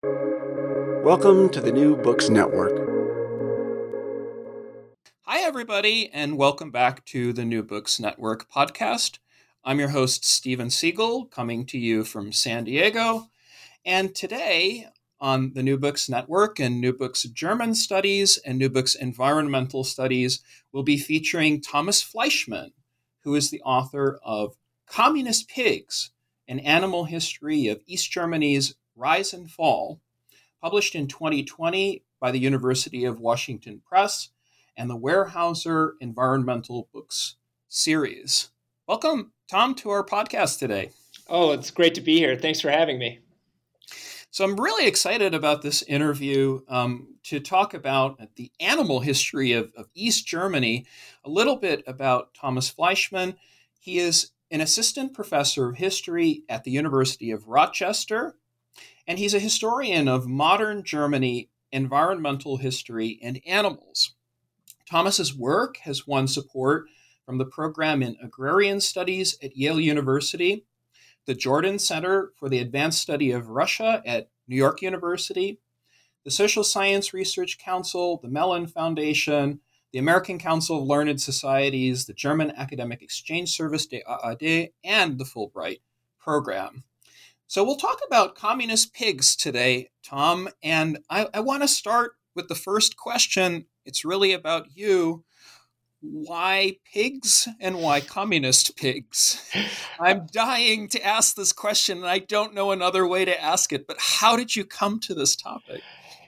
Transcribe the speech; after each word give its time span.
Welcome 0.00 1.48
to 1.48 1.60
the 1.60 1.72
New 1.72 1.96
Books 1.96 2.28
Network. 2.28 2.70
Hi, 5.22 5.40
everybody, 5.40 6.08
and 6.12 6.38
welcome 6.38 6.70
back 6.70 7.04
to 7.06 7.32
the 7.32 7.44
New 7.44 7.64
Books 7.64 7.98
Network 7.98 8.48
podcast. 8.48 9.18
I'm 9.64 9.80
your 9.80 9.88
host, 9.88 10.24
Steven 10.24 10.70
Siegel, 10.70 11.24
coming 11.24 11.66
to 11.66 11.78
you 11.78 12.04
from 12.04 12.30
San 12.30 12.62
Diego. 12.62 13.28
And 13.84 14.14
today 14.14 14.86
on 15.20 15.52
the 15.54 15.64
New 15.64 15.78
Books 15.78 16.08
Network 16.08 16.60
and 16.60 16.80
New 16.80 16.92
Books 16.92 17.24
German 17.24 17.74
Studies 17.74 18.38
and 18.46 18.56
New 18.56 18.68
Books 18.68 18.94
Environmental 18.94 19.82
Studies, 19.82 20.42
we'll 20.70 20.84
be 20.84 20.96
featuring 20.96 21.60
Thomas 21.60 22.04
Fleischman, 22.04 22.70
who 23.24 23.34
is 23.34 23.50
the 23.50 23.62
author 23.62 24.20
of 24.22 24.56
Communist 24.86 25.48
Pigs 25.48 26.10
An 26.46 26.60
Animal 26.60 27.04
History 27.06 27.66
of 27.66 27.80
East 27.88 28.12
Germany's 28.12 28.76
Rise 28.98 29.32
and 29.32 29.48
Fall, 29.48 30.00
published 30.60 30.96
in 30.96 31.06
2020 31.06 32.02
by 32.18 32.32
the 32.32 32.40
University 32.40 33.04
of 33.04 33.20
Washington 33.20 33.80
Press 33.88 34.30
and 34.76 34.90
the 34.90 34.98
Weyerhaeuser 34.98 35.92
Environmental 36.00 36.88
Books 36.92 37.36
series. 37.68 38.50
Welcome, 38.88 39.32
Tom, 39.48 39.76
to 39.76 39.90
our 39.90 40.04
podcast 40.04 40.58
today. 40.58 40.90
Oh, 41.28 41.52
it's 41.52 41.70
great 41.70 41.94
to 41.94 42.00
be 42.00 42.18
here. 42.18 42.36
Thanks 42.36 42.60
for 42.60 42.70
having 42.70 42.98
me. 42.98 43.20
So, 44.30 44.44
I'm 44.44 44.56
really 44.56 44.88
excited 44.88 45.32
about 45.32 45.62
this 45.62 45.82
interview 45.82 46.60
um, 46.68 47.14
to 47.24 47.38
talk 47.38 47.74
about 47.74 48.20
the 48.34 48.50
animal 48.58 48.98
history 48.98 49.52
of, 49.52 49.72
of 49.76 49.86
East 49.94 50.26
Germany, 50.26 50.86
a 51.24 51.30
little 51.30 51.56
bit 51.56 51.84
about 51.86 52.34
Thomas 52.34 52.72
Fleischman. 52.72 53.36
He 53.78 53.98
is 53.98 54.32
an 54.50 54.60
assistant 54.60 55.14
professor 55.14 55.68
of 55.68 55.76
history 55.76 56.42
at 56.48 56.64
the 56.64 56.72
University 56.72 57.30
of 57.30 57.46
Rochester 57.46 58.34
and 59.08 59.18
he's 59.18 59.32
a 59.32 59.40
historian 59.40 60.06
of 60.06 60.28
modern 60.28 60.84
Germany, 60.84 61.48
environmental 61.72 62.58
history, 62.58 63.18
and 63.22 63.40
animals. 63.46 64.14
Thomas's 64.88 65.34
work 65.34 65.78
has 65.78 66.06
won 66.06 66.28
support 66.28 66.84
from 67.24 67.38
the 67.38 67.46
program 67.46 68.02
in 68.02 68.16
agrarian 68.22 68.80
studies 68.80 69.36
at 69.42 69.56
Yale 69.56 69.80
University, 69.80 70.66
the 71.24 71.34
Jordan 71.34 71.78
Center 71.78 72.32
for 72.38 72.50
the 72.50 72.58
Advanced 72.58 73.00
Study 73.00 73.30
of 73.32 73.48
Russia 73.48 74.02
at 74.04 74.28
New 74.46 74.56
York 74.56 74.82
University, 74.82 75.58
the 76.24 76.30
Social 76.30 76.62
Science 76.62 77.14
Research 77.14 77.58
Council, 77.58 78.18
the 78.22 78.28
Mellon 78.28 78.66
Foundation, 78.66 79.60
the 79.92 79.98
American 79.98 80.38
Council 80.38 80.78
of 80.78 80.84
Learned 80.86 81.20
Societies, 81.20 82.04
the 82.04 82.12
German 82.12 82.52
Academic 82.56 83.00
Exchange 83.00 83.50
Service, 83.50 83.86
DAAD, 83.86 84.72
and 84.84 85.18
the 85.18 85.24
Fulbright 85.24 85.80
Program. 86.18 86.84
So 87.48 87.64
we'll 87.64 87.76
talk 87.76 88.00
about 88.06 88.34
communist 88.34 88.92
pigs 88.92 89.34
today, 89.34 89.88
Tom. 90.04 90.50
And 90.62 90.98
I, 91.08 91.28
I 91.32 91.40
want 91.40 91.62
to 91.62 91.68
start 91.68 92.12
with 92.34 92.48
the 92.48 92.54
first 92.54 92.98
question. 92.98 93.64
It's 93.86 94.04
really 94.04 94.34
about 94.34 94.66
you. 94.74 95.24
Why 96.02 96.76
pigs 96.92 97.48
and 97.58 97.78
why 97.78 98.02
communist 98.02 98.76
pigs? 98.76 99.50
I'm 99.98 100.26
dying 100.30 100.88
to 100.88 101.02
ask 101.02 101.36
this 101.36 101.54
question, 101.54 101.96
and 101.98 102.06
I 102.06 102.18
don't 102.18 102.52
know 102.52 102.70
another 102.70 103.06
way 103.06 103.24
to 103.24 103.42
ask 103.42 103.72
it. 103.72 103.86
But 103.86 103.96
how 103.98 104.36
did 104.36 104.54
you 104.54 104.66
come 104.66 105.00
to 105.00 105.14
this 105.14 105.34
topic? 105.34 105.80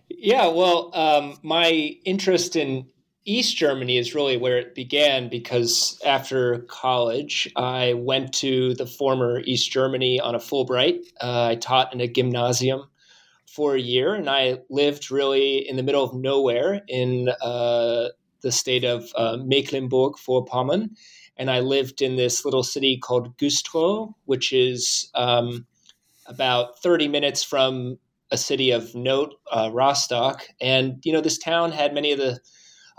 Yeah, 0.09 0.47
well, 0.47 0.91
um, 0.95 1.39
my 1.43 1.69
interest 2.07 2.57
in 2.57 2.87
East 3.25 3.57
Germany 3.57 3.99
is 3.99 4.15
really 4.15 4.37
where 4.37 4.59
it 4.59 4.75
began 4.75 5.29
because 5.29 6.01
after 6.05 6.61
college, 6.69 7.51
I 7.55 7.93
went 7.95 8.33
to 8.35 8.75
the 8.75 8.87
former 8.87 9.41
East 9.41 9.71
Germany 9.71 10.19
on 10.19 10.35
a 10.35 10.39
Fulbright. 10.39 11.01
Uh, 11.21 11.49
I 11.49 11.57
taught 11.57 11.93
in 11.93 12.01
a 12.01 12.09
gymnasium 12.09 12.89
for 13.47 13.75
a 13.75 13.81
year, 13.81 14.15
and 14.15 14.31
I 14.31 14.61
lived 14.71 15.11
really 15.11 15.69
in 15.69 15.77
the 15.77 15.83
middle 15.83 16.03
of 16.03 16.15
nowhere 16.15 16.81
in 16.89 17.29
uh, 17.43 18.09
the 18.41 18.53
state 18.53 18.85
of 18.85 19.13
uh, 19.15 19.37
Mecklenburg 19.39 20.15
Vorpommern. 20.15 20.91
And 21.37 21.51
I 21.51 21.61
lived 21.61 22.01
in 22.01 22.17
this 22.17 22.45
little 22.45 22.63
city 22.63 22.97
called 22.97 23.37
Güstrow, 23.37 24.15
which 24.25 24.53
is 24.53 25.11
um, 25.15 25.67
about 26.27 26.83
30 26.83 27.09
minutes 27.09 27.43
from 27.43 27.99
a 28.31 28.39
city 28.39 28.71
of 28.71 28.95
note, 28.95 29.35
uh, 29.51 29.71
Rostock. 29.73 30.47
And, 30.61 31.01
you 31.05 31.13
know, 31.13 31.21
this 31.21 31.39
town 31.39 31.73
had 31.73 31.93
many 31.93 32.13
of 32.13 32.19
the 32.19 32.41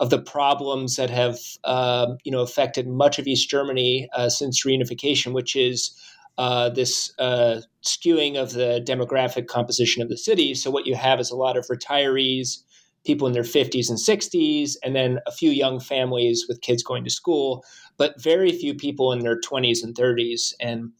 of 0.02 0.10
the 0.10 0.20
problems 0.20 0.96
that 0.96 1.12
have 1.12 1.38
uh, 1.64 2.08
you 2.24 2.32
know 2.32 2.42
affected 2.42 2.88
much 2.88 3.20
of 3.20 3.28
East 3.28 3.50
Germany 3.50 4.10
uh, 4.14 4.28
since 4.30 4.66
reunification, 4.66 5.32
which 5.32 5.56
is 5.56 5.96
uh, 6.40 6.70
this 6.70 7.14
uh, 7.20 7.62
skewing 7.84 8.36
of 8.36 8.54
the 8.54 8.84
demographic 8.86 9.48
composition 9.48 10.02
of 10.02 10.10
the 10.10 10.18
city. 10.18 10.56
So 10.56 10.72
what 10.72 10.88
you 10.88 10.96
have 10.96 11.20
is 11.20 11.30
a 11.30 11.36
lot 11.36 11.56
of 11.56 11.68
retirees, 11.68 12.64
people 13.06 13.28
in 13.28 13.34
their 13.34 13.44
50s 13.44 13.90
and 13.90 14.00
60s, 14.00 14.72
and 14.84 14.96
then 14.96 15.20
a 15.28 15.32
few 15.32 15.52
young 15.52 15.80
families 15.80 16.46
with 16.50 16.62
kids 16.62 16.82
going 16.82 17.04
to 17.04 17.12
school, 17.12 17.64
but 17.98 18.20
very 18.20 18.52
few 18.52 18.74
people 18.74 19.12
in 19.12 19.20
their 19.20 19.40
20s 19.40 19.84
and 19.84 19.94
30s. 19.94 20.54
And 20.60 20.92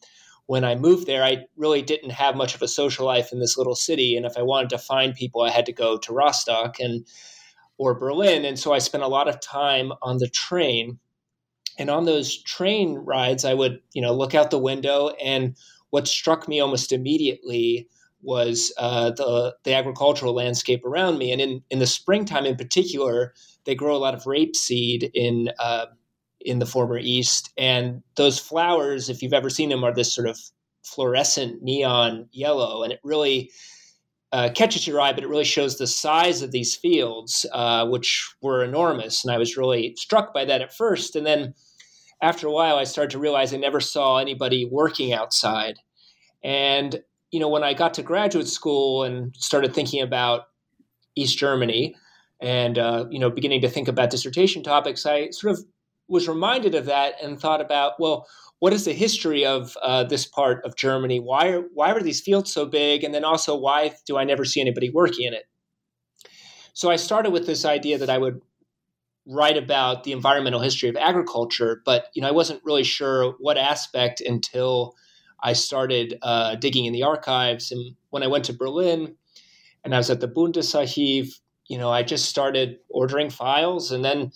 when 0.46 0.64
I 0.64 0.76
moved 0.76 1.08
there, 1.08 1.24
I 1.24 1.46
really 1.56 1.82
didn't 1.82 2.12
have 2.12 2.36
much 2.36 2.54
of 2.54 2.62
a 2.62 2.68
social 2.68 3.06
life 3.06 3.32
in 3.32 3.40
this 3.40 3.58
little 3.58 3.76
city. 3.76 4.16
And 4.16 4.28
if 4.28 4.38
I 4.38 4.44
wanted 4.44 4.70
to 4.72 4.78
find 4.78 5.16
people, 5.16 5.42
I 5.42 5.50
had 5.50 5.66
to 5.66 5.74
go 5.74 5.98
to 5.98 6.14
Rostock. 6.14 6.80
And 6.80 7.08
or 7.82 7.96
Berlin. 7.96 8.46
And 8.46 8.60
so 8.60 8.74
I 8.74 8.78
spent 8.78 9.04
a 9.04 9.08
lot 9.08 9.28
of 9.28 9.42
time 9.42 9.92
on 10.04 10.20
the 10.20 10.30
train. 10.30 11.00
And 11.80 11.90
on 11.90 12.06
those 12.06 12.44
train 12.44 12.94
rides, 12.94 13.44
I 13.44 13.56
would, 13.56 13.80
you 13.94 14.04
know, 14.04 14.14
look 14.14 14.36
out 14.36 14.52
the 14.52 14.60
window. 14.60 15.10
And 15.20 15.58
what 15.90 16.08
struck 16.08 16.48
me 16.48 16.60
almost 16.60 16.92
immediately 16.92 17.88
was 18.22 18.72
uh, 18.78 19.10
the 19.10 19.56
the 19.64 19.74
agricultural 19.74 20.36
landscape 20.36 20.86
around 20.86 21.18
me. 21.18 21.32
And 21.32 21.42
in 21.42 21.64
in 21.72 21.80
the 21.80 21.88
springtime, 21.88 22.46
in 22.46 22.56
particular, 22.56 23.34
they 23.66 23.74
grow 23.74 23.96
a 23.96 24.04
lot 24.06 24.14
of 24.14 24.26
rapeseed 24.26 25.10
in 25.16 25.50
uh, 25.58 25.88
in 26.40 26.60
the 26.60 26.68
former 26.68 27.00
East. 27.00 27.52
And 27.58 28.04
those 28.16 28.38
flowers, 28.38 29.10
if 29.10 29.24
you've 29.24 29.34
ever 29.34 29.50
seen 29.50 29.70
them, 29.70 29.84
are 29.84 29.94
this 29.94 30.14
sort 30.14 30.28
of 30.28 30.38
fluorescent 30.84 31.64
neon 31.64 32.30
yellow, 32.32 32.84
and 32.84 32.94
it 32.94 33.00
really 33.04 33.50
uh, 34.32 34.50
catches 34.54 34.88
your 34.88 35.02
eye, 35.02 35.14
but 35.14 35.24
it 35.24 35.30
really 35.30 35.44
shows 35.44 35.78
the 35.78 35.88
size 35.88 36.42
of 36.42 36.52
these 36.52 36.76
fields, 36.76 37.46
uh, 37.52 37.86
which 37.88 38.34
were 38.42 38.64
enormous. 38.64 39.24
And 39.24 39.34
I 39.34 39.38
was 39.38 39.58
really 39.58 39.94
struck 39.98 40.34
by 40.34 40.46
that 40.46 40.62
at 40.62 40.74
first. 40.74 41.16
And 41.16 41.26
then 41.26 41.54
after 42.22 42.48
a 42.48 42.52
while, 42.52 42.78
I 42.78 42.86
started 42.86 43.12
to 43.12 43.20
realize 43.20 43.54
I 43.54 43.58
never 43.58 43.82
saw 43.82 44.18
anybody 44.18 44.66
working 44.66 45.12
outside. 45.12 45.80
And, 46.44 47.02
you 47.32 47.40
know, 47.40 47.50
when 47.50 47.64
I 47.64 47.74
got 47.74 47.94
to 47.96 48.04
graduate 48.04 48.48
school 48.48 49.04
and 49.04 49.36
started 49.36 49.74
thinking 49.74 50.02
about 50.02 50.44
East 51.16 51.38
Germany 51.38 51.96
and, 52.40 52.78
uh, 52.78 53.06
you 53.10 53.20
know, 53.20 53.30
beginning 53.30 53.62
to 53.62 53.70
think 53.70 53.88
about 53.88 54.12
dissertation 54.12 54.64
topics, 54.64 55.06
I 55.06 55.30
sort 55.32 55.52
of 55.58 55.66
was 56.12 56.28
reminded 56.28 56.76
of 56.76 56.86
that 56.86 57.16
and 57.24 57.40
thought 57.40 57.62
about, 57.62 57.94
well, 57.98 58.28
what 58.60 58.74
is 58.74 58.86
the 58.86 58.94
history 58.94 59.46
of 59.46 59.76
uh, 59.82 60.04
this 60.04 60.26
part 60.26 60.64
of 60.66 60.76
Germany? 60.76 61.20
Why 61.20 61.48
are 61.48 61.62
why 61.74 61.92
are 61.92 62.02
these 62.02 62.22
fields 62.22 62.54
so 62.54 62.66
big? 62.66 63.04
And 63.04 63.14
then 63.14 63.24
also, 63.24 63.56
why 63.56 63.94
do 64.06 64.18
I 64.18 64.24
never 64.24 64.46
see 64.46 64.62
anybody 64.62 64.92
working 64.92 65.26
in 65.26 65.34
it? 65.34 65.46
So 66.74 66.92
I 66.92 66.98
started 66.98 67.32
with 67.32 67.48
this 67.48 67.66
idea 67.66 67.98
that 67.98 68.10
I 68.10 68.18
would 68.18 68.42
write 69.26 69.58
about 69.58 70.04
the 70.04 70.12
environmental 70.12 70.60
history 70.60 70.90
of 70.90 70.96
agriculture, 70.98 71.82
but 71.86 72.08
you 72.14 72.22
know 72.22 72.28
I 72.28 72.32
wasn't 72.32 72.64
really 72.64 72.84
sure 72.84 73.36
what 73.40 73.58
aspect 73.58 74.22
until 74.22 74.96
I 75.42 75.54
started 75.54 76.20
uh, 76.22 76.56
digging 76.56 76.86
in 76.86 76.94
the 76.94 77.04
archives. 77.04 77.72
And 77.72 77.96
when 78.10 78.22
I 78.22 78.28
went 78.28 78.46
to 78.46 78.54
Berlin, 78.54 79.16
and 79.84 79.96
I 79.96 79.98
was 79.98 80.10
at 80.10 80.20
the 80.20 80.28
Bundesarchiv, 80.28 81.30
you 81.68 81.78
know 81.78 81.90
I 81.90 82.04
just 82.04 82.26
started 82.26 82.78
ordering 82.90 83.30
files, 83.30 83.92
and 83.92 84.04
then 84.04 84.32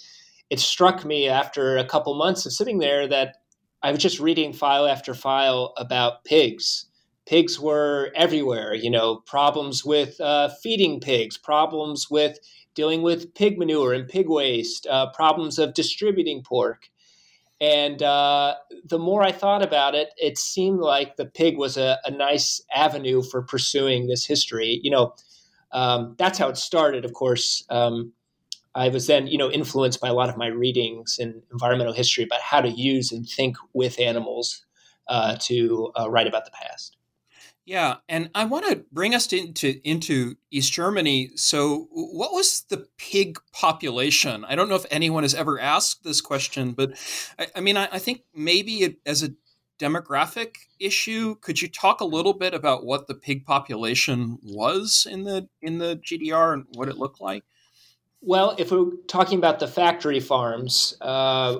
it 0.50 0.60
struck 0.60 1.06
me 1.06 1.28
after 1.28 1.78
a 1.78 1.86
couple 1.86 2.14
months 2.16 2.46
of 2.46 2.54
sitting 2.54 2.80
there 2.80 3.08
that 3.08 3.38
I 3.82 3.92
was 3.92 4.00
just 4.00 4.20
reading 4.20 4.54
file 4.54 4.88
after 4.88 5.14
file 5.14 5.74
about 5.78 6.24
pigs. 6.24 6.86
Pigs 7.26 7.60
were 7.60 8.12
everywhere, 8.16 8.74
you 8.74 8.90
know, 8.90 9.18
problems 9.26 9.84
with 9.84 10.20
uh, 10.22 10.50
feeding 10.62 11.00
pigs, 11.00 11.38
problems 11.38 12.08
with 12.10 12.40
dealing 12.76 13.02
with 13.02 13.34
pig 13.34 13.58
manure 13.58 13.94
and 13.94 14.08
pig 14.08 14.30
waste, 14.30 14.86
uh, 14.88 15.12
problems 15.12 15.58
of 15.58 15.74
distributing 15.74 16.44
pork. 16.44 16.90
And 17.62 18.04
uh, 18.04 18.56
the 18.84 19.00
more 19.00 19.24
I 19.24 19.32
thought 19.32 19.64
about 19.64 19.96
it, 19.96 20.10
it 20.18 20.38
seemed 20.38 20.82
like 20.82 21.16
the 21.16 21.26
pig 21.26 21.58
was 21.58 21.78
a, 21.78 21.98
a 22.06 22.12
nice 22.12 22.62
avenue 22.74 23.24
for 23.24 23.42
pursuing 23.42 24.08
this 24.08 24.26
history. 24.26 24.80
You 24.84 24.92
know, 24.92 25.16
um, 25.72 26.16
that's 26.18 26.38
how 26.38 26.50
it 26.50 26.58
started, 26.58 27.06
of 27.06 27.14
course. 27.14 27.66
Um, 27.70 28.12
I 28.76 28.90
was 28.90 29.08
then, 29.08 29.28
you 29.28 29.38
know, 29.38 29.50
influenced 29.50 30.02
by 30.02 30.10
a 30.10 30.14
lot 30.14 30.30
of 30.30 30.38
my 30.38 30.48
readings 30.48 31.18
in 31.18 31.42
environmental 31.52 31.94
history 31.94 32.24
about 32.26 32.42
how 32.42 32.62
to 32.62 32.70
use 32.70 33.12
and 33.12 33.28
think 33.28 33.56
with 33.74 34.00
animals 34.00 34.66
uh, 35.08 35.38
to 35.42 35.92
uh, 35.98 36.10
write 36.10 36.28
about 36.28 36.46
the 36.46 36.52
past. 36.52 36.98
Yeah, 37.66 37.96
and 38.08 38.30
I 38.36 38.46
want 38.46 38.68
to 38.68 38.86
bring 38.92 39.16
us 39.16 39.34
into 39.34 39.80
into 39.84 40.36
East 40.52 40.72
Germany. 40.72 41.32
So, 41.36 41.88
what 41.90 42.32
was 42.32 42.64
the 42.70 42.86
pig 43.00 43.40
population? 43.54 44.46
I 44.46 44.54
don't 44.54 44.70
know 44.70 44.76
if 44.76 44.86
anyone 44.92 45.24
has 45.24 45.34
ever 45.34 45.60
asked 45.60 46.04
this 46.04 46.22
question, 46.22 46.74
but 46.74 46.94
I, 47.40 47.48
I 47.56 47.62
mean, 47.62 47.76
I, 47.76 47.90
I, 47.94 47.98
think 47.98 48.22
maybe 48.36 48.84
it, 48.84 48.98
as 49.04 49.24
a 49.24 49.34
demographic 49.80 50.56
issue. 50.80 51.36
Could 51.42 51.62
you 51.62 51.68
talk 51.68 52.02
a 52.02 52.06
little 52.06 52.34
bit 52.34 52.54
about 52.54 52.86
what 52.86 53.08
the 53.08 53.16
pig 53.16 53.46
population 53.46 54.38
was 54.44 55.08
in 55.10 55.24
the 55.24 55.50
in 55.62 55.80
the 55.80 55.98
GDR 55.98 56.54
and 56.54 56.66
what 56.76 56.88
it 56.88 56.98
looked 56.98 57.20
like? 57.20 57.44
Well, 58.28 58.56
if 58.58 58.72
we're 58.72 58.90
talking 59.08 59.38
about 59.38 59.60
the 59.60 59.68
factory 59.68 60.20
farms, 60.20 60.98
uh, 61.00 61.60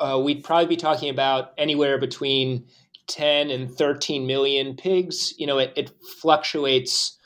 uh, 0.00 0.20
we'd 0.24 0.42
probably 0.42 0.66
be 0.66 0.76
talking 0.76 1.08
about 1.08 1.52
anywhere 1.56 1.98
between 1.98 2.66
10 3.06 3.50
and 3.50 3.70
13 3.70 4.26
million 4.26 4.74
pigs. 4.74 5.34
You 5.38 5.46
know, 5.46 5.58
it, 5.58 5.72
it 5.76 5.92
fluctuates 6.20 7.16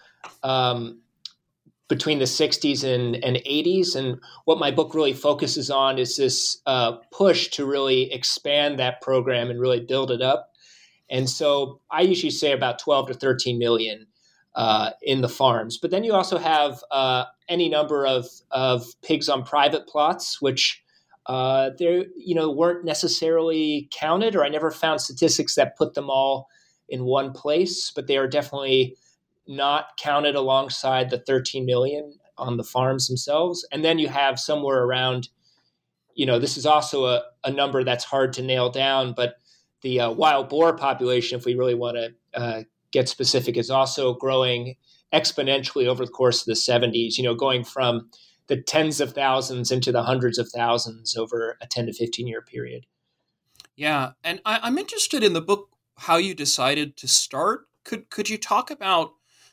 um, 0.43 1.01
between 1.89 2.19
the 2.19 2.27
60s 2.27 2.85
and, 2.85 3.17
and 3.25 3.37
80s. 3.37 3.97
And 3.97 4.21
what 4.45 4.59
my 4.59 4.71
book 4.71 4.95
really 4.95 5.15
focuses 5.15 5.71
on 5.71 5.99
is 5.99 6.17
this 6.17 6.61
uh, 6.67 6.99
push 7.11 7.49
to 7.53 7.65
really 7.65 8.13
expand 8.13 8.79
that 8.79 9.01
program 9.01 9.49
and 9.49 9.59
really 9.59 9.81
build 9.81 10.11
it 10.11 10.21
up. 10.21 10.53
And 11.09 11.31
so 11.31 11.81
I 11.91 12.03
usually 12.03 12.31
say 12.31 12.53
about 12.53 12.81
12 12.81 13.09
to 13.09 13.15
13 13.15 13.59
million 13.59 14.09
uh, 14.59 14.91
in 15.03 15.21
the 15.21 15.29
farms. 15.29 15.79
But 15.79 15.93
then 15.93 16.03
you 16.03 16.13
also 16.13 16.37
have 16.37 16.83
uh, 16.91 17.27
any 17.49 17.69
number 17.69 18.05
of, 18.05 18.27
of 18.51 18.85
pigs 19.03 19.29
on 19.29 19.45
private 19.45 19.87
plots, 19.87 20.43
which 20.43 20.83
uh, 21.27 21.71
they 21.79 22.07
you 22.17 22.35
know 22.35 22.51
weren't 22.51 22.85
necessarily 22.85 23.89
counted, 23.93 24.35
or 24.35 24.45
I 24.45 24.49
never 24.49 24.73
found 24.73 25.01
statistics 25.01 25.55
that 25.55 25.77
put 25.77 25.95
them 25.95 26.11
all 26.11 26.49
in 26.89 27.05
one 27.05 27.33
place. 27.33 27.93
But 27.95 28.09
they 28.09 28.17
are 28.17 28.27
definitely 28.27 28.97
not 29.47 29.97
counted 29.97 30.35
alongside 30.35 31.11
the 31.11 31.21
13 31.21 31.65
million 31.65 32.15
on 32.37 32.57
the 32.57 32.65
farms 32.65 33.07
themselves. 33.07 33.65
And 33.71 33.85
then 33.85 34.01
you 34.01 34.09
have 34.09 34.41
somewhere 34.41 34.83
around, 34.83 35.29
you 36.15 36.27
know, 36.27 36.41
this 36.41 36.57
is 36.57 36.67
also 36.67 37.05
a, 37.05 37.23
a 37.45 37.51
number 37.51 37.85
that's 37.85 38.05
hard 38.05 38.33
to 38.35 38.43
nail 38.43 38.71
down, 38.71 39.13
but 39.13 39.37
the 39.83 40.01
uh, 40.01 40.11
wild 40.11 40.49
boar 40.49 40.77
population, 40.77 41.39
if 41.39 41.45
we 41.45 41.55
really 41.55 41.75
want 41.75 41.97
to 41.97 42.39
uh, 42.39 42.63
get 42.93 43.09
specific, 43.09 43.57
is 43.57 43.71
also 43.71 44.15
growing 44.15 44.77
exponentially 45.13 45.87
over 45.87 46.05
the 46.05 46.13
course 46.13 46.41
of 46.41 46.47
the 46.47 46.53
70s, 46.53 47.17
you 47.17 47.25
know, 47.25 47.35
going 47.35 47.65
from 47.65 48.11
the 48.49 48.61
tens 48.61 49.01
of 49.01 49.13
thousands 49.13 49.71
into 49.71 49.93
the 49.93 50.03
hundreds 50.03 50.39
of 50.39 50.49
thousands 50.49 51.17
over 51.17 51.57
a 51.61 51.67
10 51.67 51.87
to 51.87 51.93
15 51.93 52.27
year 52.27 52.43
period. 52.43 52.87
Yeah. 53.77 54.13
And 54.25 54.41
I, 54.45 54.61
I'm 54.63 54.79
interested 54.79 55.23
in 55.23 55.35
the 55.35 55.41
book 55.41 55.69
how 55.97 56.17
you 56.17 56.35
decided 56.35 56.97
to 56.99 57.09
start. 57.09 57.69
Could 57.85 58.11
could 58.11 58.29
you 58.29 58.39
talk 58.39 58.71
about 58.71 59.13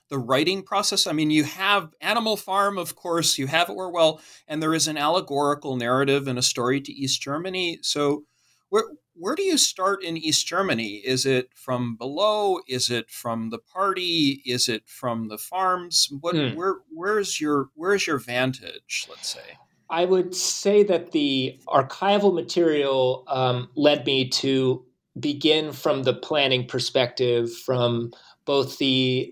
the 0.10 0.18
writing 0.18 0.64
process? 0.64 1.08
I 1.08 1.12
mean, 1.12 1.32
you 1.32 1.44
have 1.44 1.94
Animal 2.02 2.38
Farm, 2.38 2.78
of 2.78 2.96
course, 2.96 3.38
you 3.38 3.48
have 3.48 3.70
Orwell, 3.70 4.22
and 4.48 4.62
there 4.62 4.74
is 4.74 4.88
an 4.88 4.98
allegorical 4.98 5.76
narrative 5.76 6.28
and 6.28 6.38
a 6.38 6.44
story 6.44 6.82
to 6.82 6.92
East 6.92 7.22
Germany. 7.22 7.80
So, 7.82 8.24
where 8.70 8.84
where 9.18 9.36
do 9.36 9.44
you 9.44 9.58
start 9.58 10.04
in 10.04 10.18
East 10.18 10.46
Germany? 10.46 10.96
Is 11.06 11.26
it 11.26 11.50
from 11.56 11.96
below? 11.96 12.60
Is 12.68 12.90
it 12.90 13.10
from 13.10 13.50
the 13.50 13.60
party? 13.60 14.42
Is 14.46 14.68
it 14.68 14.84
from 14.88 15.30
the 15.30 15.38
farms? 15.38 16.10
What 16.22 16.36
hmm. 16.36 16.56
where 16.56 16.76
where's 16.92 17.40
your 17.40 17.70
where's 17.76 18.06
your 18.06 18.20
vantage? 18.20 19.08
Let's 19.10 19.30
say. 19.30 19.58
I 19.90 20.06
would 20.06 20.36
say 20.36 20.84
that 20.84 21.12
the 21.12 21.60
archival 21.68 22.34
material 22.34 23.24
um, 23.28 23.70
led 23.76 24.06
me 24.06 24.30
to 24.30 24.84
begin 25.20 25.72
from 25.72 26.04
the 26.04 26.14
planning 26.14 26.68
perspective, 26.68 27.54
from 27.54 28.12
both 28.46 28.78
the 28.78 29.32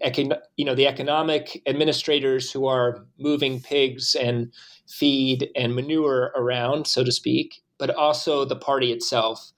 you 0.58 0.66
know 0.66 0.76
the 0.76 0.88
economic 0.88 1.62
administrators 1.68 2.52
who 2.52 2.66
are 2.68 3.06
moving 3.20 3.62
pigs 3.62 4.16
and 4.16 4.54
feed 4.88 5.50
and 5.56 5.76
manure 5.76 6.32
around, 6.36 6.88
so 6.88 7.04
to 7.04 7.12
speak, 7.12 7.62
but 7.78 7.90
also 7.90 8.46
the 8.46 8.56
party 8.56 8.92
itself. 8.92 9.52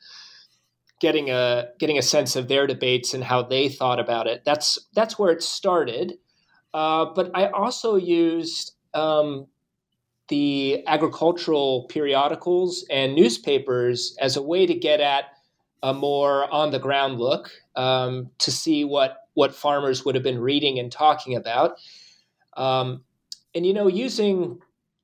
Getting 1.01 1.29
a 1.29 1.67
getting 1.77 1.97
a 1.97 2.01
sense 2.01 2.35
of 2.35 2.47
their 2.47 2.67
debates 2.67 3.13
and 3.13 3.23
how 3.23 3.43
they 3.43 3.67
thought 3.69 3.99
about 3.99 4.27
it. 4.27 4.43
That's 4.45 4.79
that's 4.93 5.19
where 5.19 5.31
it 5.31 5.43
started. 5.43 6.13
Uh, 6.73 7.05
but 7.13 7.31
I 7.33 7.47
also 7.47 7.95
used 7.95 8.73
um, 8.93 9.47
the 10.27 10.83
agricultural 10.87 11.85
periodicals 11.89 12.85
and 12.89 13.13
newspapers 13.13 14.15
as 14.19 14.37
a 14.37 14.41
way 14.41 14.65
to 14.65 14.73
get 14.73 14.99
at 14.99 15.25
a 15.83 15.93
more 15.93 16.51
on 16.51 16.71
the 16.71 16.79
ground 16.79 17.19
look 17.19 17.51
um, 17.75 18.31
to 18.39 18.51
see 18.51 18.83
what 18.83 19.17
what 19.35 19.53
farmers 19.53 20.03
would 20.03 20.15
have 20.15 20.23
been 20.23 20.39
reading 20.39 20.79
and 20.79 20.91
talking 20.91 21.35
about. 21.35 21.77
Um, 22.57 23.03
and 23.53 23.65
you 23.65 23.73
know, 23.73 23.87
using 23.87 24.59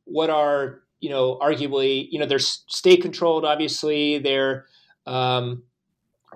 what 0.06 0.30
are 0.30 0.82
you 1.00 1.10
know 1.10 1.38
arguably 1.42 2.08
you 2.10 2.20
know 2.20 2.26
they're 2.26 2.40
state 2.40 3.02
controlled. 3.02 3.46
Obviously, 3.46 4.18
they're 4.20 4.66
um, 5.06 5.64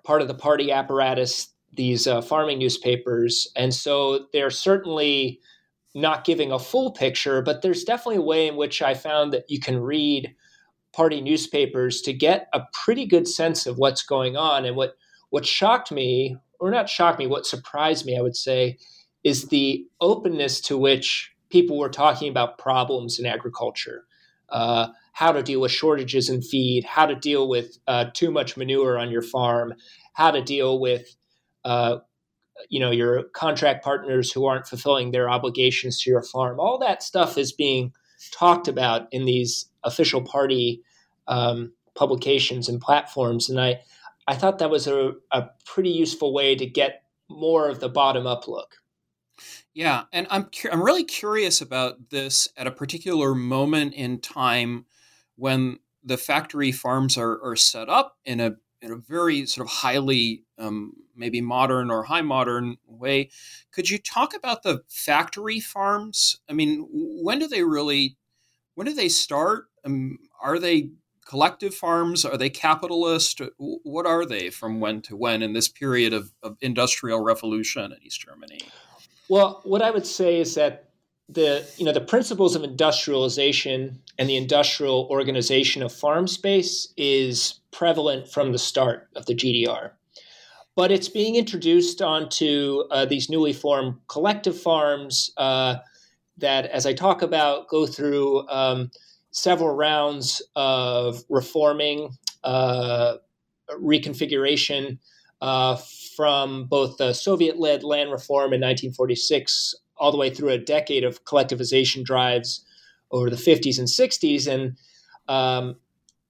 part 0.03 0.21
of 0.21 0.27
the 0.27 0.33
party 0.33 0.71
apparatus. 0.71 1.49
These 1.73 2.07
uh, 2.07 2.21
farming 2.21 2.59
newspapers, 2.59 3.51
and 3.57 3.73
so 3.73 4.27
they're 4.31 4.49
certainly 4.49 5.41
not 5.93 6.23
giving 6.23 6.51
a 6.51 6.59
full 6.59 6.91
picture, 6.91 7.41
but 7.41 7.61
there's 7.61 7.83
definitely 7.83 8.17
a 8.17 8.21
way 8.21 8.47
in 8.47 8.55
which 8.55 8.81
I 8.81 8.93
found 8.93 9.33
that 9.33 9.49
you 9.49 9.59
can 9.59 9.81
read 9.81 10.33
party 10.93 11.19
newspapers 11.19 12.01
to 12.01 12.13
get 12.13 12.47
a 12.53 12.61
pretty 12.71 13.05
good 13.05 13.27
sense 13.27 13.65
of 13.65 13.77
what's 13.77 14.03
going 14.03 14.37
on. 14.37 14.63
And 14.65 14.77
what 14.77 14.95
what 15.31 15.45
shocked 15.45 15.91
me 15.91 16.37
or 16.59 16.71
not 16.71 16.89
shocked 16.89 17.19
me, 17.19 17.27
what 17.27 17.45
surprised 17.45 18.05
me, 18.05 18.17
I 18.17 18.21
would 18.21 18.37
say, 18.37 18.77
is 19.23 19.47
the 19.47 19.85
openness 19.99 20.61
to 20.61 20.77
which 20.77 21.33
people 21.49 21.77
were 21.77 21.89
talking 21.89 22.29
about 22.29 22.57
problems 22.57 23.19
in 23.19 23.25
agriculture. 23.25 24.05
Uh, 24.49 24.87
how 25.15 25.31
to 25.31 25.41
deal 25.41 25.61
with 25.61 25.71
shortages 25.71 26.29
in 26.29 26.41
feed, 26.41 26.83
how 26.83 27.05
to 27.05 27.15
deal 27.15 27.47
with 27.47 27.77
uh, 27.87 28.03
too 28.13 28.29
much 28.29 28.57
manure 28.57 28.99
on 28.99 29.09
your 29.09 29.21
farm, 29.21 29.73
how 30.11 30.29
to 30.29 30.41
deal 30.41 30.77
with 30.77 31.15
uh, 31.63 31.99
you 32.67 32.81
know 32.81 32.91
your 32.91 33.23
contract 33.33 33.81
partners 33.81 34.29
who 34.29 34.45
aren't 34.45 34.67
fulfilling 34.67 35.11
their 35.11 35.29
obligations 35.29 36.01
to 36.01 36.09
your 36.09 36.21
farm. 36.21 36.59
All 36.59 36.77
that 36.79 37.01
stuff 37.01 37.37
is 37.37 37.53
being 37.53 37.93
talked 38.31 38.67
about 38.67 39.07
in 39.13 39.23
these 39.23 39.69
official 39.85 40.21
party 40.21 40.81
um, 41.29 41.71
publications 41.95 42.67
and 42.67 42.81
platforms, 42.81 43.49
and 43.49 43.59
I 43.59 43.79
I 44.27 44.35
thought 44.35 44.59
that 44.59 44.69
was 44.69 44.85
a, 44.85 45.13
a 45.31 45.45
pretty 45.65 45.91
useful 45.91 46.33
way 46.33 46.57
to 46.57 46.65
get 46.65 47.03
more 47.29 47.69
of 47.69 47.79
the 47.79 47.89
bottom 47.89 48.27
up 48.27 48.49
look. 48.49 48.75
Yeah, 49.73 50.03
and 50.11 50.27
I'm 50.29 50.45
cu- 50.45 50.69
I'm 50.69 50.83
really 50.83 51.05
curious 51.05 51.61
about 51.61 52.09
this 52.09 52.49
at 52.57 52.67
a 52.67 52.71
particular 52.71 53.33
moment 53.33 53.93
in 53.93 54.19
time 54.19 54.85
when 55.35 55.79
the 56.03 56.17
factory 56.17 56.71
farms 56.71 57.17
are, 57.17 57.41
are 57.43 57.55
set 57.55 57.89
up 57.89 58.17
in 58.25 58.39
a 58.39 58.55
in 58.81 58.91
a 58.91 58.97
very 58.97 59.45
sort 59.45 59.67
of 59.67 59.71
highly 59.71 60.43
um, 60.59 60.93
maybe 61.15 61.41
modern 61.41 61.89
or 61.89 62.03
high 62.03 62.21
modern 62.21 62.77
way. 62.85 63.29
Could 63.71 63.89
you 63.89 63.97
talk 63.97 64.35
about 64.35 64.63
the 64.63 64.81
factory 64.87 65.59
farms? 65.59 66.39
I 66.47 66.53
mean, 66.53 66.87
when 66.91 67.39
do 67.39 67.47
they 67.47 67.63
really 67.63 68.17
when 68.75 68.85
do 68.85 68.93
they 68.93 69.09
start? 69.09 69.65
Um, 69.83 70.19
are 70.41 70.59
they 70.59 70.91
collective 71.25 71.73
farms? 71.73 72.23
Are 72.23 72.37
they 72.37 72.49
capitalist? 72.49 73.41
What 73.57 74.05
are 74.05 74.25
they 74.25 74.49
from 74.49 74.79
when 74.79 75.01
to 75.03 75.15
when 75.15 75.41
in 75.41 75.53
this 75.53 75.67
period 75.67 76.13
of, 76.13 76.31
of 76.43 76.57
industrial 76.61 77.21
revolution 77.21 77.91
in 77.91 77.97
East 78.03 78.21
Germany? 78.21 78.59
Well, 79.27 79.61
what 79.63 79.81
I 79.81 79.89
would 79.89 80.05
say 80.05 80.39
is 80.39 80.53
that 80.55 80.89
the 81.29 81.67
you 81.77 81.85
know 81.85 81.91
the 81.91 82.01
principles 82.01 82.55
of 82.55 82.63
industrialization 82.63 83.99
and 84.17 84.29
the 84.29 84.37
industrial 84.37 85.07
organization 85.09 85.81
of 85.81 85.91
farm 85.91 86.27
space 86.27 86.93
is 86.97 87.59
prevalent 87.71 88.27
from 88.27 88.51
the 88.51 88.59
start 88.59 89.09
of 89.15 89.25
the 89.25 89.35
GDR. 89.35 89.91
But 90.75 90.91
it's 90.91 91.07
being 91.09 91.35
introduced 91.35 92.01
onto 92.01 92.83
uh, 92.91 93.05
these 93.05 93.29
newly 93.29 93.53
formed 93.53 93.95
collective 94.07 94.59
farms 94.59 95.31
uh, 95.37 95.77
that, 96.37 96.65
as 96.65 96.85
I 96.85 96.93
talk 96.93 97.21
about, 97.21 97.69
go 97.69 97.87
through 97.87 98.47
um, 98.49 98.91
several 99.31 99.73
rounds 99.73 100.41
of 100.55 101.23
reforming, 101.29 102.09
uh, 102.43 103.15
reconfiguration 103.71 104.97
uh, 105.41 105.77
from 106.15 106.65
both 106.65 106.97
the 106.97 107.13
Soviet 107.13 107.57
led 107.57 107.83
land 107.83 108.11
reform 108.11 108.53
in 108.53 108.59
1946 108.59 109.75
all 109.97 110.11
the 110.11 110.17
way 110.17 110.29
through 110.29 110.49
a 110.49 110.57
decade 110.57 111.03
of 111.03 111.23
collectivization 111.25 112.03
drives 112.03 112.65
over 113.11 113.29
the 113.29 113.35
50s 113.35 113.77
and 113.77 113.87
60s. 113.87 114.47
And 114.47 114.77
um, 115.27 115.75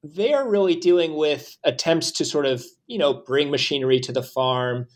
they're 0.03 0.47
really 0.47 0.75
dealing 0.75 1.15
with 1.15 1.57
attempts 1.63 2.11
to 2.11 2.25
sort 2.25 2.45
of, 2.45 2.63
you 2.87 2.97
know, 2.97 3.13
bring 3.13 3.49
machinery 3.49 3.99
to 4.01 4.11
the 4.11 4.23
farm, 4.23 4.87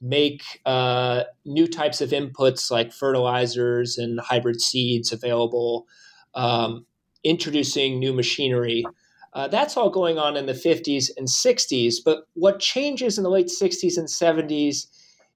make 0.00 0.60
uh, 0.66 1.24
new 1.44 1.66
types 1.66 2.00
of 2.00 2.10
inputs 2.10 2.70
like 2.70 2.92
fertilizers 2.92 3.98
and 3.98 4.20
hybrid 4.20 4.60
seeds 4.60 5.12
available, 5.12 5.86
um, 6.34 6.84
introducing 7.24 7.98
new 7.98 8.12
machinery. 8.12 8.84
Uh, 9.32 9.48
that's 9.48 9.76
all 9.76 9.90
going 9.90 10.18
on 10.18 10.36
in 10.36 10.46
the 10.46 10.52
50s 10.52 11.10
and 11.16 11.28
60s. 11.28 11.96
But 12.04 12.24
what 12.34 12.60
changes 12.60 13.18
in 13.18 13.24
the 13.24 13.30
late 13.30 13.48
60s 13.48 13.96
and 13.96 14.08
70s 14.08 14.86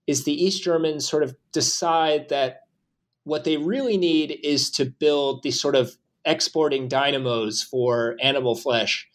is 0.06 0.24
the 0.24 0.44
East 0.44 0.62
Germans 0.62 1.08
sort 1.08 1.22
of 1.22 1.34
decide 1.52 2.28
that 2.28 2.61
what 3.24 3.44
they 3.44 3.56
really 3.56 3.96
need 3.96 4.38
is 4.42 4.70
to 4.72 4.84
build 4.84 5.42
these 5.42 5.60
sort 5.60 5.74
of 5.74 5.96
exporting 6.24 6.88
dynamos 6.88 7.62
for 7.62 8.16
animal 8.20 8.54
flesh. 8.54 9.08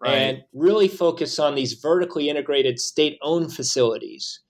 right. 0.00 0.12
and 0.12 0.44
really 0.52 0.88
focus 0.88 1.38
on 1.38 1.54
these 1.54 1.72
vertically 1.72 2.28
integrated 2.28 2.78
state-owned 2.78 3.52
facilities. 3.52 4.40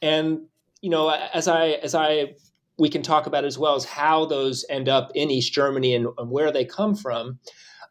And 0.00 0.40
you 0.80 0.90
know, 0.90 1.10
as 1.10 1.48
I 1.48 1.68
as 1.82 1.94
I 1.94 2.34
we 2.78 2.88
can 2.88 3.02
talk 3.02 3.26
about 3.26 3.44
as 3.44 3.58
well 3.58 3.74
as 3.74 3.84
how 3.84 4.26
those 4.26 4.64
end 4.68 4.88
up 4.88 5.10
in 5.14 5.30
East 5.30 5.52
Germany 5.52 5.94
and, 5.94 6.08
and 6.18 6.30
where 6.30 6.52
they 6.52 6.64
come 6.64 6.94
from. 6.94 7.38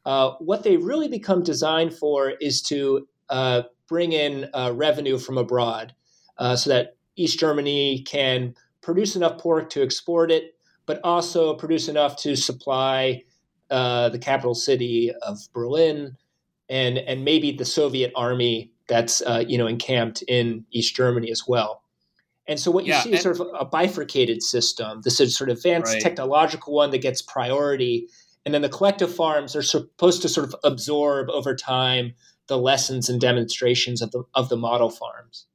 Uh, 0.06 0.34
what 0.40 0.64
they 0.64 0.78
really 0.78 1.08
become 1.08 1.42
designed 1.42 1.94
for 1.94 2.30
is 2.30 2.62
to 2.62 3.08
uh, 3.30 3.64
bring 3.88 4.12
in 4.12 4.48
uh, 4.54 4.72
revenue 4.76 5.18
from 5.18 5.38
abroad 5.38 5.94
uh, 6.38 6.56
so 6.56 6.70
that 6.70 6.96
East 7.16 7.40
Germany 7.40 8.04
can 8.04 8.54
produce 8.82 9.16
enough 9.16 9.40
pork 9.40 9.70
to 9.72 9.82
export 9.82 10.30
it, 10.30 10.55
but 10.86 11.00
also 11.04 11.54
produce 11.56 11.88
enough 11.88 12.18
to 12.18 12.36
supply 12.36 13.24
uh, 13.72 14.10
the 14.10 14.20
capital 14.20 14.56
city 14.56 15.12
of 15.22 15.40
Berlin 15.54 16.16
and, 16.70 16.98
and 16.98 17.24
maybe 17.24 17.52
the 17.52 17.66
Soviet 17.66 18.12
army 18.16 18.72
that's 18.88 19.22
uh, 19.22 19.44
you 19.48 19.58
know 19.58 19.68
encamped 19.68 20.22
in 20.28 20.66
East 20.72 20.96
Germany 20.96 21.32
as 21.32 21.44
well. 21.48 21.82
And 22.48 22.60
so 22.60 22.70
what 22.70 22.86
you 22.86 22.94
yeah, 22.94 23.02
see 23.02 23.14
is 23.14 23.22
sort 23.22 23.40
of 23.40 23.48
a 23.60 23.66
bifurcated 23.66 24.44
system. 24.44 25.02
This 25.04 25.20
is 25.20 25.36
sort 25.36 25.50
of 25.50 25.58
advanced 25.58 25.94
right. 25.94 26.02
technological 26.02 26.74
one 26.74 26.92
that 26.92 27.00
gets 27.00 27.22
priority, 27.22 28.08
and 28.46 28.54
then 28.54 28.62
the 28.62 28.70
collective 28.70 29.14
farms 29.14 29.56
are 29.56 29.64
supposed 29.64 30.22
to 30.22 30.30
sort 30.30 30.48
of 30.48 30.56
absorb 30.64 31.30
over 31.32 31.56
time 31.56 32.14
the 32.48 32.60
lessons 32.60 33.10
and 33.10 33.20
demonstrations 33.20 34.02
of 34.02 34.12
the 34.12 34.24
of 34.36 34.50
the 34.50 34.58
model 34.58 34.90
farms. 34.90 35.48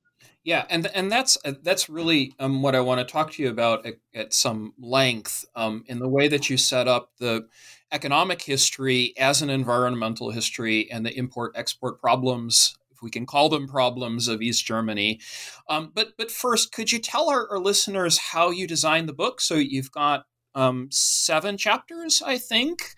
Yeah, 0.42 0.64
and 0.70 0.86
and 0.94 1.12
that's 1.12 1.36
that's 1.62 1.90
really 1.90 2.32
um, 2.38 2.62
what 2.62 2.74
I 2.74 2.80
want 2.80 3.06
to 3.06 3.10
talk 3.10 3.32
to 3.32 3.42
you 3.42 3.50
about 3.50 3.84
at, 3.84 3.94
at 4.14 4.32
some 4.32 4.72
length 4.78 5.44
um, 5.54 5.84
in 5.86 5.98
the 5.98 6.08
way 6.08 6.28
that 6.28 6.48
you 6.48 6.56
set 6.56 6.88
up 6.88 7.10
the 7.18 7.46
economic 7.92 8.42
history 8.42 9.12
as 9.18 9.42
an 9.42 9.50
environmental 9.50 10.30
history 10.30 10.90
and 10.90 11.04
the 11.04 11.16
import 11.16 11.52
export 11.56 12.00
problems 12.00 12.76
if 12.90 13.02
we 13.02 13.10
can 13.10 13.26
call 13.26 13.48
them 13.48 13.66
problems 13.66 14.28
of 14.28 14.42
East 14.42 14.64
Germany. 14.64 15.20
Um, 15.68 15.92
but 15.94 16.12
but 16.16 16.30
first, 16.30 16.72
could 16.72 16.92
you 16.92 16.98
tell 16.98 17.28
our, 17.30 17.48
our, 17.50 17.58
listeners 17.58 18.18
how 18.18 18.50
you 18.50 18.66
designed 18.66 19.08
the 19.08 19.14
book? 19.14 19.40
So 19.40 19.54
you've 19.56 19.90
got 19.90 20.24
um, 20.54 20.88
seven 20.90 21.56
chapters, 21.56 22.22
I 22.24 22.38
think. 22.38 22.94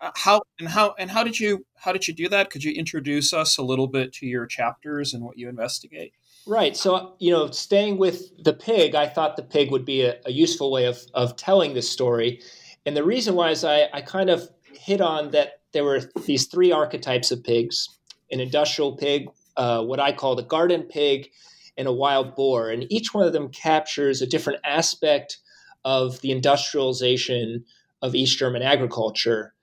Uh, 0.00 0.10
how 0.14 0.42
and 0.60 0.68
how 0.68 0.94
and 0.98 1.10
how 1.10 1.24
did 1.24 1.40
you 1.40 1.66
how 1.76 1.92
did 1.92 2.06
you 2.06 2.14
do 2.14 2.28
that? 2.28 2.50
Could 2.50 2.62
you 2.62 2.72
introduce 2.72 3.32
us 3.32 3.58
a 3.58 3.62
little 3.62 3.88
bit 3.88 4.12
to 4.14 4.26
your 4.26 4.46
chapters 4.46 5.12
and 5.14 5.24
what 5.24 5.38
you 5.38 5.48
investigate? 5.48 6.12
Right. 6.48 6.74
So, 6.74 7.14
you 7.18 7.30
know, 7.30 7.50
staying 7.50 7.98
with 7.98 8.42
the 8.42 8.54
pig, 8.54 8.94
I 8.94 9.06
thought 9.06 9.36
the 9.36 9.42
pig 9.42 9.70
would 9.70 9.84
be 9.84 10.00
a, 10.00 10.16
a 10.24 10.32
useful 10.32 10.72
way 10.72 10.86
of, 10.86 10.98
of 11.12 11.36
telling 11.36 11.74
this 11.74 11.90
story. 11.90 12.40
And 12.86 12.96
the 12.96 13.04
reason 13.04 13.34
why 13.34 13.50
is 13.50 13.64
I, 13.64 13.88
I 13.92 14.00
kind 14.00 14.30
of 14.30 14.48
hit 14.72 15.02
on 15.02 15.32
that 15.32 15.60
there 15.74 15.84
were 15.84 16.00
these 16.24 16.46
three 16.46 16.72
archetypes 16.72 17.30
of 17.30 17.44
pigs 17.44 17.88
an 18.30 18.40
industrial 18.40 18.96
pig, 18.96 19.28
uh, 19.58 19.82
what 19.82 20.00
I 20.00 20.12
call 20.12 20.36
the 20.36 20.42
garden 20.42 20.84
pig, 20.84 21.28
and 21.76 21.86
a 21.86 21.92
wild 21.92 22.34
boar. 22.34 22.70
And 22.70 22.90
each 22.90 23.12
one 23.12 23.26
of 23.26 23.34
them 23.34 23.50
captures 23.50 24.22
a 24.22 24.26
different 24.26 24.60
aspect 24.64 25.38
of 25.84 26.20
the 26.22 26.30
industrialization 26.30 27.64
of 28.00 28.14
East 28.14 28.38
German 28.38 28.62
agriculture. 28.62 29.54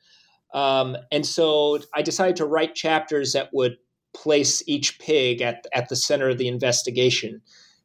Um, 0.53 0.97
and 1.11 1.25
so 1.25 1.79
I 1.95 2.03
decided 2.03 2.35
to 2.37 2.45
write 2.45 2.75
chapters 2.75 3.33
that 3.33 3.49
would 3.53 3.77
place 4.15 4.63
each 4.65 4.97
pig 4.99 5.41
at, 5.41 5.65
at 5.73 5.89
the 5.89 5.95
center 5.95 6.29
of 6.29 6.37
the 6.37 6.47
investigation. 6.47 7.41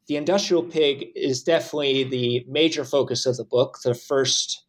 The 0.07 0.15
industrial 0.15 0.63
pig 0.63 1.07
is 1.15 1.43
definitely 1.43 2.03
the 2.03 2.45
major 2.47 2.83
focus 2.83 3.25
of 3.25 3.37
the 3.37 3.45
book. 3.45 3.77
The 3.83 3.93
first 3.93 4.63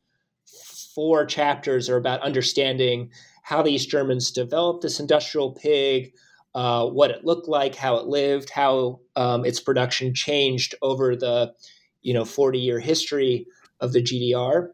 four 0.95 1.25
chapters 1.25 1.89
are 1.89 1.97
about 1.97 2.21
understanding 2.21 3.11
how 3.43 3.63
these 3.63 3.87
Germans 3.87 4.31
developed 4.31 4.83
this 4.83 5.01
industrial 5.01 5.53
pig, 5.53 6.13
uh, 6.55 6.87
what 6.87 7.11
it 7.11 7.25
looked 7.25 7.49
like, 7.49 7.75
how 7.75 7.97
it 7.97 8.07
lived, 8.07 8.51
how 8.51 9.01
um, 9.17 9.45
its 9.45 9.61
production 9.61 10.15
changed 10.15 10.75
over 10.83 11.17
the 11.17 11.53
you 12.03 12.13
know 12.13 12.25
40 12.25 12.59
year 12.59 12.79
history 12.79 13.47
of 13.81 13.93
the 13.93 14.03
GDR. 14.03 14.69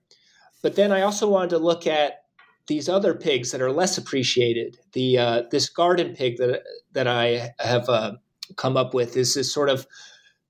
But 0.63 0.77
then 0.77 0.93
I 0.93 1.03
also 1.03 1.29
wanted 1.29 1.51
to 1.51 1.59
look 1.59 1.87
at 1.87 2.25
these 2.69 2.89
other 2.89 3.15
pigs 3.15 3.51
that 3.51 3.61
are 3.61 3.73
less 3.73 3.99
appreciated. 3.99 4.79
The 4.93 5.19
uh, 5.19 5.43
this 5.51 5.69
garden 5.69 6.15
pig 6.15 6.37
that 6.39 6.63
that 6.93 7.07
I 7.07 7.53
have 7.59 7.89
uh, 7.89 8.13
come 8.57 8.77
up 8.77 8.95
with 8.95 9.17
is 9.17 9.35
this 9.35 9.53
sort 9.53 9.69
of 9.69 9.87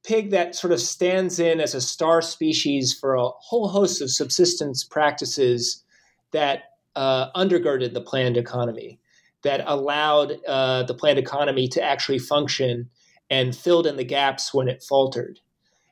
pig 0.04 0.30
that 0.30 0.54
sort 0.54 0.72
of 0.72 0.80
stands 0.80 1.38
in 1.38 1.60
as 1.60 1.75
a 1.75 1.80
star 1.80 2.20
species 2.22 2.96
for 2.98 3.14
a 3.14 3.28
whole 3.28 3.68
host 3.68 4.02
of 4.02 4.10
subsistence 4.10 4.84
practices 4.84 5.84
that 6.32 6.75
uh, 6.96 7.30
undergirded 7.32 7.94
the 7.94 8.00
planned 8.00 8.37
economy 8.37 8.98
that 9.42 9.62
allowed 9.66 10.32
uh, 10.46 10.82
the 10.82 10.94
planned 10.94 11.18
economy 11.18 11.68
to 11.68 11.82
actually 11.82 12.18
function 12.18 12.90
and 13.30 13.54
filled 13.54 13.87
in 13.87 13.96
the 13.96 14.04
gaps 14.04 14.52
when 14.52 14.68
it 14.68 14.82
faltered. 14.82 15.38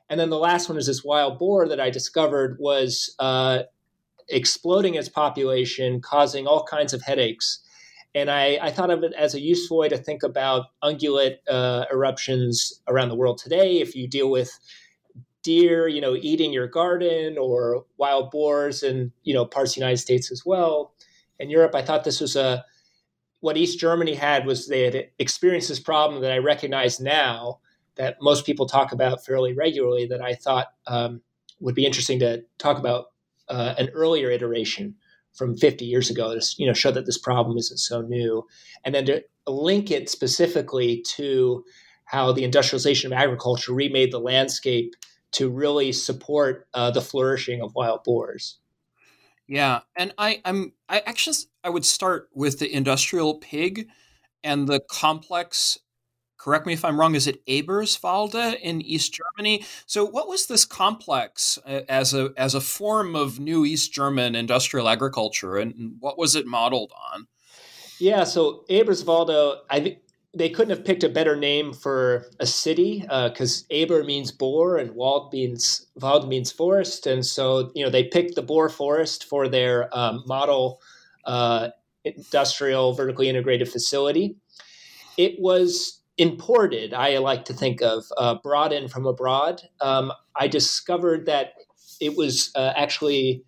And 0.09 0.19
then 0.19 0.29
the 0.29 0.37
last 0.37 0.69
one 0.69 0.77
is 0.77 0.87
this 0.87 1.03
wild 1.03 1.37
boar 1.37 1.67
that 1.67 1.79
I 1.79 1.89
discovered 1.89 2.57
was 2.59 3.13
uh, 3.19 3.63
exploding 4.29 4.95
its 4.95 5.09
population, 5.09 6.01
causing 6.01 6.47
all 6.47 6.63
kinds 6.63 6.93
of 6.93 7.01
headaches. 7.01 7.59
And 8.15 8.31
I, 8.31 8.57
I, 8.61 8.71
thought 8.71 8.89
of 8.89 9.03
it 9.03 9.13
as 9.13 9.35
a 9.35 9.39
useful 9.39 9.77
way 9.77 9.89
to 9.89 9.97
think 9.97 10.23
about 10.23 10.67
ungulate 10.83 11.37
uh, 11.47 11.85
eruptions 11.91 12.81
around 12.87 13.09
the 13.09 13.15
world 13.15 13.37
today. 13.37 13.79
If 13.79 13.95
you 13.95 14.07
deal 14.07 14.31
with 14.31 14.57
deer, 15.43 15.87
you 15.87 16.01
know, 16.01 16.15
eating 16.15 16.51
your 16.51 16.67
garden, 16.67 17.37
or 17.37 17.85
wild 17.97 18.31
boars, 18.31 18.83
and 18.83 19.11
you 19.23 19.33
know, 19.33 19.45
parts 19.45 19.71
of 19.71 19.75
the 19.75 19.79
United 19.79 19.97
States 19.97 20.31
as 20.31 20.43
well. 20.45 20.93
In 21.39 21.49
Europe, 21.49 21.73
I 21.73 21.81
thought 21.81 22.03
this 22.03 22.19
was 22.19 22.35
a 22.35 22.65
what 23.39 23.55
East 23.55 23.79
Germany 23.79 24.15
had 24.15 24.45
was 24.45 24.67
they 24.67 24.83
had 24.83 25.09
experienced 25.19 25.69
this 25.69 25.79
problem 25.79 26.21
that 26.21 26.31
I 26.31 26.39
recognize 26.39 26.99
now 26.99 27.59
that 27.95 28.17
most 28.21 28.45
people 28.45 28.65
talk 28.65 28.91
about 28.91 29.23
fairly 29.23 29.53
regularly 29.53 30.05
that 30.07 30.21
I 30.21 30.33
thought 30.33 30.67
um, 30.87 31.21
would 31.59 31.75
be 31.75 31.85
interesting 31.85 32.19
to 32.19 32.43
talk 32.57 32.77
about 32.77 33.05
uh, 33.49 33.75
an 33.77 33.89
earlier 33.89 34.29
iteration 34.29 34.95
from 35.33 35.55
50 35.55 35.85
years 35.85 36.09
ago 36.09 36.37
to 36.37 36.55
you 36.57 36.65
know 36.65 36.73
show 36.73 36.91
that 36.91 37.05
this 37.05 37.17
problem 37.17 37.57
isn't 37.57 37.77
so 37.77 38.01
new 38.01 38.45
and 38.83 38.95
then 38.95 39.05
to 39.05 39.23
link 39.47 39.91
it 39.91 40.09
specifically 40.09 41.01
to 41.01 41.63
how 42.05 42.31
the 42.31 42.43
industrialization 42.43 43.11
of 43.11 43.17
agriculture 43.17 43.73
remade 43.73 44.11
the 44.11 44.19
landscape 44.19 44.95
to 45.31 45.49
really 45.49 45.91
support 45.91 46.67
uh, 46.73 46.89
the 46.89 47.01
flourishing 47.01 47.61
of 47.61 47.75
wild 47.75 48.03
boars 48.03 48.59
yeah, 49.47 49.79
and 49.95 50.13
I, 50.17 50.41
I'm 50.43 50.73
I 50.89 50.99
actually 50.99 51.37
I 51.63 51.69
would 51.69 51.85
start 51.85 52.29
with 52.33 52.59
the 52.59 52.71
industrial 52.71 53.35
pig 53.35 53.87
and 54.43 54.67
the 54.67 54.81
complex. 54.91 55.77
Correct 56.37 56.67
me 56.67 56.73
if 56.73 56.85
I'm 56.85 56.99
wrong. 56.99 57.15
Is 57.15 57.27
it 57.27 57.45
Eberswalde 57.47 58.59
in 58.61 58.81
East 58.81 59.13
Germany? 59.13 59.65
So, 59.85 60.05
what 60.05 60.27
was 60.27 60.47
this 60.47 60.65
complex 60.65 61.57
uh, 61.65 61.81
as 61.89 62.13
a 62.13 62.31
as 62.37 62.53
a 62.53 62.61
form 62.61 63.15
of 63.15 63.39
new 63.39 63.65
East 63.65 63.91
German 63.91 64.35
industrial 64.35 64.87
agriculture, 64.87 65.57
and 65.57 65.95
what 65.99 66.17
was 66.17 66.35
it 66.35 66.45
modeled 66.45 66.91
on? 67.11 67.27
Yeah, 67.99 68.23
so 68.23 68.63
Eberswalde, 68.69 69.57
I 69.69 69.79
think 69.79 69.97
they 70.33 70.49
couldn't 70.49 70.75
have 70.75 70.85
picked 70.85 71.03
a 71.03 71.09
better 71.09 71.35
name 71.35 71.73
for 71.73 72.25
a 72.39 72.45
city 72.45 73.01
because 73.01 73.65
uh, 73.71 73.73
Eber 73.73 74.03
means 74.03 74.31
boar 74.31 74.77
and 74.77 74.91
Wald 74.91 75.33
means 75.33 75.87
Wald 75.95 76.29
means 76.29 76.51
forest, 76.51 77.07
and 77.07 77.25
so 77.25 77.71
you 77.73 77.83
know 77.83 77.89
they 77.89 78.03
picked 78.03 78.35
the 78.35 78.43
boar 78.43 78.69
forest 78.69 79.25
for 79.25 79.47
their 79.47 79.89
um, 79.97 80.23
model 80.27 80.81
uh, 81.25 81.69
industrial 82.05 82.93
vertically 82.93 83.29
integrated 83.29 83.69
facility. 83.69 84.35
It 85.17 85.39
was 85.39 85.96
imported. 86.17 86.93
I 86.93 87.17
like 87.17 87.45
to 87.45 87.53
think 87.53 87.81
of 87.81 88.03
uh, 88.17 88.35
brought 88.43 88.73
in 88.73 88.87
from 88.87 89.05
abroad. 89.05 89.61
Um, 89.81 90.11
I 90.35 90.47
discovered 90.47 91.25
that 91.27 91.53
it 91.99 92.15
was 92.17 92.51
uh, 92.55 92.73
actually. 92.75 93.43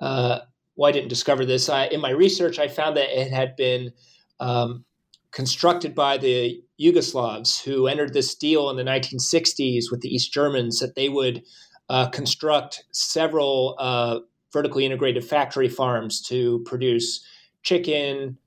Uh, 0.00 0.40
well, 0.78 0.90
I 0.90 0.92
didn't 0.92 1.08
discover 1.08 1.46
this. 1.46 1.70
I, 1.70 1.86
in 1.86 2.02
my 2.02 2.10
research, 2.10 2.58
I 2.58 2.68
found 2.68 2.98
that 2.98 3.08
it 3.08 3.32
had 3.32 3.56
been 3.56 3.92
um, 4.40 4.84
constructed 5.32 5.94
by 5.94 6.18
the 6.18 6.62
Yugoslavs 6.80 7.62
who 7.62 7.86
entered 7.86 8.12
this 8.12 8.34
deal 8.34 8.68
in 8.70 8.76
the 8.76 8.84
1960s 8.84 9.84
with 9.90 10.02
the 10.02 10.08
East 10.08 10.32
Germans 10.32 10.78
that 10.80 10.94
they 10.94 11.08
would 11.08 11.42
uh, 11.88 12.08
construct 12.10 12.84
several 12.92 13.76
uh, 13.78 14.20
vertically 14.52 14.84
integrated 14.84 15.24
factory 15.24 15.68
farms 15.68 16.20
to 16.22 16.62
produce 16.66 17.24
chicken, 17.62 18.38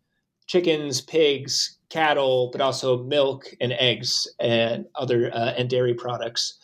chickens, 0.50 1.00
pigs, 1.00 1.78
cattle, 1.90 2.50
but 2.52 2.60
also 2.60 3.04
milk 3.04 3.46
and 3.62 3.72
eggs 3.74 4.28
and 4.40 4.86
other 4.96 5.32
uh, 5.32 5.54
and 5.56 5.70
dairy 5.70 5.94
products. 5.94 6.58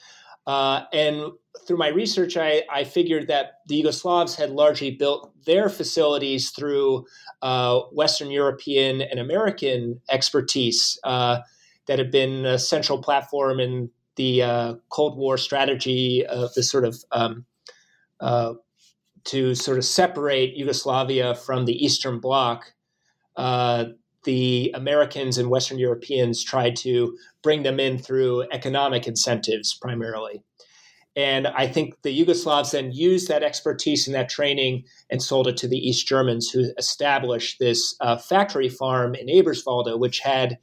Uh, 0.48 0.82
and 0.92 1.32
through 1.68 1.78
my 1.78 1.90
research, 1.90 2.36
I, 2.36 2.64
I, 2.72 2.84
figured 2.84 3.28
that 3.28 3.62
the 3.68 3.82
Yugoslavs 3.82 4.36
had 4.36 4.52
largely 4.52 4.92
built 4.92 5.32
their 5.46 5.70
facilities 5.70 6.52
through 6.52 7.06
uh, 7.42 7.80
Western 7.92 8.30
European 8.30 9.02
and 9.02 9.20
American 9.20 10.02
expertise 10.10 11.00
uh, 11.04 11.40
that 11.88 11.98
had 11.98 12.12
been 12.12 12.46
a 12.46 12.60
central 12.60 13.02
platform 13.02 13.60
in 13.60 13.90
the 14.18 14.44
uh, 14.44 14.76
Cold 14.90 15.18
War 15.18 15.38
strategy 15.38 16.26
of 16.26 16.54
the 16.54 16.64
sort 16.64 16.86
of 16.86 16.96
um, 17.12 17.46
uh, 18.20 18.54
to 19.26 19.56
sort 19.56 19.78
of 19.78 19.86
separate 19.86 20.56
Yugoslavia 20.56 21.36
from 21.36 21.66
the 21.66 21.84
Eastern 21.84 22.20
Bloc. 22.20 22.75
Uh, 23.36 23.86
the 24.24 24.72
Americans 24.74 25.38
and 25.38 25.50
Western 25.50 25.78
Europeans 25.78 26.44
tried 26.44 26.76
to 26.78 27.18
bring 27.44 27.64
them 27.64 27.80
in 27.80 27.98
through 27.98 28.44
economic 28.52 29.08
incentives 29.08 29.74
primarily. 29.74 30.44
And 31.16 31.48
I 31.48 31.68
think 31.68 32.02
the 32.02 32.12
Yugoslavs 32.12 32.72
then 32.72 32.92
used 32.92 33.30
that 33.30 33.44
expertise 33.44 34.06
and 34.06 34.16
that 34.16 34.28
training 34.28 34.84
and 35.10 35.24
sold 35.24 35.48
it 35.48 35.56
to 35.58 35.68
the 35.68 35.78
East 35.78 36.08
Germans, 36.08 36.50
who 36.50 36.66
established 36.78 37.58
this 37.60 37.96
uh, 38.02 38.18
factory 38.18 38.68
farm 38.68 39.16
in 39.16 39.28
Eberswalde, 39.28 39.98
which 39.98 40.20
had 40.20 40.58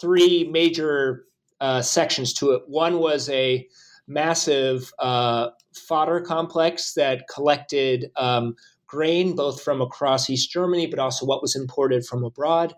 three 0.00 0.48
major 0.50 1.26
uh, 1.60 1.82
sections 1.82 2.32
to 2.34 2.52
it. 2.52 2.62
One 2.66 3.00
was 3.00 3.28
a 3.28 3.66
massive 4.06 4.92
uh, 4.98 5.50
fodder 5.74 6.20
complex 6.20 6.94
that 6.94 7.24
collected 7.32 8.10
um, 8.16 8.54
grain, 8.92 9.34
both 9.34 9.62
from 9.62 9.80
across 9.80 10.28
East 10.28 10.50
Germany, 10.50 10.86
but 10.86 10.98
also 10.98 11.24
what 11.24 11.40
was 11.40 11.56
imported 11.56 12.04
from 12.04 12.22
abroad. 12.22 12.74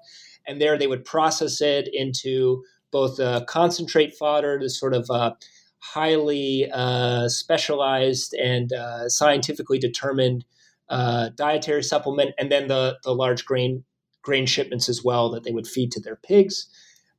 And 0.46 0.60
there 0.60 0.78
they 0.78 0.86
would 0.86 1.04
process 1.04 1.60
it 1.60 1.88
into 1.92 2.62
both 2.92 3.18
a 3.18 3.44
concentrate 3.48 4.14
fodder, 4.14 4.56
this 4.60 4.78
sort 4.78 4.94
of 4.94 5.10
uh, 5.10 5.32
highly 5.80 6.70
uh, 6.72 7.28
specialized 7.28 8.32
and 8.34 8.72
uh, 8.72 9.08
scientifically 9.08 9.80
determined 9.80 10.44
uh, 10.88 11.30
dietary 11.34 11.82
supplement, 11.82 12.32
and 12.38 12.52
then 12.52 12.68
the 12.68 12.98
the 13.02 13.14
large 13.14 13.44
grain 13.44 13.82
grain 14.22 14.46
shipments 14.46 14.88
as 14.88 15.02
well 15.02 15.30
that 15.30 15.42
they 15.42 15.50
would 15.50 15.66
feed 15.66 15.90
to 15.90 16.00
their 16.00 16.16
pigs. 16.16 16.68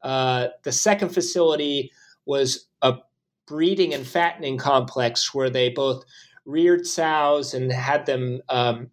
Uh, 0.04 0.48
the 0.64 0.72
second 0.72 1.10
facility 1.10 1.92
was 2.26 2.68
a 2.82 2.94
breeding 3.46 3.94
and 3.94 4.08
fattening 4.08 4.58
complex 4.58 5.34
where 5.34 5.50
they 5.50 5.70
both 5.70 6.06
reared 6.46 6.86
sows 6.86 7.54
and 7.54 7.72
had 7.72 8.06
them 8.06 8.42
um, 8.50 8.90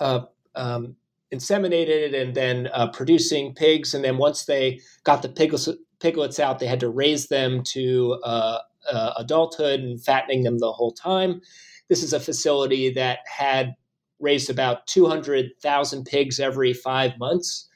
uh, 0.00 0.22
um, 0.54 0.96
inseminated 1.32 2.20
and 2.20 2.34
then 2.34 2.68
uh, 2.72 2.88
producing 2.90 3.54
pigs. 3.54 3.94
And 3.94 4.04
then 4.04 4.18
once 4.18 4.44
they 4.44 4.80
got 5.04 5.22
the 5.22 5.28
piglets, 5.28 5.68
piglets 6.00 6.38
out, 6.38 6.58
they 6.58 6.66
had 6.66 6.80
to 6.80 6.88
raise 6.88 7.28
them 7.28 7.62
to 7.72 8.18
uh, 8.24 8.58
uh, 8.90 9.12
adulthood 9.16 9.80
and 9.80 10.02
fattening 10.02 10.42
them 10.42 10.58
the 10.58 10.72
whole 10.72 10.92
time. 10.92 11.40
This 11.88 12.02
is 12.02 12.12
a 12.12 12.20
facility 12.20 12.90
that 12.94 13.20
had 13.26 13.74
raised 14.20 14.48
about 14.48 14.86
200,000 14.86 16.04
pigs 16.04 16.40
every 16.40 16.72
five 16.72 17.18
months. 17.18 17.68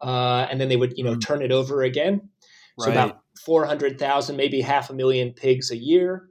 Uh, 0.00 0.46
and 0.50 0.60
then 0.60 0.68
they 0.68 0.76
would, 0.76 0.92
you 0.96 1.04
know, 1.04 1.14
mm. 1.14 1.24
turn 1.24 1.40
it 1.40 1.52
over 1.52 1.82
again. 1.82 2.28
So 2.80 2.88
right. 2.88 2.92
about 2.92 3.20
400,000, 3.44 4.36
maybe 4.36 4.60
half 4.60 4.90
a 4.90 4.94
million 4.94 5.32
pigs 5.32 5.70
a 5.70 5.76
year. 5.76 6.28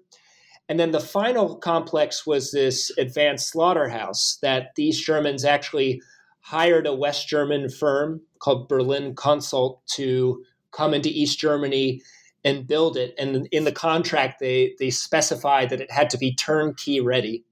And 0.69 0.79
then 0.79 0.91
the 0.91 0.99
final 0.99 1.57
complex 1.57 2.25
was 2.25 2.51
this 2.51 2.91
advanced 2.97 3.49
slaughterhouse 3.49 4.37
that 4.41 4.75
these 4.75 4.99
Germans 4.99 5.43
actually 5.43 6.01
hired 6.39 6.87
a 6.87 6.95
West 6.95 7.27
German 7.27 7.69
firm 7.69 8.21
called 8.39 8.67
Berlin 8.67 9.15
Consult 9.15 9.85
to 9.95 10.43
come 10.71 10.93
into 10.93 11.09
East 11.09 11.39
Germany 11.39 12.01
and 12.43 12.67
build 12.67 12.97
it. 12.97 13.13
And 13.17 13.47
in 13.51 13.63
the 13.63 13.71
contract, 13.71 14.39
they 14.39 14.75
they 14.79 14.89
specified 14.89 15.69
that 15.69 15.81
it 15.81 15.91
had 15.91 16.09
to 16.11 16.17
be 16.17 16.35
turnkey 16.35 16.99
ready. 16.99 17.45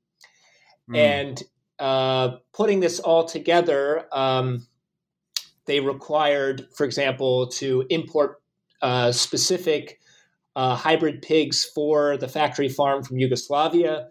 Mm. 0.89 0.97
And 0.97 1.43
uh, 1.79 2.37
putting 2.53 2.79
this 2.81 2.99
all 2.99 3.25
together, 3.25 4.05
um, 4.11 4.67
they 5.65 5.79
required, 5.79 6.67
for 6.75 6.85
example, 6.85 7.47
to 7.47 7.85
import 7.89 8.41
uh, 8.81 9.11
specific 9.11 9.99
uh, 10.55 10.75
hybrid 10.75 11.21
pigs 11.21 11.65
for 11.65 12.17
the 12.17 12.27
factory 12.27 12.69
farm 12.69 13.03
from 13.03 13.17
Yugoslavia. 13.19 14.07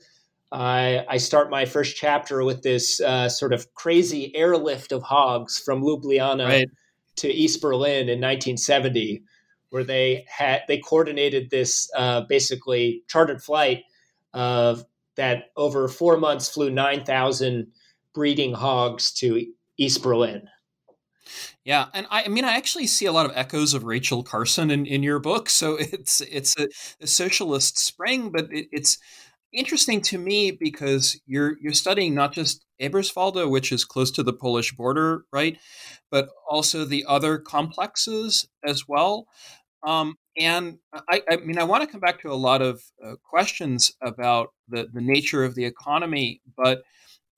I, 0.53 1.05
I 1.09 1.19
start 1.19 1.51
my 1.51 1.65
first 1.65 1.97
chapter 1.97 2.43
with 2.43 2.63
this 2.63 3.01
uh, 3.01 3.29
sort 3.29 3.53
of 3.53 3.73
crazy 3.75 4.35
airlift 4.35 4.91
of 4.91 5.03
hogs 5.03 5.59
from 5.59 5.83
Ljubljana 5.83 6.49
right. 6.49 6.69
to 7.17 7.29
East 7.29 7.61
Berlin 7.61 8.09
in 8.09 8.21
1970 8.21 9.23
where 9.71 9.85
they 9.85 10.25
had 10.29 10.63
they 10.69 10.79
coordinated 10.79 11.49
this 11.51 11.89
uh, 11.97 12.23
basically 12.23 13.03
chartered 13.09 13.43
flight 13.43 13.85
of 14.35 14.85
that 15.17 15.45
over 15.57 15.89
four 15.89 16.17
months 16.17 16.49
flew 16.49 16.71
nine 16.71 17.05
thousand 17.05 17.69
breeding 18.13 18.53
hogs 18.53 19.13
to 19.13 19.47
East 19.79 20.03
Berlin. 20.03 20.49
Yeah, 21.65 21.87
and 21.93 22.07
I, 22.11 22.25
I, 22.25 22.29
mean, 22.29 22.45
I 22.45 22.57
actually 22.57 22.87
see 22.87 23.07
a 23.07 23.13
lot 23.13 23.27
of 23.27 23.33
echoes 23.35 23.75
of 23.75 23.85
Rachel 23.85 24.23
Carson 24.23 24.71
in, 24.71 24.87
in 24.87 25.03
your 25.03 25.19
book. 25.19 25.51
So 25.51 25.75
it's 25.81 26.21
it's 26.23 26.59
a, 26.59 26.69
a 27.01 27.07
socialist 27.07 27.79
spring, 27.79 28.31
but 28.31 28.47
it, 28.51 28.69
it's 28.73 28.99
interesting 29.53 30.01
to 30.01 30.19
me 30.19 30.53
because 30.53 31.21
you're 31.27 31.57
you're 31.61 31.73
studying 31.73 32.15
not 32.15 32.33
just 32.33 32.65
Eberswalde, 32.81 33.51
which 33.51 33.73
is 33.73 33.85
close 33.85 34.11
to 34.13 34.23
the 34.23 34.33
Polish 34.33 34.73
border, 34.73 35.25
right, 35.33 35.59
but 36.11 36.29
also 36.49 36.85
the 36.85 37.05
other 37.07 37.39
complexes 37.39 38.49
as 38.65 38.89
well. 38.89 39.27
Um, 39.83 40.17
and 40.39 40.79
I, 41.11 41.23
I, 41.31 41.37
mean, 41.37 41.59
I 41.59 41.65
want 41.65 41.83
to 41.83 41.91
come 41.91 42.01
back 42.01 42.21
to 42.21 42.31
a 42.31 42.35
lot 42.35 42.63
of 42.63 42.83
uh, 43.05 43.15
questions 43.23 43.93
about 44.03 44.49
the, 44.69 44.89
the 44.93 45.01
nature 45.01 45.43
of 45.43 45.55
the 45.55 45.65
economy, 45.65 46.43
but 46.57 46.83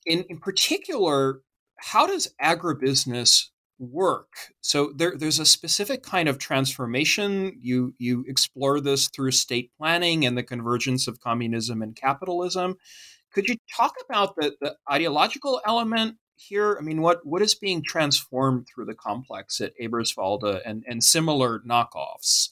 in, 0.07 0.25
in 0.29 0.39
particular, 0.39 1.41
how 1.79 2.07
does 2.07 2.29
agribusiness 2.43 3.47
work? 3.83 4.33
So 4.61 4.93
there, 4.95 5.15
there's 5.17 5.41
a 5.41 5.47
specific 5.47 6.03
kind 6.03 6.29
of 6.29 6.39
transformation. 6.39 7.59
You 7.61 7.95
you 7.99 8.25
explore 8.29 8.81
this 8.81 9.09
through 9.09 9.33
state 9.33 9.71
planning 9.77 10.25
and 10.25 10.39
the 10.39 10.43
convergence 10.43 11.09
of 11.09 11.21
communism 11.21 11.83
and 11.83 11.97
capitalism. 11.97 12.77
Could 13.33 13.49
you 13.49 13.57
talk 13.75 13.95
about 14.09 14.37
the, 14.37 14.55
the 14.61 14.77
ideological 14.91 15.61
element 15.67 16.17
here? 16.37 16.77
I 16.79 16.83
mean, 16.83 17.01
what 17.01 17.27
what 17.27 17.43
is 17.43 17.55
being 17.55 17.83
transformed 17.83 18.69
through 18.69 18.87
the 18.87 18.95
complex 18.95 19.61
at 19.61 19.73
Eberswalde 19.81 20.61
and, 20.65 20.85
and 20.87 21.03
similar 21.03 21.61
knockoffs? 21.61 22.51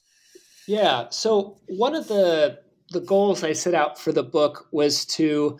Yeah. 0.67 1.07
So 1.11 1.59
one 1.69 1.95
of 1.95 2.09
the 2.09 2.59
the 2.91 3.01
goals 3.01 3.45
I 3.45 3.53
set 3.53 3.75
out 3.75 3.99
for 3.99 4.11
the 4.11 4.25
book 4.25 4.67
was 4.73 5.05
to 5.07 5.59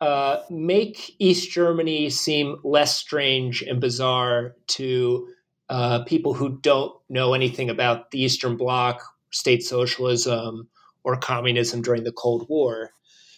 uh, 0.00 0.38
make 0.48 1.14
East 1.18 1.50
Germany 1.50 2.10
seem 2.10 2.56
less 2.64 2.96
strange 2.96 3.62
and 3.62 3.80
bizarre 3.80 4.56
to 4.68 5.28
uh, 5.68 6.04
people 6.04 6.34
who 6.34 6.58
don't 6.60 6.94
know 7.08 7.34
anything 7.34 7.70
about 7.70 8.10
the 8.10 8.20
Eastern 8.22 8.56
Bloc, 8.56 9.02
state 9.30 9.62
socialism, 9.62 10.68
or 11.04 11.16
communism 11.16 11.82
during 11.82 12.04
the 12.04 12.12
Cold 12.12 12.46
War. 12.48 12.90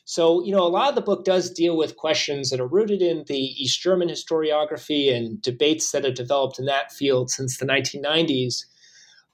So, 0.05 0.43
you 0.45 0.53
know, 0.53 0.65
a 0.65 0.69
lot 0.69 0.89
of 0.89 0.95
the 0.95 1.01
book 1.01 1.25
does 1.25 1.51
deal 1.51 1.77
with 1.77 1.97
questions 1.97 2.51
that 2.51 2.61
are 2.61 2.67
rooted 2.67 3.03
in 3.03 3.25
the 3.29 3.39
East 3.39 3.81
German 3.81 4.09
historiography 4.09 5.15
and 5.15 5.41
debates 5.41 5.93
that 5.93 6.05
have 6.05 6.15
developed 6.15 6.59
in 6.59 6.65
that 6.67 6.93
field 6.93 7.31
since 7.31 7.59
the 7.59 7.67
1990s. 7.67 8.65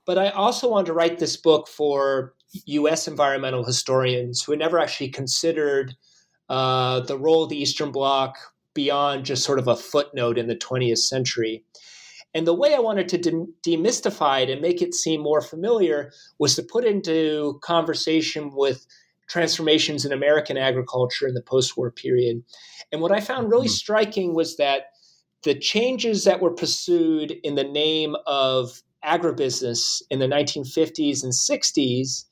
But 0.05 0.19
I 0.19 0.29
also 0.31 0.69
wanted 0.69 0.87
to 0.87 0.93
write 0.93 1.19
this 1.19 1.37
book 1.37 1.69
for 1.69 2.35
US 2.67 3.09
environmental 3.09 3.65
historians 3.65 4.43
who 4.43 4.53
had 4.53 4.59
never 4.59 4.79
actually 4.79 5.09
considered 5.09 5.95
uh, 6.49 7.01
the 7.01 7.19
role 7.19 7.45
of 7.45 7.51
the 7.51 7.61
Eastern 7.61 7.91
Bloc 7.91 8.37
beyond 8.75 9.25
just 9.25 9.45
sort 9.45 9.59
of 9.59 9.69
a 9.69 9.77
footnote 9.77 10.39
in 10.39 10.47
the 10.47 10.57
20th 10.57 10.99
century. 10.99 11.65
And 12.35 12.47
the 12.47 12.55
way 12.55 12.75
I 12.75 12.79
wanted 12.79 13.09
to 13.09 13.19
de- 13.19 13.47
demystify 13.67 14.43
it 14.43 14.51
and 14.51 14.61
make 14.61 14.83
it 14.83 14.95
seem 14.95 15.21
more 15.21 15.41
familiar 15.41 16.13
was 16.39 16.55
to 16.57 16.63
put 16.63 16.85
into 16.85 17.59
conversation 17.63 18.51
with 18.55 18.87
transformations 19.29 20.05
in 20.05 20.13
American 20.13 20.57
agriculture 20.57 21.27
in 21.27 21.35
the 21.35 21.43
post 21.43 21.77
war 21.77 21.91
period. 21.91 22.43
And 22.93 23.01
what 23.01 23.13
I 23.13 23.21
found 23.21 23.51
really 23.51 23.67
mm-hmm. 23.67 23.73
striking 23.73 24.35
was 24.35 24.57
that 24.57 24.93
the 25.43 25.55
changes 25.55 26.25
that 26.25 26.41
were 26.41 26.51
pursued 26.51 27.33
in 27.43 27.55
the 27.55 27.65
name 27.65 28.17
of 28.27 28.83
agribusiness 29.05 30.03
in 30.11 30.19
the 30.19 30.27
1950s 30.27 31.23
and 31.23 31.33
60s 31.33 32.25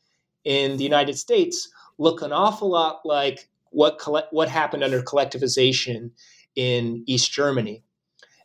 in 0.44 0.76
the 0.76 0.84
United 0.84 1.16
States 1.18 1.68
look 1.98 2.22
an 2.22 2.32
awful 2.32 2.70
lot 2.70 3.00
like 3.04 3.48
what, 3.76 4.28
what 4.30 4.48
happened 4.48 4.82
under 4.82 5.02
collectivization 5.02 6.10
in 6.54 7.04
East 7.06 7.32
Germany. 7.32 7.84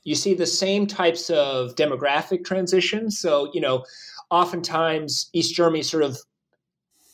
You 0.04 0.16
see 0.16 0.34
the 0.34 0.48
same 0.48 0.88
types 0.88 1.30
of 1.30 1.76
demographic 1.76 2.44
transitions. 2.44 3.20
So, 3.20 3.50
you 3.54 3.62
know, 3.62 3.86
oftentimes 4.30 5.30
East 5.34 5.56
Germany 5.56 5.84
sort 5.84 6.04
of 6.04 6.18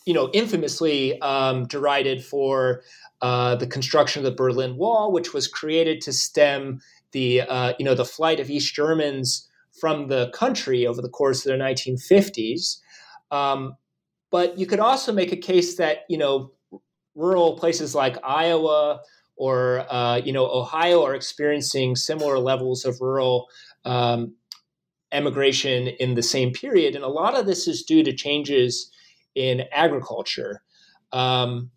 you 0.07 0.13
know, 0.13 0.29
infamously 0.31 1.19
um, 1.19 1.67
derided 1.67 2.23
for 2.23 2.81
uh, 3.21 3.55
the 3.55 3.67
construction 3.67 4.25
of 4.25 4.31
the 4.31 4.35
Berlin 4.35 4.77
Wall, 4.77 5.11
which 5.11 5.33
was 5.33 5.49
created 5.49 5.99
to 6.01 6.13
stem 6.13 6.79
the 7.11 7.41
uh, 7.41 7.73
you 7.77 7.83
know 7.83 7.93
the 7.93 8.05
flight 8.05 8.39
of 8.39 8.49
East 8.49 8.73
Germans 8.73 9.49
from 9.79 10.07
the 10.07 10.29
country 10.33 10.87
over 10.87 11.01
the 11.01 11.09
course 11.09 11.45
of 11.45 11.51
the 11.51 11.63
1950s. 11.63 12.77
Um, 13.31 13.75
but 14.31 14.57
you 14.57 14.65
could 14.65 14.79
also 14.79 15.11
make 15.11 15.33
a 15.33 15.37
case 15.37 15.75
that 15.75 15.99
you 16.09 16.17
know 16.17 16.51
rural 17.17 17.57
places 17.57 17.93
like 17.93 18.17
Iowa 18.23 19.01
or 19.35 19.85
uh, 19.89 20.21
you 20.23 20.31
know 20.31 20.45
Ohio 20.45 21.03
are 21.03 21.15
experiencing 21.15 21.95
similar 21.95 22.39
levels 22.39 22.85
of 22.85 23.01
rural 23.01 23.47
um, 23.83 24.35
emigration 25.11 25.87
in 25.87 26.15
the 26.15 26.23
same 26.23 26.53
period, 26.53 26.95
and 26.95 27.03
a 27.03 27.09
lot 27.09 27.37
of 27.37 27.45
this 27.45 27.67
is 27.67 27.83
due 27.83 28.03
to 28.03 28.13
changes 28.13 28.89
in 29.35 29.63
agriculture. 29.71 30.61
Um, 31.11 31.71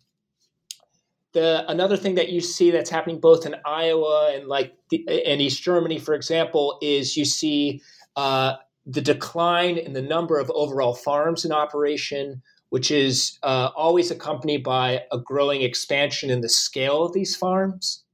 the 1.33 1.63
another 1.69 1.97
thing 1.97 2.15
that 2.15 2.29
you 2.29 2.41
see 2.41 2.71
that's 2.71 2.89
happening 2.89 3.19
both 3.19 3.45
in 3.45 3.55
Iowa 3.65 4.33
and 4.33 4.47
like 4.47 4.73
and 4.91 5.41
East 5.41 5.63
Germany, 5.63 5.99
for 5.99 6.13
example, 6.13 6.77
is 6.81 7.15
you 7.17 7.25
see 7.25 7.81
uh, 8.15 8.55
the 8.85 9.01
decline 9.01 9.77
in 9.77 9.93
the 9.93 10.01
number 10.01 10.39
of 10.39 10.51
overall 10.53 10.93
farms 10.93 11.45
in 11.45 11.51
operation, 11.51 12.41
which 12.71 12.89
is 12.89 13.37
uh, 13.43 13.69
always 13.75 14.11
accompanied 14.11 14.63
by 14.63 15.03
a 15.11 15.19
growing 15.19 15.61
expansion 15.61 16.29
in 16.29 16.39
the 16.39 16.47
scale 16.47 17.03
of 17.03 17.11
these 17.11 17.35
farms. 17.35 18.05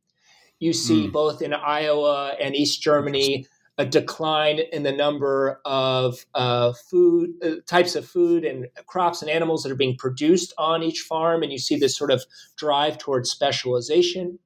You 0.58 0.74
see 0.74 1.08
mm. 1.08 1.12
both 1.12 1.44
in 1.44 1.54
Iowa 1.54 2.36
and 2.42 2.56
East 2.56 2.82
Germany 2.82 3.46
a 3.78 3.86
decline 3.86 4.60
in 4.74 4.82
the 4.82 4.92
number 4.92 5.62
of 5.64 6.26
uh, 6.34 6.74
food 6.90 7.34
uh, 7.44 7.58
types 7.68 7.96
of 7.96 8.08
food 8.08 8.44
and 8.44 8.66
crops 8.88 9.22
and 9.22 9.30
animals 9.30 9.62
that 9.62 9.72
are 9.72 9.76
being 9.76 9.96
produced 9.96 10.56
on 10.58 10.82
each 10.82 11.02
farm, 11.02 11.44
and 11.44 11.52
you 11.52 11.60
see 11.60 11.78
this 11.78 11.96
sort 11.96 12.10
of 12.10 12.24
drive 12.56 12.98
towards 12.98 13.30
specialization. 13.30 14.40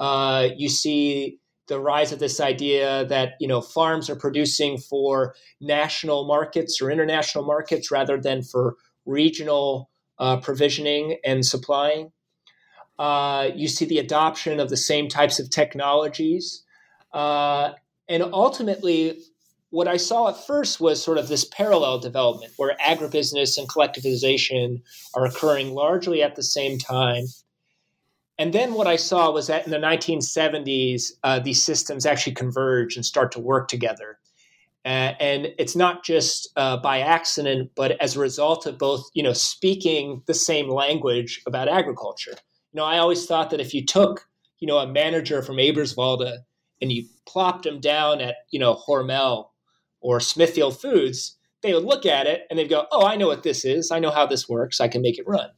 Uh, 0.00 0.48
you 0.56 0.68
see 0.68 1.38
the 1.68 1.78
rise 1.78 2.10
of 2.10 2.18
this 2.18 2.40
idea 2.40 3.04
that 3.06 3.34
you 3.38 3.46
know 3.46 3.60
farms 3.60 4.10
are 4.10 4.16
producing 4.16 4.76
for 4.76 5.36
national 5.60 6.26
markets 6.26 6.82
or 6.82 6.90
international 6.90 7.44
markets 7.44 7.92
rather 7.92 8.20
than 8.20 8.42
for 8.42 8.74
regional 9.06 9.90
uh, 10.18 10.38
provisioning 10.38 11.18
and 11.24 11.44
supplying. 11.44 12.12
Uh, 12.98 13.50
you 13.54 13.68
see 13.68 13.84
the 13.84 13.98
adoption 13.98 14.60
of 14.60 14.70
the 14.70 14.76
same 14.76 15.08
types 15.08 15.38
of 15.38 15.50
technologies. 15.50 16.64
Uh, 17.12 17.72
and 18.08 18.22
ultimately, 18.22 19.18
what 19.70 19.88
I 19.88 19.96
saw 19.96 20.28
at 20.28 20.46
first 20.46 20.80
was 20.80 21.02
sort 21.02 21.18
of 21.18 21.28
this 21.28 21.44
parallel 21.44 21.98
development 21.98 22.52
where 22.56 22.76
agribusiness 22.82 23.58
and 23.58 23.68
collectivization 23.68 24.82
are 25.14 25.26
occurring 25.26 25.74
largely 25.74 26.22
at 26.22 26.36
the 26.36 26.42
same 26.42 26.78
time. 26.78 27.24
And 28.38 28.52
then 28.52 28.74
what 28.74 28.86
I 28.86 28.96
saw 28.96 29.30
was 29.30 29.46
that 29.46 29.64
in 29.64 29.70
the 29.70 29.78
1970s, 29.78 31.12
uh, 31.22 31.38
these 31.38 31.62
systems 31.62 32.06
actually 32.06 32.34
converge 32.34 32.96
and 32.96 33.04
start 33.04 33.32
to 33.32 33.40
work 33.40 33.68
together. 33.68 34.18
Uh, 34.86 35.14
and 35.18 35.48
it's 35.58 35.74
not 35.74 36.04
just 36.04 36.48
uh, 36.54 36.76
by 36.76 37.00
accident, 37.00 37.72
but 37.74 38.00
as 38.00 38.14
a 38.14 38.20
result 38.20 38.66
of 38.66 38.78
both, 38.78 39.04
you 39.14 39.22
know, 39.22 39.32
speaking 39.32 40.22
the 40.26 40.34
same 40.34 40.68
language 40.68 41.42
about 41.44 41.66
agriculture. 41.66 42.36
You 42.72 42.78
know, 42.78 42.84
I 42.84 42.98
always 42.98 43.26
thought 43.26 43.50
that 43.50 43.60
if 43.60 43.74
you 43.74 43.84
took, 43.84 44.28
you 44.60 44.68
know, 44.68 44.78
a 44.78 44.86
manager 44.86 45.42
from 45.42 45.56
Eberswalde 45.56 46.38
and 46.80 46.92
you 46.92 47.04
plopped 47.26 47.66
him 47.66 47.80
down 47.80 48.20
at, 48.20 48.36
you 48.52 48.60
know, 48.60 48.80
Hormel 48.88 49.48
or 50.00 50.20
Smithfield 50.20 50.80
Foods, 50.80 51.36
they 51.62 51.74
would 51.74 51.82
look 51.82 52.06
at 52.06 52.28
it 52.28 52.42
and 52.48 52.56
they'd 52.56 52.68
go, 52.68 52.86
"Oh, 52.92 53.04
I 53.04 53.16
know 53.16 53.26
what 53.26 53.42
this 53.42 53.64
is. 53.64 53.90
I 53.90 53.98
know 53.98 54.12
how 54.12 54.24
this 54.24 54.48
works. 54.48 54.80
I 54.80 54.86
can 54.86 55.02
make 55.02 55.18
it 55.18 55.26
run." 55.26 55.50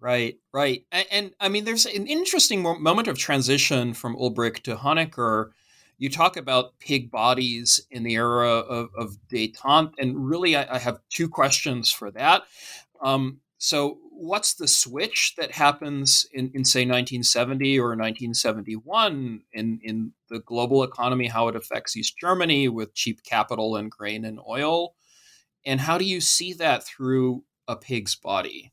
Right, 0.00 0.38
right. 0.52 0.84
And, 0.92 1.06
and, 1.10 1.34
I 1.40 1.48
mean, 1.48 1.64
there's 1.64 1.86
an 1.86 2.06
interesting 2.06 2.62
moment 2.62 3.08
of 3.08 3.16
transition 3.16 3.94
from 3.94 4.16
Ulbricht 4.16 4.64
to 4.64 4.76
Honecker. 4.76 5.52
You 5.98 6.10
talk 6.10 6.36
about 6.36 6.78
pig 6.78 7.10
bodies 7.10 7.80
in 7.90 8.02
the 8.02 8.14
era 8.14 8.58
of, 8.58 8.90
of 8.96 9.16
detente, 9.30 9.92
and 9.98 10.28
really, 10.28 10.56
I, 10.56 10.76
I 10.76 10.78
have 10.78 10.98
two 11.10 11.28
questions 11.28 11.90
for 11.90 12.10
that. 12.12 12.42
Um, 13.00 13.40
so, 13.58 13.98
what's 14.10 14.54
the 14.54 14.68
switch 14.68 15.34
that 15.38 15.50
happens 15.50 16.26
in, 16.32 16.50
in, 16.54 16.64
say, 16.64 16.80
1970 16.80 17.78
or 17.78 17.88
1971 17.88 19.42
in, 19.52 19.80
in 19.82 20.12
the 20.28 20.40
global 20.40 20.82
economy, 20.82 21.28
how 21.28 21.48
it 21.48 21.56
affects 21.56 21.96
East 21.96 22.18
Germany 22.18 22.68
with 22.68 22.94
cheap 22.94 23.22
capital 23.22 23.76
and 23.76 23.90
grain 23.90 24.24
and 24.24 24.38
oil? 24.48 24.94
And 25.64 25.80
how 25.80 25.98
do 25.98 26.04
you 26.04 26.20
see 26.20 26.52
that 26.54 26.84
through 26.84 27.44
a 27.66 27.76
pig's 27.76 28.14
body? 28.14 28.72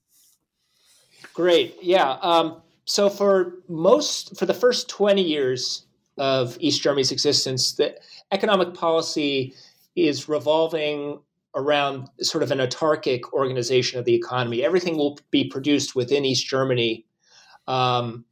Great. 1.34 1.78
Yeah. 1.82 2.18
Um, 2.22 2.62
so 2.86 3.10
for 3.10 3.60
most, 3.70 4.38
for 4.38 4.46
the 4.46 4.54
first 4.54 4.90
20 4.90 5.22
years 5.22 5.86
of 6.18 6.58
East 6.60 6.82
Germany's 6.82 7.12
existence, 7.12 7.74
that 7.74 8.00
economic 8.32 8.74
policy 8.74 9.54
is 9.96 10.30
revolving 10.30 11.20
around 11.56 12.10
sort 12.22 12.44
of 12.44 12.52
an 12.52 12.60
autarkic 12.60 13.22
organization 13.34 14.00
of 14.00 14.06
the 14.06 14.16
economy. 14.16 14.64
Everything 14.64 14.98
will 14.98 15.18
be 15.32 15.50
produced 15.50 15.96
within 15.96 16.24
East 16.24 16.48
Germany. 16.48 17.06
Um, 17.68 18.26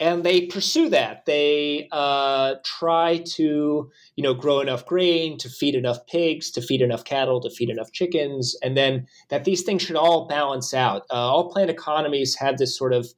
and 0.00 0.22
they 0.22 0.46
pursue 0.46 0.88
that. 0.90 1.26
They 1.26 1.88
uh, 1.90 2.54
try 2.64 3.18
to, 3.34 3.90
you 4.14 4.22
know, 4.22 4.32
grow 4.32 4.60
enough 4.60 4.86
grain 4.86 5.38
to 5.38 5.48
feed 5.48 5.74
enough 5.74 6.06
pigs, 6.06 6.52
to 6.52 6.62
feed 6.62 6.82
enough 6.82 7.04
cattle, 7.04 7.40
to 7.40 7.50
feed 7.50 7.68
enough 7.68 7.90
chickens, 7.92 8.56
and 8.62 8.76
then 8.76 9.08
that 9.28 9.44
these 9.44 9.62
things 9.62 9.82
should 9.82 9.96
all 9.96 10.28
balance 10.28 10.72
out. 10.72 11.02
Uh, 11.10 11.14
all 11.14 11.50
planned 11.50 11.70
economies 11.70 12.36
have 12.36 12.58
this 12.58 12.78
sort 12.78 12.92
of 12.92 13.08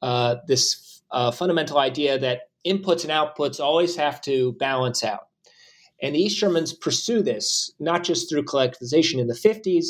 uh, 0.00 0.36
this 0.46 1.02
uh, 1.10 1.32
fundamental 1.32 1.78
idea 1.78 2.18
that 2.18 2.47
inputs 2.66 3.02
and 3.02 3.12
outputs 3.12 3.60
always 3.60 3.96
have 3.96 4.20
to 4.22 4.52
balance 4.54 5.04
out. 5.04 5.28
And 6.00 6.14
the 6.14 6.20
East 6.20 6.38
Germans 6.38 6.72
pursue 6.72 7.22
this 7.22 7.72
not 7.80 8.04
just 8.04 8.28
through 8.28 8.44
collectivization 8.44 9.18
in 9.18 9.26
the 9.26 9.34
50s, 9.34 9.86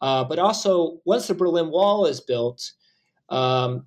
uh, 0.00 0.24
but 0.24 0.38
also 0.38 1.00
once 1.04 1.26
the 1.28 1.34
Berlin 1.34 1.70
Wall 1.70 2.06
is 2.06 2.20
built. 2.20 2.72
Um, 3.28 3.86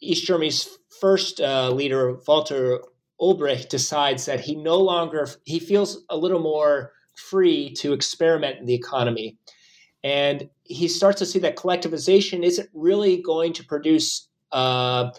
East 0.00 0.26
Germany's 0.26 0.68
first 1.00 1.40
uh, 1.40 1.70
leader, 1.70 2.18
Walter 2.26 2.80
Ulbricht, 3.20 3.68
decides 3.68 4.24
that 4.26 4.40
he 4.40 4.56
no 4.56 4.78
longer 4.78 5.28
he 5.44 5.58
feels 5.58 6.04
a 6.08 6.16
little 6.16 6.40
more 6.40 6.92
free 7.14 7.72
to 7.74 7.92
experiment 7.92 8.58
in 8.58 8.66
the 8.66 8.74
economy, 8.74 9.36
and 10.02 10.48
he 10.64 10.88
starts 10.88 11.18
to 11.18 11.26
see 11.26 11.38
that 11.40 11.56
collectivization 11.56 12.42
isn't 12.42 12.70
really 12.72 13.20
going 13.20 13.52
to 13.52 13.64
produce 13.64 14.28
uh, 14.52 15.10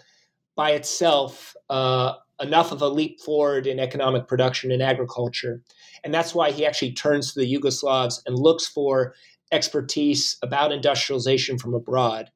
by 0.56 0.72
itself 0.72 1.56
uh, 1.70 2.14
enough 2.42 2.72
of 2.72 2.82
a 2.82 2.88
leap 2.88 3.20
forward 3.22 3.68
in 3.68 3.80
economic 3.80 4.28
production 4.28 4.72
and 4.72 4.82
agriculture, 4.82 5.62
and 6.04 6.14
that's 6.14 6.34
why 6.34 6.52
he 6.52 6.66
actually 6.66 6.94
turns 6.94 7.34
to 7.34 7.40
the 7.40 7.54
Yugoslavs 7.54 8.22
and 8.26 8.36
looks 8.38 8.68
for 8.68 9.14
expertise 9.52 10.38
about 10.42 10.72
industrialization 10.72 11.58
from 11.58 11.74
abroad, 11.74 12.32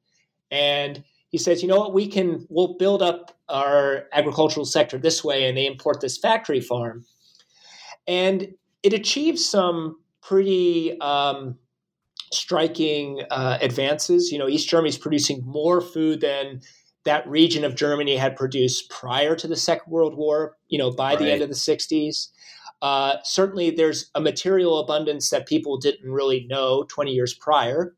and 0.50 1.02
he 1.28 1.38
says, 1.38 1.60
you 1.60 1.68
know 1.68 1.78
what, 1.78 1.92
we 1.92 2.06
can 2.06 2.46
we'll 2.48 2.76
build 2.78 3.02
up 3.02 3.36
our 3.48 4.04
agricultural 4.12 4.64
sector 4.64 4.98
this 4.98 5.24
way, 5.24 5.48
and 5.48 5.56
they 5.56 5.66
import 5.66 6.00
this 6.00 6.18
factory 6.18 6.60
farm, 6.60 7.04
and 8.06 8.54
it 8.82 8.92
achieves 8.92 9.44
some 9.44 9.96
pretty 10.22 10.98
um, 11.00 11.56
striking 12.32 13.22
uh, 13.30 13.58
advances. 13.60 14.32
You 14.32 14.38
know, 14.38 14.48
East 14.48 14.68
Germany 14.68 14.88
is 14.90 14.98
producing 14.98 15.42
more 15.44 15.80
food 15.80 16.20
than 16.20 16.60
that 17.06 17.26
region 17.26 17.64
of 17.64 17.74
Germany 17.74 18.16
had 18.16 18.36
produced 18.36 18.90
prior 18.90 19.34
to 19.34 19.48
the 19.48 19.56
Second 19.56 19.90
World 19.90 20.16
War. 20.16 20.56
You 20.68 20.78
know, 20.78 20.90
by 20.90 21.10
right. 21.10 21.18
the 21.18 21.32
end 21.32 21.42
of 21.42 21.48
the 21.48 21.54
'60s. 21.54 22.28
Uh, 22.82 23.16
certainly, 23.24 23.70
there's 23.70 24.10
a 24.14 24.20
material 24.20 24.78
abundance 24.78 25.30
that 25.30 25.48
people 25.48 25.78
didn't 25.78 26.12
really 26.12 26.46
know 26.46 26.84
20 26.90 27.10
years 27.10 27.32
prior 27.32 27.96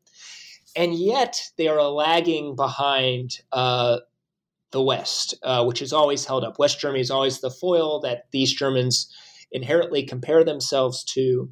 and 0.75 0.95
yet 0.95 1.41
they 1.57 1.67
are 1.67 1.81
lagging 1.83 2.55
behind 2.55 3.39
uh, 3.51 3.99
the 4.71 4.81
West, 4.81 5.33
uh, 5.43 5.63
which 5.65 5.81
is 5.81 5.93
always 5.93 6.25
held 6.25 6.43
up. 6.43 6.59
West 6.59 6.79
Germany 6.79 7.01
is 7.01 7.11
always 7.11 7.41
the 7.41 7.49
foil 7.49 7.99
that 8.01 8.25
these 8.31 8.53
Germans 8.53 9.13
inherently 9.51 10.03
compare 10.03 10.43
themselves 10.43 11.03
to. 11.03 11.49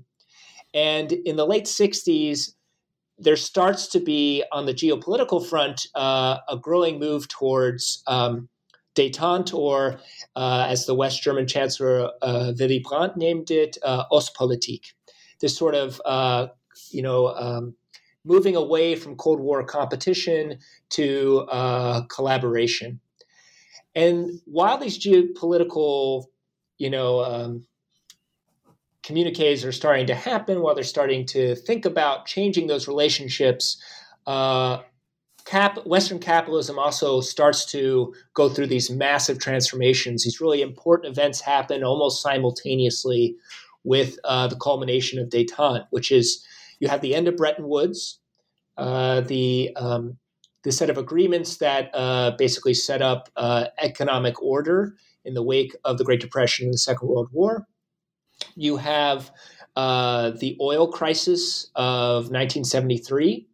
And 0.74 1.12
in 1.12 1.36
the 1.36 1.48
late 1.48 1.66
60s, 1.66 2.52
there 3.18 3.36
starts 3.36 3.88
to 3.88 4.00
be 4.00 4.44
on 4.52 4.66
the 4.66 4.74
geopolitical 4.74 5.46
front 5.46 5.88
uh, 5.96 6.38
a 6.48 6.58
growing 6.58 7.00
move 7.00 7.28
towards 7.28 8.04
um, 8.08 8.48
detente, 8.96 9.54
or 9.54 10.00
uh, 10.36 10.66
as 10.70 10.86
the 10.86 10.96
West 10.96 11.22
German 11.22 11.48
Chancellor 11.48 12.12
uh, 12.22 12.54
Willy 12.60 12.84
Brandt 12.88 13.18
named 13.18 13.52
it, 13.52 13.78
uh, 13.84 14.04
Ostpolitik. 14.12 14.94
This 15.40 15.58
sort 15.58 15.76
of, 15.76 16.02
uh, 16.06 16.48
you 16.92 17.02
know, 17.02 17.28
um, 17.28 17.76
moving 18.26 18.56
away 18.56 18.96
from 18.96 19.16
Cold 19.16 19.40
War 19.40 19.64
competition 19.64 20.60
to 20.92 21.48
uh, 21.52 22.02
collaboration. 22.08 23.00
And 23.96 24.42
while 24.46 24.78
these 24.78 25.00
geopolitical, 25.00 26.26
you 26.78 26.90
know, 26.90 27.22
um, 27.22 27.66
communiques 29.08 29.64
are 29.64 29.72
starting 29.72 30.06
to 30.06 30.14
happen, 30.14 30.60
while 30.62 30.76
they're 30.76 30.84
starting 30.84 31.26
to 31.26 31.56
think 31.56 31.86
about 31.86 32.26
changing 32.26 32.68
those 32.68 32.90
relationships, 32.90 33.82
uh, 34.28 34.80
cap- 35.46 35.86
Western 35.86 36.20
capitalism 36.20 36.78
also 36.78 37.22
starts 37.22 37.64
to 37.72 38.14
go 38.34 38.50
through 38.50 38.68
these 38.68 38.92
massive 38.92 39.40
transformations. 39.40 40.26
These 40.26 40.42
really 40.42 40.62
important 40.62 41.10
events 41.10 41.40
happen 41.40 41.86
almost 41.86 42.22
simultaneously 42.22 43.38
with 43.86 44.20
uh, 44.26 44.48
the 44.48 44.58
culmination 44.58 45.20
of 45.20 45.30
detente, 45.30 45.88
which 45.92 46.12
is 46.12 46.46
you 46.82 46.90
have 46.90 47.00
the 47.00 47.16
end 47.16 47.30
of 47.30 47.38
Bretton 47.38 47.70
Woods, 47.70 48.20
uh, 48.76 49.22
the 49.22 49.72
um, 49.78 50.18
the 50.64 50.72
set 50.74 50.90
of 50.90 50.98
agreements 50.98 51.58
that 51.58 51.90
uh, 51.94 52.32
basically 52.38 52.74
set 52.74 53.02
up 53.02 53.30
uh, 53.38 53.68
economic 53.82 54.42
order 54.44 54.98
in 55.24 55.34
the 55.34 55.44
wake 55.44 55.74
of 55.86 55.98
the 55.98 56.04
Great 56.04 56.20
Depression 56.20 56.66
and 56.66 56.74
the 56.74 56.78
Second 56.78 57.08
World 57.08 57.30
War. 57.32 57.66
You 58.56 58.78
have 58.78 59.32
uh, 59.76 60.32
the 60.32 60.58
oil 60.60 60.92
crisis 60.92 61.70
of 61.76 62.32
1973. 62.32 63.48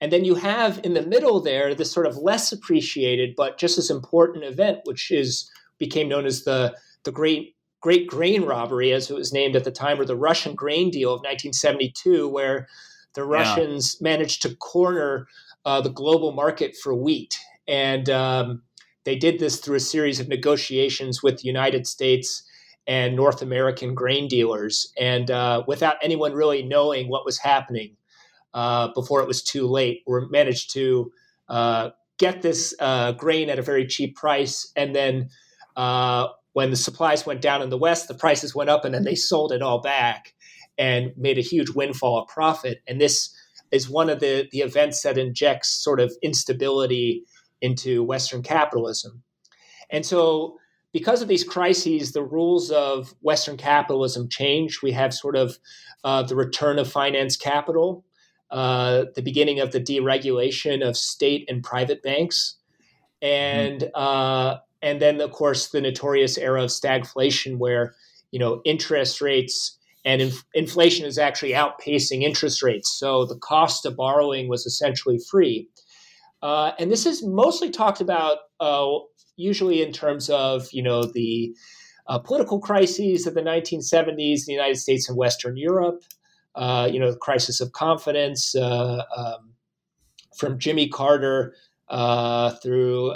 And 0.00 0.10
then 0.10 0.24
you 0.24 0.34
have 0.34 0.80
in 0.82 0.94
the 0.94 1.02
middle 1.02 1.40
there 1.40 1.74
this 1.74 1.92
sort 1.92 2.06
of 2.06 2.16
less 2.16 2.52
appreciated 2.52 3.34
but 3.36 3.58
just 3.58 3.78
as 3.78 3.90
important 3.90 4.44
event, 4.44 4.80
which 4.84 5.10
is 5.10 5.50
became 5.78 6.08
known 6.08 6.26
as 6.26 6.44
the 6.44 6.74
the 7.04 7.12
Great 7.12 7.54
Great 7.80 8.06
Grain 8.06 8.42
Robbery, 8.42 8.92
as 8.92 9.10
it 9.10 9.14
was 9.14 9.32
named 9.32 9.56
at 9.56 9.64
the 9.64 9.70
time, 9.70 10.00
or 10.00 10.04
the 10.04 10.16
Russian 10.16 10.54
grain 10.54 10.90
deal 10.90 11.10
of 11.10 11.20
1972, 11.20 12.28
where 12.28 12.68
the 13.14 13.24
Russians 13.24 13.96
yeah. 13.98 14.10
managed 14.10 14.42
to 14.42 14.54
corner 14.56 15.26
uh, 15.64 15.80
the 15.80 15.90
global 15.90 16.32
market 16.32 16.76
for 16.76 16.94
wheat. 16.94 17.38
And 17.66 18.10
um, 18.10 18.62
they 19.04 19.16
did 19.16 19.38
this 19.38 19.60
through 19.60 19.76
a 19.76 19.80
series 19.80 20.20
of 20.20 20.28
negotiations 20.28 21.22
with 21.22 21.38
the 21.38 21.46
United 21.46 21.86
States 21.86 22.42
and 22.86 23.14
North 23.14 23.42
American 23.42 23.94
grain 23.94 24.28
dealers, 24.28 24.92
and 24.98 25.30
uh, 25.30 25.62
without 25.66 25.96
anyone 26.02 26.32
really 26.32 26.62
knowing 26.62 27.08
what 27.08 27.24
was 27.24 27.38
happening 27.38 27.96
uh, 28.54 28.88
before 28.94 29.20
it 29.20 29.28
was 29.28 29.42
too 29.42 29.66
late, 29.66 30.02
we 30.06 30.20
managed 30.30 30.72
to 30.72 31.12
uh, 31.48 31.90
get 32.18 32.42
this 32.42 32.74
uh, 32.80 33.12
grain 33.12 33.48
at 33.50 33.58
a 33.58 33.62
very 33.62 33.86
cheap 33.86 34.16
price, 34.16 34.72
and 34.76 34.94
then 34.94 35.28
uh, 35.76 36.28
when 36.52 36.70
the 36.70 36.76
supplies 36.76 37.24
went 37.24 37.40
down 37.40 37.62
in 37.62 37.70
the 37.70 37.78
West, 37.78 38.08
the 38.08 38.14
prices 38.14 38.54
went 38.54 38.70
up, 38.70 38.84
and 38.84 38.94
then 38.94 39.04
they 39.04 39.14
sold 39.14 39.52
it 39.52 39.62
all 39.62 39.80
back 39.80 40.34
and 40.78 41.12
made 41.16 41.38
a 41.38 41.42
huge 41.42 41.70
windfall 41.70 42.22
of 42.22 42.28
profit. 42.28 42.82
And 42.88 43.00
this 43.00 43.34
is 43.70 43.88
one 43.88 44.10
of 44.10 44.20
the 44.20 44.48
the 44.50 44.60
events 44.60 45.02
that 45.02 45.18
injects 45.18 45.68
sort 45.68 46.00
of 46.00 46.12
instability 46.22 47.24
into 47.60 48.02
Western 48.02 48.42
capitalism. 48.42 49.22
And 49.90 50.04
so, 50.06 50.56
because 50.92 51.22
of 51.22 51.28
these 51.28 51.44
crises, 51.44 52.12
the 52.12 52.22
rules 52.22 52.70
of 52.70 53.14
Western 53.20 53.56
capitalism 53.56 54.28
change. 54.28 54.82
We 54.82 54.92
have 54.92 55.14
sort 55.14 55.36
of 55.36 55.58
uh, 56.04 56.22
the 56.22 56.36
return 56.36 56.78
of 56.78 56.90
finance 56.90 57.36
capital, 57.36 58.04
uh, 58.50 59.04
the 59.14 59.22
beginning 59.22 59.60
of 59.60 59.72
the 59.72 59.80
deregulation 59.80 60.86
of 60.86 60.96
state 60.96 61.44
and 61.48 61.62
private 61.62 62.02
banks, 62.02 62.56
and 63.22 63.82
mm-hmm. 63.82 63.90
uh, 63.94 64.56
and 64.82 65.00
then 65.00 65.20
of 65.20 65.30
course 65.32 65.68
the 65.68 65.80
notorious 65.80 66.36
era 66.38 66.64
of 66.64 66.70
stagflation, 66.70 67.58
where 67.58 67.94
you 68.32 68.38
know 68.38 68.60
interest 68.64 69.20
rates 69.20 69.78
and 70.04 70.22
inf- 70.22 70.44
inflation 70.54 71.06
is 71.06 71.18
actually 71.18 71.52
outpacing 71.52 72.22
interest 72.22 72.62
rates. 72.62 72.90
So 72.98 73.26
the 73.26 73.38
cost 73.38 73.86
of 73.86 73.96
borrowing 73.96 74.48
was 74.48 74.66
essentially 74.66 75.20
free. 75.30 75.68
Uh, 76.42 76.72
and 76.78 76.90
this 76.90 77.04
is 77.04 77.22
mostly 77.22 77.68
talked 77.68 78.00
about 78.00 78.38
uh, 78.60 78.96
usually 79.40 79.82
in 79.82 79.92
terms 79.92 80.30
of 80.30 80.68
you 80.72 80.82
know 80.82 81.04
the 81.04 81.54
uh, 82.06 82.18
political 82.18 82.60
crises 82.60 83.26
of 83.26 83.34
the 83.34 83.42
1970s 83.42 84.40
in 84.40 84.44
the 84.46 84.52
United 84.52 84.76
States 84.76 85.08
and 85.08 85.16
Western 85.16 85.56
Europe. 85.56 86.02
Uh, 86.56 86.88
you 86.92 86.98
know, 86.98 87.12
the 87.12 87.18
crisis 87.18 87.60
of 87.60 87.70
confidence 87.70 88.56
uh, 88.56 89.04
um, 89.16 89.52
from 90.36 90.58
Jimmy 90.58 90.88
Carter 90.88 91.54
uh, 91.88 92.50
through 92.56 93.12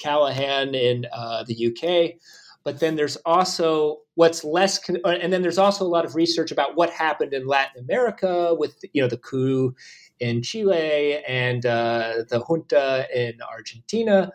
Callaghan 0.00 0.74
in 0.74 1.02
the 1.46 1.66
UK. 1.66 2.20
But 2.66 2.80
then 2.80 2.96
there's 2.96 3.16
also 3.24 4.00
what's 4.16 4.42
less, 4.42 4.80
con- 4.80 4.98
and 5.04 5.32
then 5.32 5.40
there's 5.40 5.56
also 5.56 5.84
a 5.84 5.86
lot 5.86 6.04
of 6.04 6.16
research 6.16 6.50
about 6.50 6.76
what 6.76 6.90
happened 6.90 7.32
in 7.32 7.46
Latin 7.46 7.80
America 7.80 8.56
with 8.58 8.84
you 8.92 9.00
know 9.00 9.06
the 9.06 9.18
coup 9.18 9.72
in 10.18 10.42
Chile 10.42 11.22
and 11.28 11.64
uh, 11.64 12.24
the 12.28 12.40
junta 12.40 13.06
in 13.14 13.34
Argentina. 13.40 14.32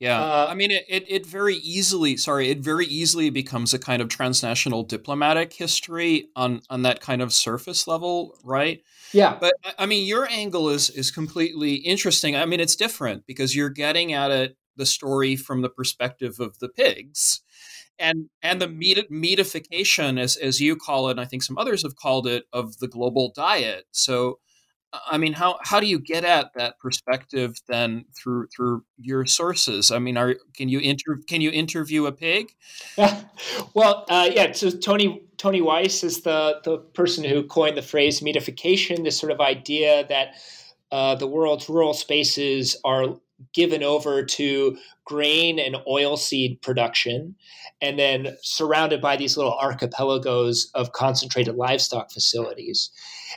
Yeah, 0.00 0.20
uh, 0.22 0.46
I 0.48 0.54
mean, 0.54 0.70
it, 0.70 0.84
it, 0.88 1.04
it 1.08 1.26
very 1.26 1.56
easily, 1.56 2.16
sorry, 2.16 2.50
it 2.50 2.60
very 2.60 2.86
easily 2.86 3.30
becomes 3.30 3.74
a 3.74 3.80
kind 3.80 4.00
of 4.00 4.08
transnational 4.08 4.84
diplomatic 4.84 5.52
history 5.52 6.28
on 6.36 6.60
on 6.70 6.82
that 6.82 7.00
kind 7.00 7.20
of 7.20 7.32
surface 7.32 7.88
level, 7.88 8.38
right? 8.44 8.80
Yeah. 9.12 9.36
But 9.40 9.54
I 9.76 9.86
mean, 9.86 10.06
your 10.06 10.28
angle 10.30 10.68
is 10.68 10.88
is 10.90 11.10
completely 11.10 11.74
interesting. 11.74 12.36
I 12.36 12.46
mean, 12.46 12.60
it's 12.60 12.76
different 12.76 13.26
because 13.26 13.56
you're 13.56 13.70
getting 13.70 14.12
at 14.12 14.30
it 14.30 14.56
the 14.76 14.86
story 14.86 15.34
from 15.34 15.62
the 15.62 15.68
perspective 15.68 16.38
of 16.38 16.60
the 16.60 16.68
pigs, 16.68 17.40
and 17.98 18.28
and 18.40 18.62
the 18.62 18.68
meat, 18.68 19.10
meatification, 19.10 20.16
as 20.16 20.36
as 20.36 20.60
you 20.60 20.76
call 20.76 21.08
it, 21.08 21.12
and 21.12 21.20
I 21.20 21.24
think 21.24 21.42
some 21.42 21.58
others 21.58 21.82
have 21.82 21.96
called 21.96 22.28
it, 22.28 22.44
of 22.52 22.78
the 22.78 22.88
global 22.88 23.32
diet. 23.34 23.86
So 23.90 24.38
I 24.92 25.18
mean, 25.18 25.34
how 25.34 25.58
how 25.62 25.80
do 25.80 25.86
you 25.86 25.98
get 25.98 26.24
at 26.24 26.54
that 26.54 26.78
perspective 26.78 27.56
then 27.68 28.06
through 28.16 28.48
through 28.54 28.84
your 28.98 29.26
sources? 29.26 29.90
I 29.90 29.98
mean, 29.98 30.16
are 30.16 30.36
can 30.54 30.68
you 30.68 30.78
inter 30.78 31.18
can 31.28 31.40
you 31.40 31.50
interview 31.50 32.06
a 32.06 32.12
pig? 32.12 32.52
well, 33.74 34.06
uh, 34.08 34.30
yeah. 34.32 34.52
So 34.52 34.70
Tony 34.70 35.22
Tony 35.36 35.60
Weis 35.60 36.02
is 36.02 36.22
the 36.22 36.60
the 36.64 36.78
person 36.78 37.24
who 37.24 37.42
coined 37.42 37.76
the 37.76 37.82
phrase 37.82 38.22
meatification. 38.22 39.02
This 39.02 39.18
sort 39.18 39.30
of 39.30 39.40
idea 39.40 40.06
that 40.08 40.36
uh, 40.90 41.14
the 41.16 41.26
world's 41.26 41.68
rural 41.68 41.92
spaces 41.92 42.76
are 42.82 43.16
given 43.52 43.82
over 43.82 44.24
to 44.24 44.76
grain 45.04 45.58
and 45.58 45.76
oilseed 45.88 46.60
production, 46.60 47.34
and 47.80 47.98
then 47.98 48.36
surrounded 48.42 49.00
by 49.00 49.16
these 49.16 49.36
little 49.36 49.56
archipelagos 49.56 50.70
of 50.74 50.92
concentrated 50.92 51.54
livestock 51.54 52.10
facilities. 52.10 52.90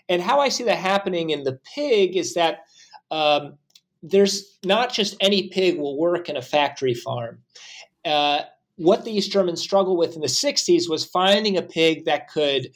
And 0.10 0.22
how 0.22 0.40
I 0.40 0.50
see 0.50 0.64
that 0.66 0.78
happening 0.78 1.30
in 1.30 1.44
the 1.44 1.60
pig 1.76 2.16
is 2.16 2.34
that 2.34 2.66
um, 3.12 3.58
there's 4.04 4.58
not 4.64 4.92
just 4.92 5.16
any 5.20 5.50
pig 5.50 5.78
will 5.78 5.98
work 5.98 6.30
in 6.30 6.38
a 6.38 6.42
factory 6.42 6.94
farm. 6.94 7.40
Uh, 8.04 8.42
what 8.78 9.06
the 9.06 9.12
East 9.12 9.32
Germans 9.32 9.62
struggled 9.62 9.98
with 9.98 10.16
in 10.16 10.22
the 10.22 10.28
60s 10.28 10.90
was 10.90 11.06
finding 11.06 11.56
a 11.56 11.62
pig 11.62 12.06
that 12.06 12.30
could 12.30 12.74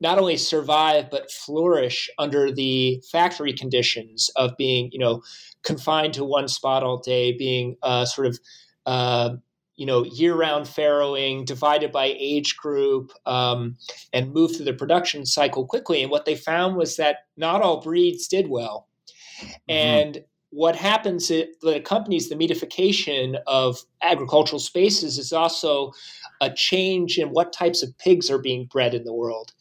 not 0.00 0.18
only 0.18 0.36
survive 0.36 1.10
but 1.10 1.30
flourish 1.30 2.10
under 2.18 2.50
the 2.50 3.02
factory 3.10 3.52
conditions 3.52 4.30
of 4.36 4.56
being, 4.56 4.90
you 4.92 4.98
know, 4.98 5.22
confined 5.62 6.14
to 6.14 6.24
one 6.24 6.48
spot 6.48 6.82
all 6.82 6.98
day, 6.98 7.36
being 7.36 7.76
uh, 7.82 8.04
sort 8.04 8.26
of 8.26 8.38
uh, 8.86 9.30
you 9.76 9.86
know 9.86 10.04
year-round 10.04 10.66
farrowing 10.66 11.44
divided 11.44 11.90
by 11.90 12.14
age 12.18 12.56
group 12.56 13.12
um, 13.26 13.76
and 14.12 14.32
move 14.32 14.54
through 14.54 14.66
the 14.66 14.74
production 14.74 15.24
cycle 15.24 15.66
quickly. 15.66 16.02
And 16.02 16.10
what 16.10 16.24
they 16.24 16.34
found 16.34 16.76
was 16.76 16.96
that 16.96 17.18
not 17.36 17.62
all 17.62 17.80
breeds 17.80 18.28
did 18.28 18.48
well. 18.48 18.86
Mm-hmm. 19.40 19.70
and 19.70 20.24
what 20.50 20.76
happens 20.76 21.28
that 21.28 21.48
accompanies 21.64 22.28
the 22.28 22.36
meatification 22.36 23.38
of 23.46 23.78
agricultural 24.02 24.58
spaces 24.58 25.16
is 25.16 25.32
also 25.32 25.92
a 26.40 26.50
change 26.50 27.18
in 27.18 27.28
what 27.28 27.52
types 27.52 27.82
of 27.82 27.96
pigs 27.98 28.30
are 28.30 28.38
being 28.38 28.66
bred 28.66 28.92
in 28.92 29.04
the 29.04 29.14
world 29.14 29.52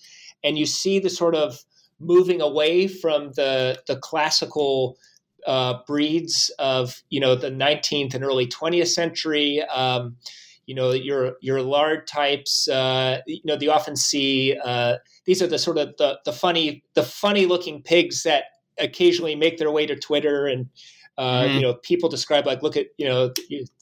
and 0.43 0.58
you 0.58 0.65
see 0.65 0.99
the 0.99 1.10
sort 1.10 1.36
of 1.36 1.60
moving 1.99 2.41
away 2.41 2.88
from 2.88 3.32
the 3.34 3.82
the 3.88 3.97
classical 3.97 4.97
uh, 5.45 5.80
breeds 5.88 6.52
of 6.60 7.02
you 7.10 7.19
know 7.19 7.36
the 7.36 7.52
19th 7.52 8.13
and 8.13 8.23
early 8.23 8.47
20th 8.47 8.88
century. 8.88 9.62
Um, 9.63 10.17
you 10.65 10.75
know 10.75 10.91
your 10.91 11.34
your 11.41 11.62
lard 11.62 12.08
types. 12.08 12.67
Uh, 12.67 13.21
you 13.25 13.41
know 13.43 13.58
you 13.60 13.71
often 13.71 13.95
see 13.95 14.58
uh, 14.63 14.97
these 15.25 15.41
are 15.41 15.47
the 15.47 15.58
sort 15.58 15.78
of 15.78 15.95
the, 15.97 16.19
the 16.25 16.34
funny 16.34 16.84
the 16.93 17.04
funny 17.04 17.45
looking 17.45 17.82
pigs 17.82 18.23
that 18.23 18.43
occasionally 18.78 19.36
make 19.36 19.58
their 19.58 19.71
way 19.71 19.86
to 19.86 19.95
Twitter 19.95 20.47
and. 20.47 20.69
Uh, 21.17 21.43
mm-hmm. 21.43 21.56
You 21.56 21.62
know, 21.63 21.73
people 21.73 22.08
describe 22.08 22.45
like, 22.45 22.63
look 22.63 22.78
at 22.78 22.86
you 22.97 23.06
know, 23.06 23.34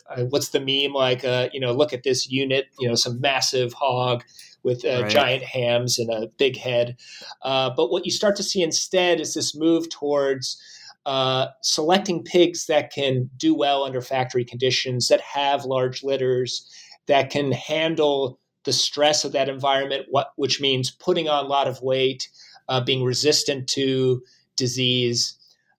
uh, 0.09 0.23
what's 0.23 0.49
the 0.49 0.59
meme 0.59 0.95
like? 0.95 1.23
Uh, 1.23 1.49
you 1.53 1.59
know, 1.59 1.71
look 1.71 1.93
at 1.93 2.01
this 2.01 2.31
unit. 2.31 2.65
You 2.79 2.87
know, 2.87 2.95
some 2.95 3.21
massive 3.21 3.73
hog 3.73 4.23
with 4.67 4.83
uh, 4.83 5.03
right. 5.03 5.09
giant 5.09 5.43
hams 5.43 5.97
and 5.97 6.09
a 6.09 6.27
big 6.37 6.57
head. 6.57 6.97
Uh, 7.41 7.69
but 7.69 7.89
what 7.89 8.05
you 8.05 8.11
start 8.11 8.35
to 8.35 8.43
see 8.43 8.61
instead 8.61 9.21
is 9.21 9.33
this 9.33 9.55
move 9.55 9.89
towards 9.89 10.61
uh, 11.05 11.47
selecting 11.61 12.21
pigs 12.21 12.65
that 12.65 12.91
can 12.91 13.29
do 13.37 13.55
well 13.55 13.85
under 13.85 14.01
factory 14.01 14.43
conditions, 14.43 15.07
that 15.07 15.21
have 15.21 15.63
large 15.63 16.03
litters, 16.03 16.69
that 17.05 17.29
can 17.29 17.53
handle 17.53 18.41
the 18.65 18.73
stress 18.73 19.23
of 19.23 19.31
that 19.31 19.47
environment, 19.47 20.05
what, 20.09 20.33
which 20.35 20.59
means 20.59 20.91
putting 20.91 21.29
on 21.29 21.45
a 21.45 21.47
lot 21.47 21.69
of 21.69 21.81
weight, 21.81 22.27
uh, 22.67 22.81
being 22.81 23.05
resistant 23.05 23.69
to 23.69 24.21
disease. 24.57 25.35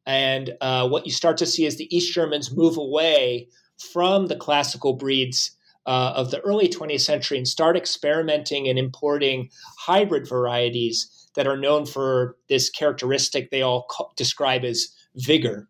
And 0.06 0.56
uh, 0.62 0.88
what 0.88 1.04
you 1.04 1.12
start 1.12 1.36
to 1.36 1.46
see 1.46 1.66
is 1.66 1.76
the 1.76 1.94
East 1.94 2.14
Germans 2.14 2.56
move 2.56 2.78
away 2.78 3.48
from 3.92 4.28
the 4.28 4.36
classical 4.36 4.94
breeds 4.94 5.50
uh, 5.88 6.12
of 6.14 6.30
the 6.30 6.40
early 6.40 6.68
20th 6.68 7.00
century 7.00 7.38
and 7.38 7.48
start 7.48 7.74
experimenting 7.74 8.68
and 8.68 8.78
importing 8.78 9.48
hybrid 9.78 10.28
varieties 10.28 11.26
that 11.34 11.46
are 11.46 11.56
known 11.56 11.86
for 11.86 12.36
this 12.50 12.68
characteristic 12.68 13.50
they 13.50 13.62
all 13.62 13.86
co- 13.90 14.10
describe 14.14 14.64
as 14.64 14.88
vigor. 15.16 15.66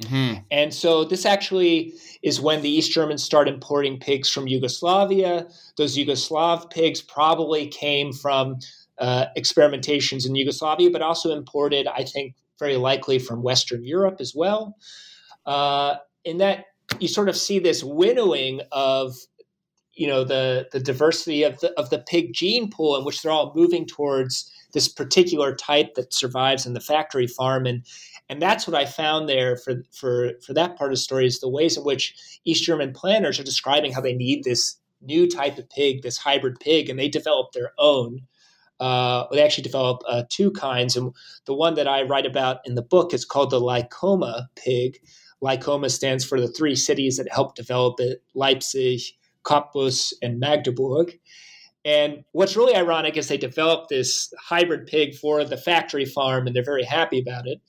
Mm-hmm. 0.00 0.40
And 0.50 0.74
so 0.74 1.04
this 1.04 1.24
actually 1.24 1.94
is 2.20 2.40
when 2.40 2.62
the 2.62 2.68
East 2.68 2.90
Germans 2.90 3.22
start 3.22 3.48
importing 3.48 4.00
pigs 4.00 4.28
from 4.28 4.48
Yugoslavia. 4.48 5.46
Those 5.76 5.96
Yugoslav 5.96 6.68
pigs 6.68 7.00
probably 7.00 7.68
came 7.68 8.12
from 8.12 8.58
uh, 8.98 9.26
experimentations 9.36 10.26
in 10.26 10.34
Yugoslavia, 10.34 10.90
but 10.90 11.02
also 11.02 11.32
imported, 11.32 11.86
I 11.86 12.02
think, 12.02 12.34
very 12.58 12.76
likely 12.76 13.20
from 13.20 13.44
Western 13.44 13.84
Europe 13.84 14.16
as 14.18 14.34
well. 14.34 14.76
Uh, 15.46 15.96
in 16.24 16.38
that 16.38 16.64
you 16.98 17.08
sort 17.08 17.28
of 17.28 17.36
see 17.36 17.58
this 17.58 17.84
winnowing 17.84 18.60
of 18.72 19.14
you 19.98 20.06
know 20.06 20.24
the 20.24 20.68
the 20.72 20.80
diversity 20.80 21.42
of 21.42 21.58
the 21.60 21.72
of 21.78 21.90
the 21.90 21.98
pig 21.98 22.32
gene 22.32 22.70
pool 22.70 22.96
in 22.96 23.04
which 23.04 23.22
they're 23.22 23.32
all 23.32 23.52
moving 23.54 23.86
towards 23.86 24.50
this 24.72 24.88
particular 24.88 25.54
type 25.54 25.94
that 25.94 26.12
survives 26.14 26.66
in 26.66 26.74
the 26.74 26.80
factory 26.80 27.26
farm 27.26 27.66
and 27.66 27.84
and 28.28 28.42
that's 28.42 28.66
what 28.66 28.76
I 28.76 28.84
found 28.84 29.28
there 29.28 29.56
for 29.56 29.82
for 29.92 30.32
for 30.44 30.52
that 30.54 30.76
part 30.76 30.90
of 30.90 30.96
the 30.96 31.02
story 31.02 31.26
is 31.26 31.40
the 31.40 31.48
ways 31.48 31.76
in 31.76 31.84
which 31.84 32.14
East 32.44 32.64
German 32.64 32.92
planners 32.92 33.40
are 33.40 33.44
describing 33.44 33.92
how 33.92 34.00
they 34.00 34.14
need 34.14 34.44
this 34.44 34.76
new 35.00 35.28
type 35.28 35.58
of 35.58 35.70
pig, 35.70 36.02
this 36.02 36.18
hybrid 36.18 36.58
pig, 36.60 36.88
and 36.88 36.98
they 36.98 37.08
develop 37.08 37.52
their 37.52 37.72
own. 37.78 38.20
Uh, 38.80 39.26
they 39.32 39.42
actually 39.42 39.62
develop 39.62 40.02
uh, 40.08 40.22
two 40.28 40.50
kinds, 40.52 40.96
and 40.96 41.12
the 41.46 41.54
one 41.54 41.74
that 41.74 41.88
I 41.88 42.02
write 42.02 42.26
about 42.26 42.58
in 42.64 42.74
the 42.74 42.82
book 42.82 43.12
is 43.12 43.24
called 43.24 43.50
the 43.50 43.60
Leicoma 43.60 44.46
pig. 44.54 44.98
Leicoma 45.42 45.90
stands 45.90 46.24
for 46.24 46.40
the 46.40 46.48
three 46.48 46.76
cities 46.76 47.16
that 47.16 47.32
helped 47.32 47.56
develop 47.56 47.98
it: 47.98 48.22
Leipzig, 48.34 49.00
Cottbus, 49.48 50.12
and 50.20 50.38
Magdeburg. 50.38 51.18
And 51.84 52.24
what's 52.32 52.56
really 52.56 52.74
ironic 52.74 53.16
is 53.16 53.28
they 53.28 53.38
developed 53.38 53.88
this 53.88 54.32
hybrid 54.38 54.86
pig 54.86 55.14
for 55.14 55.44
the 55.44 55.56
factory 55.56 56.04
farm, 56.04 56.46
and 56.46 56.54
they're 56.54 56.62
very 56.64 56.84
happy 56.84 57.20
about 57.20 57.46
it. 57.46 57.60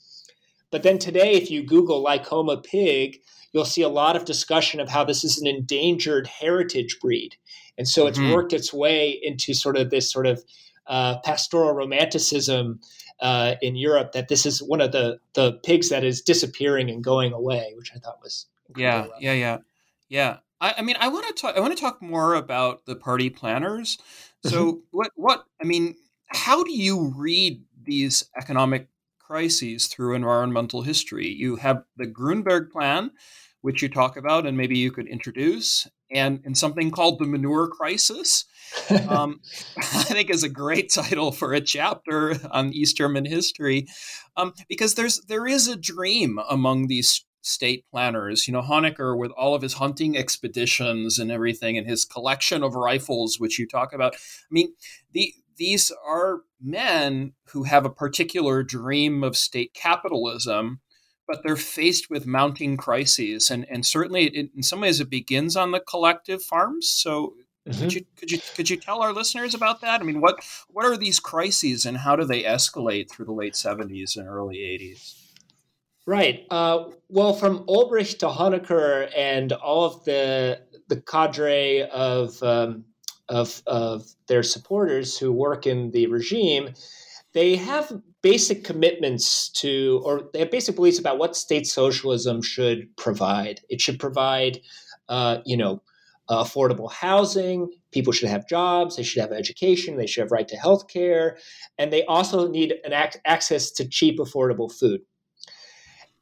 But 0.71 0.83
then 0.83 0.97
today, 0.97 1.33
if 1.33 1.49
you 1.49 1.63
Google 1.63 2.03
Leicoma 2.03 2.63
pig, 2.63 3.19
you'll 3.53 3.65
see 3.65 3.81
a 3.81 3.89
lot 3.89 4.15
of 4.15 4.25
discussion 4.25 4.79
of 4.79 4.89
how 4.89 5.03
this 5.03 5.23
is 5.23 5.39
an 5.39 5.47
endangered 5.47 6.27
heritage 6.27 6.99
breed. 7.01 7.35
And 7.77 7.87
so 7.87 8.07
it's 8.07 8.19
mm-hmm. 8.19 8.33
worked 8.33 8.53
its 8.53 8.73
way 8.73 9.19
into 9.23 9.53
sort 9.53 9.77
of 9.77 9.89
this 9.89 10.11
sort 10.11 10.27
of 10.27 10.43
uh, 10.87 11.19
pastoral 11.19 11.73
romanticism 11.73 12.81
uh, 13.21 13.55
in 13.61 13.75
Europe 13.75 14.11
that 14.11 14.27
this 14.27 14.45
is 14.45 14.61
one 14.61 14.81
of 14.81 14.91
the 14.91 15.19
the 15.33 15.53
pigs 15.63 15.89
that 15.89 16.03
is 16.03 16.21
disappearing 16.21 16.89
and 16.89 17.03
going 17.03 17.33
away, 17.33 17.73
which 17.75 17.91
I 17.95 17.99
thought 17.99 18.19
was 18.21 18.47
yeah, 18.75 19.07
yeah, 19.19 19.33
yeah, 19.33 19.57
yeah. 20.09 20.37
I, 20.61 20.75
I 20.77 20.81
mean, 20.81 20.95
I 20.99 21.07
want 21.07 21.27
to 21.27 21.33
talk. 21.33 21.55
I 21.55 21.59
want 21.59 21.75
to 21.75 21.81
talk 21.81 22.01
more 22.01 22.35
about 22.35 22.85
the 22.85 22.95
party 22.95 23.29
planners. 23.29 23.97
So, 24.45 24.65
mm-hmm. 24.65 24.79
what, 24.91 25.11
what? 25.15 25.45
I 25.61 25.65
mean, 25.65 25.95
how 26.27 26.63
do 26.63 26.71
you 26.71 27.13
read 27.15 27.63
these 27.83 28.29
economic 28.37 28.87
crises 29.19 29.87
through 29.87 30.15
environmental 30.15 30.81
history? 30.81 31.27
You 31.27 31.57
have 31.57 31.83
the 31.97 32.07
Grüneberg 32.07 32.71
Plan, 32.71 33.11
which 33.61 33.81
you 33.81 33.89
talk 33.89 34.17
about, 34.17 34.45
and 34.45 34.57
maybe 34.57 34.77
you 34.77 34.91
could 34.91 35.07
introduce, 35.07 35.87
and 36.11 36.41
and 36.45 36.57
something 36.57 36.91
called 36.91 37.19
the 37.19 37.25
manure 37.25 37.67
crisis. 37.67 38.45
um, 39.09 39.41
I 39.77 40.03
think 40.03 40.29
is 40.29 40.43
a 40.43 40.49
great 40.49 40.91
title 40.91 41.31
for 41.31 41.53
a 41.53 41.61
chapter 41.61 42.35
on 42.51 42.73
East 42.73 42.97
German 42.97 43.25
history, 43.25 43.87
um, 44.37 44.53
because 44.67 44.95
there's 44.95 45.21
there 45.21 45.47
is 45.47 45.67
a 45.67 45.75
dream 45.75 46.39
among 46.49 46.87
these 46.87 47.25
state 47.41 47.85
planners. 47.89 48.47
You 48.47 48.53
know, 48.53 48.61
Honecker 48.61 49.17
with 49.17 49.31
all 49.31 49.55
of 49.55 49.61
his 49.61 49.73
hunting 49.73 50.17
expeditions 50.17 51.19
and 51.19 51.31
everything, 51.31 51.77
and 51.77 51.87
his 51.87 52.05
collection 52.05 52.63
of 52.63 52.75
rifles, 52.75 53.39
which 53.39 53.59
you 53.59 53.67
talk 53.67 53.93
about. 53.93 54.15
I 54.15 54.51
mean, 54.51 54.73
the 55.13 55.33
these 55.57 55.91
are 56.05 56.41
men 56.61 57.33
who 57.49 57.63
have 57.63 57.85
a 57.85 57.89
particular 57.89 58.63
dream 58.63 59.23
of 59.23 59.35
state 59.35 59.73
capitalism, 59.73 60.79
but 61.27 61.41
they're 61.43 61.57
faced 61.57 62.09
with 62.09 62.25
mounting 62.25 62.77
crises, 62.77 63.51
and 63.51 63.65
and 63.69 63.85
certainly 63.85 64.27
it, 64.27 64.49
in 64.55 64.63
some 64.63 64.81
ways 64.81 64.99
it 64.99 65.09
begins 65.09 65.55
on 65.55 65.71
the 65.71 65.79
collective 65.79 66.41
farms. 66.41 66.89
So. 66.89 67.33
Mm-hmm. 67.67 67.81
Could 67.81 67.93
you 67.93 68.05
could 68.15 68.31
you 68.31 68.39
could 68.55 68.69
you 68.69 68.77
tell 68.77 69.01
our 69.01 69.13
listeners 69.13 69.53
about 69.53 69.81
that? 69.81 69.99
I 69.99 70.03
mean, 70.03 70.21
what 70.21 70.39
what 70.69 70.85
are 70.85 70.97
these 70.97 71.19
crises 71.19 71.85
and 71.85 71.97
how 71.97 72.15
do 72.15 72.23
they 72.23 72.43
escalate 72.43 73.11
through 73.11 73.25
the 73.25 73.33
late 73.33 73.55
seventies 73.55 74.15
and 74.15 74.27
early 74.27 74.63
eighties? 74.63 75.28
Right. 76.09 76.47
Uh, 76.49 76.85
well, 77.07 77.33
from 77.33 77.65
Ulbricht 77.67 78.17
to 78.19 78.29
Honecker 78.29 79.11
and 79.15 79.51
all 79.51 79.85
of 79.85 80.03
the 80.05 80.59
the 80.87 80.99
cadre 81.01 81.83
of, 81.83 82.41
um, 82.41 82.85
of 83.27 83.61
of 83.67 84.07
their 84.27 84.41
supporters 84.41 85.19
who 85.19 85.31
work 85.31 85.67
in 85.67 85.91
the 85.91 86.07
regime, 86.07 86.73
they 87.33 87.55
have 87.57 87.93
basic 88.23 88.63
commitments 88.63 89.49
to, 89.61 90.01
or 90.03 90.31
they 90.33 90.39
have 90.39 90.49
basic 90.49 90.75
beliefs 90.75 90.97
about 90.97 91.19
what 91.19 91.35
state 91.35 91.67
socialism 91.67 92.41
should 92.41 92.87
provide. 92.97 93.61
It 93.69 93.79
should 93.79 93.99
provide, 93.99 94.61
uh, 95.09 95.37
you 95.45 95.57
know, 95.57 95.83
uh, 96.27 96.43
affordable 96.43 96.91
housing. 96.91 97.69
People 97.91 98.13
should 98.13 98.29
have 98.29 98.49
jobs. 98.49 98.95
They 98.95 99.03
should 99.03 99.21
have 99.21 99.31
education. 99.31 99.97
They 99.97 100.07
should 100.07 100.21
have 100.21 100.31
right 100.31 100.47
to 100.47 100.55
health 100.55 100.87
care, 100.87 101.37
and 101.77 101.93
they 101.93 102.03
also 102.05 102.47
need 102.47 102.73
an 102.83 102.93
ac- 102.93 103.19
access 103.25 103.69
to 103.73 103.87
cheap, 103.87 104.17
affordable 104.17 104.73
food. 104.73 105.01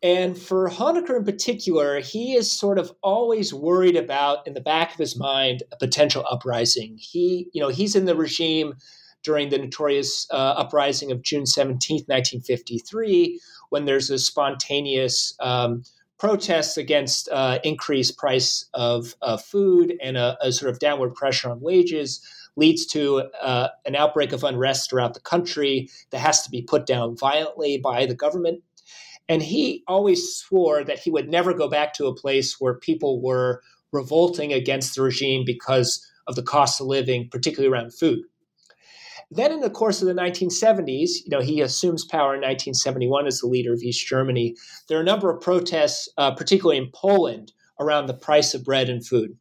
And 0.04 0.38
for 0.38 0.70
Honecker 0.70 1.18
in 1.18 1.26
particular, 1.26 2.00
he 2.00 2.36
is 2.36 2.52
sort 2.52 2.78
of 2.78 2.92
always 3.02 3.54
worried 3.54 3.96
about, 3.96 4.46
in 4.46 4.54
the 4.54 4.62
back 4.62 4.92
of 4.94 5.00
his 5.00 5.18
mind, 5.18 5.64
a 5.72 5.78
potential 5.78 6.24
uprising. 6.30 6.98
He, 7.00 7.50
you 7.52 7.62
know, 7.62 7.70
he's 7.70 7.96
in 7.96 8.06
the 8.06 8.16
regime 8.16 8.76
during 9.24 9.50
the 9.50 9.58
notorious 9.58 10.28
uh, 10.32 10.36
uprising 10.36 11.12
of 11.12 11.24
June 11.24 11.46
17, 11.46 12.04
1953, 12.06 13.40
when 13.70 13.86
there's 13.86 14.12
a 14.12 14.20
spontaneous 14.20 15.36
um, 15.40 15.84
protests 16.20 16.78
against 16.78 17.28
uh, 17.30 17.60
increased 17.64 18.18
price 18.18 18.70
of 18.74 19.16
food 19.44 19.96
and 20.02 20.18
a, 20.18 20.38
a, 20.42 20.52
sort 20.52 20.72
of 20.72 20.80
downward 20.80 21.14
pressure 21.14 21.50
on 21.50 21.60
wages 21.60 22.22
leads 22.56 22.86
to 22.88 23.24
uh, 23.42 23.68
an 23.86 23.96
outbreak 23.96 24.32
of 24.34 24.44
unrest 24.44 24.90
throughout 24.90 25.14
the 25.14 25.20
country 25.20 25.90
that 26.10 26.20
has 26.20 26.42
to 26.42 26.50
be 26.50 26.62
put 26.62 26.86
down 26.86 27.16
violently 27.16 27.78
by 27.78 28.06
the 28.06 28.16
government. 28.16 28.64
And 29.30 29.42
he 29.42 29.84
always 29.88 30.36
swore 30.36 30.84
that 30.84 31.00
he 31.00 31.12
would 31.12 31.30
never 31.30 31.54
go 31.54 31.70
back 31.70 31.94
to 31.96 32.08
a 32.08 32.16
place 32.16 32.56
where 32.60 32.80
people 32.80 33.22
were 33.22 33.62
revolting 33.92 34.54
against 34.54 34.96
the 34.96 35.02
regime 35.02 35.44
because 35.46 36.06
of 36.28 36.36
the 36.36 36.44
cost 36.44 36.80
of 36.82 36.88
living, 36.88 37.30
particularly 37.30 37.72
around 37.72 37.94
food. 37.94 38.20
Then, 39.30 39.52
in 39.52 39.60
the 39.60 39.70
course 39.70 40.02
of 40.02 40.08
the 40.08 40.13
1970s, 40.13 41.10
you 41.26 41.30
know, 41.30 41.42
he 41.42 41.60
assumes 41.60 42.06
power 42.06 42.34
in 42.34 42.42
1971 42.42 43.28
as 43.28 43.40
the 43.40 43.48
leader 43.48 43.74
of 43.74 43.82
East 43.82 44.08
Germany. 44.08 44.56
There 44.88 44.98
are 44.98 45.02
a 45.02 45.06
number 45.06 45.30
of 45.30 45.42
protests, 45.42 46.08
uh, 46.18 46.32
particularly 46.32 46.78
in 46.78 46.92
Poland, 46.94 47.52
around 47.80 48.06
the 48.06 48.13
price 48.13 48.54
of 48.54 48.63
bread 48.63 48.90
and 48.90 49.06
food, 49.06 49.38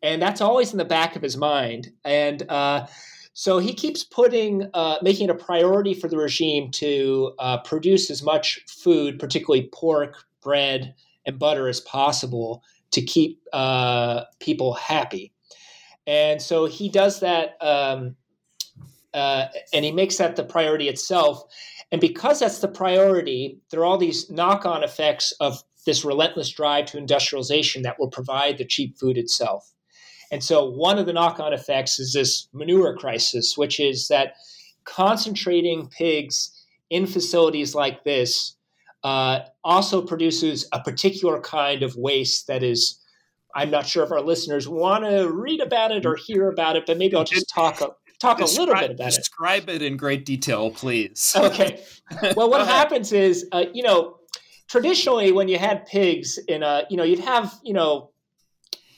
and 0.00 0.22
that's 0.22 0.40
always 0.40 0.72
in 0.72 0.78
the 0.78 0.84
back 0.84 1.16
of 1.16 1.22
his 1.22 1.36
mind. 1.36 1.88
And 2.04 2.48
uh, 2.48 2.86
so 3.34 3.58
he 3.58 3.72
keeps 3.72 4.04
putting, 4.04 4.68
uh, 4.74 4.98
making 5.02 5.28
it 5.28 5.30
a 5.30 5.34
priority 5.34 5.94
for 5.94 6.08
the 6.08 6.18
regime 6.18 6.70
to 6.72 7.34
uh, 7.38 7.58
produce 7.58 8.10
as 8.10 8.22
much 8.22 8.60
food, 8.68 9.18
particularly 9.18 9.70
pork, 9.72 10.24
bread, 10.42 10.94
and 11.24 11.38
butter, 11.38 11.68
as 11.68 11.80
possible 11.80 12.62
to 12.90 13.00
keep 13.00 13.40
uh, 13.52 14.24
people 14.38 14.74
happy. 14.74 15.32
And 16.06 16.42
so 16.42 16.66
he 16.66 16.88
does 16.88 17.20
that, 17.20 17.56
um, 17.62 18.16
uh, 19.14 19.46
and 19.72 19.84
he 19.84 19.92
makes 19.92 20.16
that 20.18 20.36
the 20.36 20.44
priority 20.44 20.88
itself. 20.88 21.42
And 21.90 22.00
because 22.00 22.40
that's 22.40 22.58
the 22.58 22.68
priority, 22.68 23.58
there 23.70 23.80
are 23.80 23.84
all 23.84 23.98
these 23.98 24.30
knock 24.30 24.66
on 24.66 24.82
effects 24.82 25.32
of 25.40 25.62
this 25.86 26.04
relentless 26.04 26.50
drive 26.50 26.86
to 26.86 26.98
industrialization 26.98 27.82
that 27.82 27.98
will 27.98 28.08
provide 28.08 28.58
the 28.58 28.64
cheap 28.64 28.98
food 28.98 29.16
itself. 29.16 29.71
And 30.32 30.42
so, 30.42 30.64
one 30.64 30.98
of 30.98 31.04
the 31.04 31.12
knock 31.12 31.38
on 31.38 31.52
effects 31.52 32.00
is 32.00 32.14
this 32.14 32.48
manure 32.54 32.96
crisis, 32.96 33.56
which 33.56 33.78
is 33.78 34.08
that 34.08 34.34
concentrating 34.84 35.88
pigs 35.88 36.50
in 36.88 37.06
facilities 37.06 37.74
like 37.74 38.02
this 38.02 38.56
uh, 39.04 39.40
also 39.62 40.00
produces 40.00 40.66
a 40.72 40.80
particular 40.80 41.38
kind 41.40 41.82
of 41.82 41.94
waste 41.96 42.48
that 42.48 42.62
is. 42.62 42.98
I'm 43.54 43.70
not 43.70 43.86
sure 43.86 44.02
if 44.02 44.10
our 44.10 44.22
listeners 44.22 44.66
want 44.66 45.04
to 45.04 45.30
read 45.30 45.60
about 45.60 45.92
it 45.92 46.06
or 46.06 46.16
hear 46.16 46.48
about 46.48 46.76
it, 46.76 46.84
but 46.86 46.96
maybe 46.96 47.14
I'll 47.14 47.24
just 47.24 47.50
talk 47.50 47.82
a, 47.82 47.90
talk 48.18 48.38
describe, 48.38 48.40
a 48.40 48.72
little 48.72 48.74
bit 48.74 48.94
about 48.94 49.10
describe 49.10 49.58
it. 49.58 49.66
Describe 49.66 49.68
it 49.68 49.82
in 49.82 49.96
great 49.98 50.24
detail, 50.24 50.70
please. 50.70 51.36
Okay. 51.38 51.84
Well, 52.34 52.48
what 52.48 52.66
happens 52.66 53.12
is, 53.12 53.46
uh, 53.52 53.66
you 53.74 53.82
know, 53.82 54.16
traditionally 54.68 55.32
when 55.32 55.48
you 55.48 55.58
had 55.58 55.84
pigs 55.84 56.38
in 56.48 56.62
a, 56.62 56.84
you 56.88 56.96
know, 56.96 57.02
you'd 57.02 57.18
have, 57.18 57.52
you 57.62 57.74
know, 57.74 58.11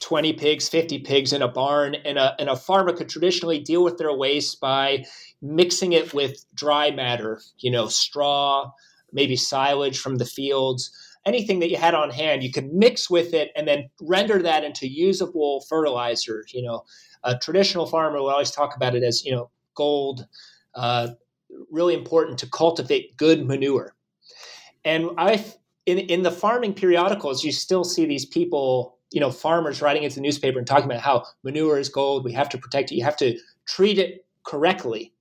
20 0.05 0.33
pigs, 0.33 0.69
50 0.69 0.99
pigs 0.99 1.33
in 1.33 1.41
a 1.41 1.47
barn, 1.47 1.95
and 2.05 2.19
a, 2.19 2.35
and 2.37 2.47
a 2.47 2.55
farmer 2.55 2.93
could 2.93 3.09
traditionally 3.09 3.57
deal 3.57 3.83
with 3.83 3.97
their 3.97 4.13
waste 4.13 4.61
by 4.61 5.03
mixing 5.41 5.93
it 5.93 6.13
with 6.13 6.45
dry 6.53 6.91
matter, 6.91 7.41
you 7.57 7.71
know, 7.71 7.87
straw, 7.87 8.71
maybe 9.11 9.35
silage 9.35 9.97
from 9.97 10.17
the 10.17 10.25
fields, 10.25 10.91
anything 11.25 11.57
that 11.59 11.71
you 11.71 11.77
had 11.77 11.95
on 11.95 12.11
hand, 12.11 12.43
you 12.43 12.51
could 12.51 12.71
mix 12.71 13.09
with 13.09 13.33
it 13.33 13.49
and 13.55 13.67
then 13.67 13.89
render 13.99 14.39
that 14.43 14.63
into 14.63 14.87
usable 14.87 15.65
fertilizer. 15.67 16.45
You 16.53 16.61
know, 16.61 16.83
a 17.23 17.35
traditional 17.39 17.87
farmer 17.87 18.21
would 18.21 18.29
always 18.29 18.51
talk 18.51 18.75
about 18.75 18.93
it 18.93 19.01
as, 19.01 19.25
you 19.25 19.31
know, 19.31 19.49
gold, 19.73 20.27
uh, 20.75 21.07
really 21.71 21.95
important 21.95 22.37
to 22.37 22.47
cultivate 22.51 23.17
good 23.17 23.43
manure. 23.43 23.95
And 24.83 25.09
I, 25.17 25.43
in, 25.87 25.97
in 25.97 26.21
the 26.21 26.29
farming 26.29 26.75
periodicals, 26.75 27.43
you 27.43 27.51
still 27.51 27.83
see 27.83 28.05
these 28.05 28.25
people 28.25 28.95
you 29.15 29.21
know 29.21 29.31
farmers 29.31 29.81
writing 29.81 30.03
into 30.03 30.15
the 30.15 30.21
newspaper 30.21 30.59
and 30.59 30.67
talking 30.67 30.85
about 30.85 30.99
how 30.99 31.23
manure 31.43 31.79
is 31.79 31.89
gold 31.89 32.23
we 32.25 32.33
have 32.33 32.49
to 32.49 32.57
protect 32.57 32.91
it 32.91 32.95
you 32.95 33.03
have 33.03 33.17
to 33.17 33.39
treat 33.65 33.97
it 33.97 34.25
correctly 34.43 35.11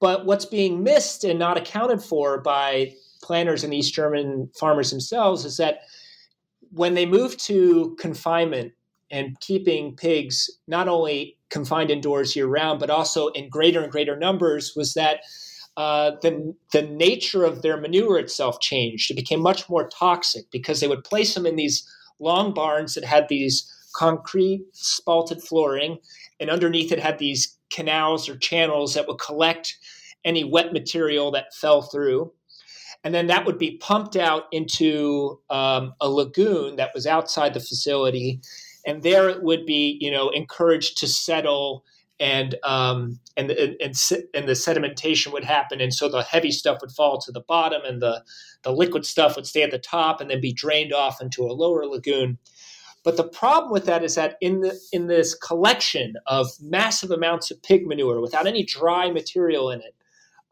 but 0.00 0.24
what's 0.24 0.46
being 0.46 0.82
missed 0.82 1.24
and 1.24 1.38
not 1.38 1.58
accounted 1.58 2.00
for 2.00 2.40
by 2.40 2.90
planners 3.20 3.64
and 3.64 3.74
east 3.74 3.92
german 3.92 4.48
farmers 4.58 4.90
themselves 4.90 5.44
is 5.44 5.56
that 5.56 5.80
when 6.70 6.94
they 6.94 7.04
moved 7.04 7.44
to 7.44 7.96
confinement 7.98 8.72
and 9.10 9.38
keeping 9.40 9.94
pigs 9.96 10.48
not 10.68 10.88
only 10.88 11.36
confined 11.50 11.90
indoors 11.90 12.36
year 12.36 12.46
round 12.46 12.78
but 12.78 12.90
also 12.90 13.26
in 13.28 13.48
greater 13.48 13.82
and 13.82 13.90
greater 13.90 14.16
numbers 14.16 14.72
was 14.76 14.94
that 14.94 15.20
uh, 15.76 16.12
the, 16.22 16.54
the 16.72 16.82
nature 16.82 17.44
of 17.44 17.62
their 17.62 17.76
manure 17.76 18.16
itself 18.16 18.60
changed. 18.60 19.10
It 19.10 19.14
became 19.14 19.40
much 19.40 19.68
more 19.68 19.88
toxic 19.88 20.48
because 20.52 20.78
they 20.78 20.86
would 20.86 21.02
place 21.02 21.34
them 21.34 21.46
in 21.46 21.56
these 21.56 21.84
long 22.20 22.54
barns 22.54 22.94
that 22.94 23.04
had 23.04 23.28
these 23.28 23.70
concrete 23.94 24.64
slatted 24.72 25.42
flooring, 25.42 25.98
and 26.40 26.50
underneath 26.50 26.92
it 26.92 26.98
had 26.98 27.18
these 27.18 27.56
canals 27.70 28.28
or 28.28 28.36
channels 28.36 28.94
that 28.94 29.06
would 29.06 29.18
collect 29.18 29.76
any 30.24 30.44
wet 30.44 30.72
material 30.72 31.30
that 31.30 31.54
fell 31.54 31.82
through. 31.82 32.32
And 33.04 33.14
then 33.14 33.26
that 33.26 33.44
would 33.44 33.58
be 33.58 33.76
pumped 33.78 34.16
out 34.16 34.44
into 34.50 35.38
um, 35.50 35.92
a 36.00 36.08
lagoon 36.08 36.76
that 36.76 36.92
was 36.94 37.06
outside 37.06 37.52
the 37.52 37.60
facility. 37.60 38.40
And 38.86 39.02
there 39.02 39.28
it 39.28 39.42
would 39.42 39.66
be, 39.66 39.98
you 40.00 40.10
know, 40.10 40.30
encouraged 40.30 40.98
to 40.98 41.06
settle 41.06 41.84
and 42.20 42.54
um, 42.62 43.18
and, 43.36 43.50
and 43.50 43.76
and 43.80 43.94
and 44.34 44.48
the 44.48 44.52
sedimentation 44.52 45.32
would 45.32 45.44
happen, 45.44 45.80
and 45.80 45.92
so 45.92 46.08
the 46.08 46.22
heavy 46.22 46.52
stuff 46.52 46.78
would 46.80 46.92
fall 46.92 47.20
to 47.20 47.32
the 47.32 47.40
bottom, 47.40 47.82
and 47.84 48.00
the 48.00 48.22
the 48.62 48.72
liquid 48.72 49.04
stuff 49.04 49.36
would 49.36 49.46
stay 49.46 49.62
at 49.62 49.70
the 49.70 49.78
top, 49.78 50.20
and 50.20 50.30
then 50.30 50.40
be 50.40 50.52
drained 50.52 50.92
off 50.92 51.20
into 51.20 51.44
a 51.44 51.52
lower 51.52 51.86
lagoon. 51.86 52.38
But 53.02 53.16
the 53.16 53.28
problem 53.28 53.70
with 53.70 53.84
that 53.86 54.02
is 54.02 54.14
that 54.14 54.36
in 54.40 54.60
the 54.60 54.78
in 54.92 55.08
this 55.08 55.34
collection 55.34 56.14
of 56.26 56.48
massive 56.60 57.10
amounts 57.10 57.50
of 57.50 57.62
pig 57.62 57.86
manure 57.86 58.20
without 58.20 58.46
any 58.46 58.64
dry 58.64 59.10
material 59.10 59.70
in 59.70 59.80
it, 59.80 59.94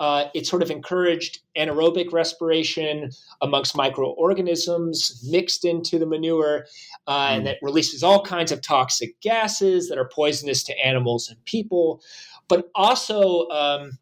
uh, 0.03 0.29
it 0.35 0.49
sort 0.49 0.65
of 0.65 0.71
encouraged 0.71 1.39
anaerobic 1.57 2.13
respiration 2.13 3.09
amongst 3.41 3.77
microorganisms 3.77 5.25
mixed 5.31 5.65
into 5.65 5.97
the 5.97 6.07
manure, 6.07 6.67
uh, 7.07 7.29
mm. 7.29 7.37
and 7.37 7.47
that 7.47 7.59
releases 7.63 8.03
all 8.03 8.21
kinds 8.21 8.51
of 8.51 8.61
toxic 8.61 9.21
gases 9.21 9.89
that 9.89 9.99
are 9.99 10.11
poisonous 10.13 10.65
to 10.65 10.77
animals 10.85 11.29
and 11.29 11.43
people, 11.45 12.03
but 12.49 12.69
also 12.75 13.49
um, 13.51 13.93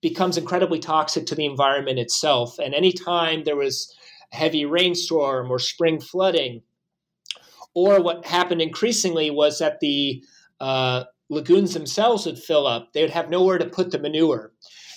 becomes 0.00 0.38
incredibly 0.38 0.78
toxic 0.78 1.26
to 1.26 1.34
the 1.34 1.44
environment 1.44 1.98
itself. 1.98 2.56
And 2.60 2.72
anytime 2.72 3.42
there 3.42 3.56
was 3.56 3.92
a 4.32 4.36
heavy 4.36 4.64
rainstorm 4.64 5.50
or 5.50 5.58
spring 5.58 6.00
flooding, 6.00 6.62
or 7.74 8.00
what 8.00 8.24
happened 8.24 8.62
increasingly 8.62 9.28
was 9.32 9.58
that 9.58 9.80
the 9.80 10.22
uh, 10.60 11.02
lagoons 11.30 11.74
themselves 11.74 12.26
would 12.26 12.38
fill 12.38 12.64
up, 12.64 12.92
they 12.92 13.00
would 13.00 13.10
have 13.10 13.28
nowhere 13.28 13.58
to 13.58 13.66
put 13.66 13.90
the 13.90 13.98
manure. 13.98 14.51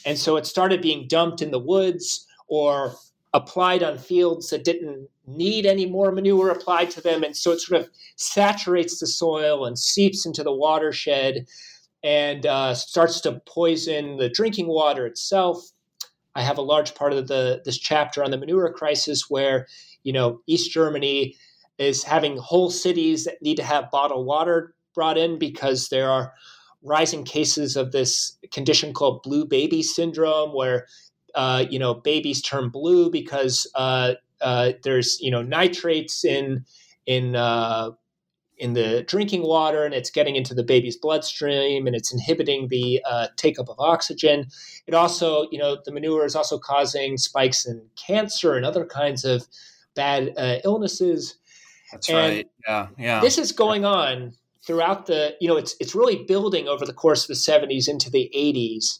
And 0.06 0.18
so 0.18 0.38
it 0.38 0.46
started 0.46 0.82
being 0.82 1.08
dumped 1.08 1.42
in 1.42 1.52
the 1.52 1.60
woods 1.60 2.28
or 2.48 2.96
applied 3.34 3.84
on 3.84 3.98
fields 3.98 4.50
that 4.50 4.64
didn't 4.64 5.10
need 5.28 5.66
any 5.66 5.86
more 5.86 6.12
manure 6.12 6.50
applied 6.50 6.90
to 6.92 7.02
them. 7.02 7.24
And 7.24 7.36
so 7.36 7.52
it 7.52 7.60
sort 7.60 7.82
of 7.82 7.90
saturates 8.16 9.00
the 9.00 9.08
soil 9.08 9.66
and 9.66 9.78
seeps 9.78 10.26
into 10.26 10.44
the 10.44 10.54
watershed 10.54 11.48
and 12.04 12.46
uh, 12.46 12.76
starts 12.76 13.20
to 13.22 13.42
poison 13.48 14.18
the 14.18 14.30
drinking 14.30 14.68
water 14.68 15.06
itself. 15.06 15.72
I 16.36 16.44
have 16.44 16.58
a 16.58 16.62
large 16.62 16.94
part 16.96 17.14
of 17.14 17.28
the 17.28 17.62
this 17.66 17.78
chapter 17.78 18.24
on 18.24 18.32
the 18.32 18.38
manure 18.38 18.72
crisis 18.72 19.30
where, 19.30 19.68
you 20.04 20.14
know, 20.14 20.42
East 20.48 20.72
Germany 20.72 21.36
is 21.78 22.04
having 22.04 22.38
whole 22.38 22.70
cities 22.70 23.26
that 23.26 23.42
need 23.42 23.56
to 23.56 23.64
have 23.64 23.92
bottled 23.92 24.26
water 24.26 24.76
brought 24.94 25.18
in 25.18 25.40
because 25.40 25.90
there 25.90 26.10
are 26.10 26.34
rising 26.86 27.24
cases 27.24 27.76
of 27.76 27.92
this 27.92 28.38
condition 28.52 28.94
called 28.94 29.24
blue 29.24 29.46
baby 29.46 29.84
syndrome, 29.84 30.54
where 30.56 30.88
uh, 31.34 31.66
you 31.70 31.80
know 31.80 31.94
babies 31.94 32.42
turn 32.42 32.70
blue 32.70 33.10
because 33.10 33.70
uh, 33.76 34.14
uh, 34.42 34.74
there's 34.84 35.20
you 35.20 35.32
know 35.32 35.42
nitrates 35.42 36.24
in 36.24 36.66
in 37.06 37.36
uh, 37.36 37.92
in 38.58 38.74
the 38.74 39.04
drinking 39.04 39.44
water, 39.44 39.84
and 39.84 39.94
it's 39.94 40.10
getting 40.10 40.36
into 40.36 40.54
the 40.54 40.64
baby's 40.64 40.96
bloodstream, 40.96 41.88
and 41.88 41.96
it's 41.96 42.14
inhibiting 42.14 42.68
the 42.70 43.02
uh, 43.10 43.28
take 43.36 43.60
up 43.60 43.70
of 43.70 43.76
oxygen. 43.80 44.48
It 44.88 44.94
also, 44.94 45.48
you 45.52 45.58
know, 45.58 45.78
the 45.84 45.92
manure 45.92 46.26
is 46.26 46.36
also 46.36 46.58
causing 46.58 47.18
spikes 47.18 47.66
in 47.66 47.82
cancer 47.96 48.56
and 48.56 48.66
other 48.66 48.86
kinds 48.86 49.26
of 49.26 49.46
bad 49.96 50.34
uh, 50.38 50.58
illnesses. 50.64 51.36
That's 51.92 52.10
and 52.10 52.18
right. 52.18 52.48
Yeah, 52.68 52.88
yeah. 52.98 53.22
This 53.22 53.38
is 53.38 53.52
going 53.52 53.86
on 53.86 54.34
throughout 54.66 55.06
the 55.06 55.36
you 55.40 55.48
know 55.48 55.58
it's 55.58 55.76
it's 55.80 55.96
really 55.96 56.24
building 56.24 56.68
over 56.68 56.86
the 56.86 56.94
course 56.94 57.24
of 57.24 57.28
the 57.28 57.34
70s 57.34 57.88
into 57.88 58.10
the 58.10 58.30
80s 58.36 59.00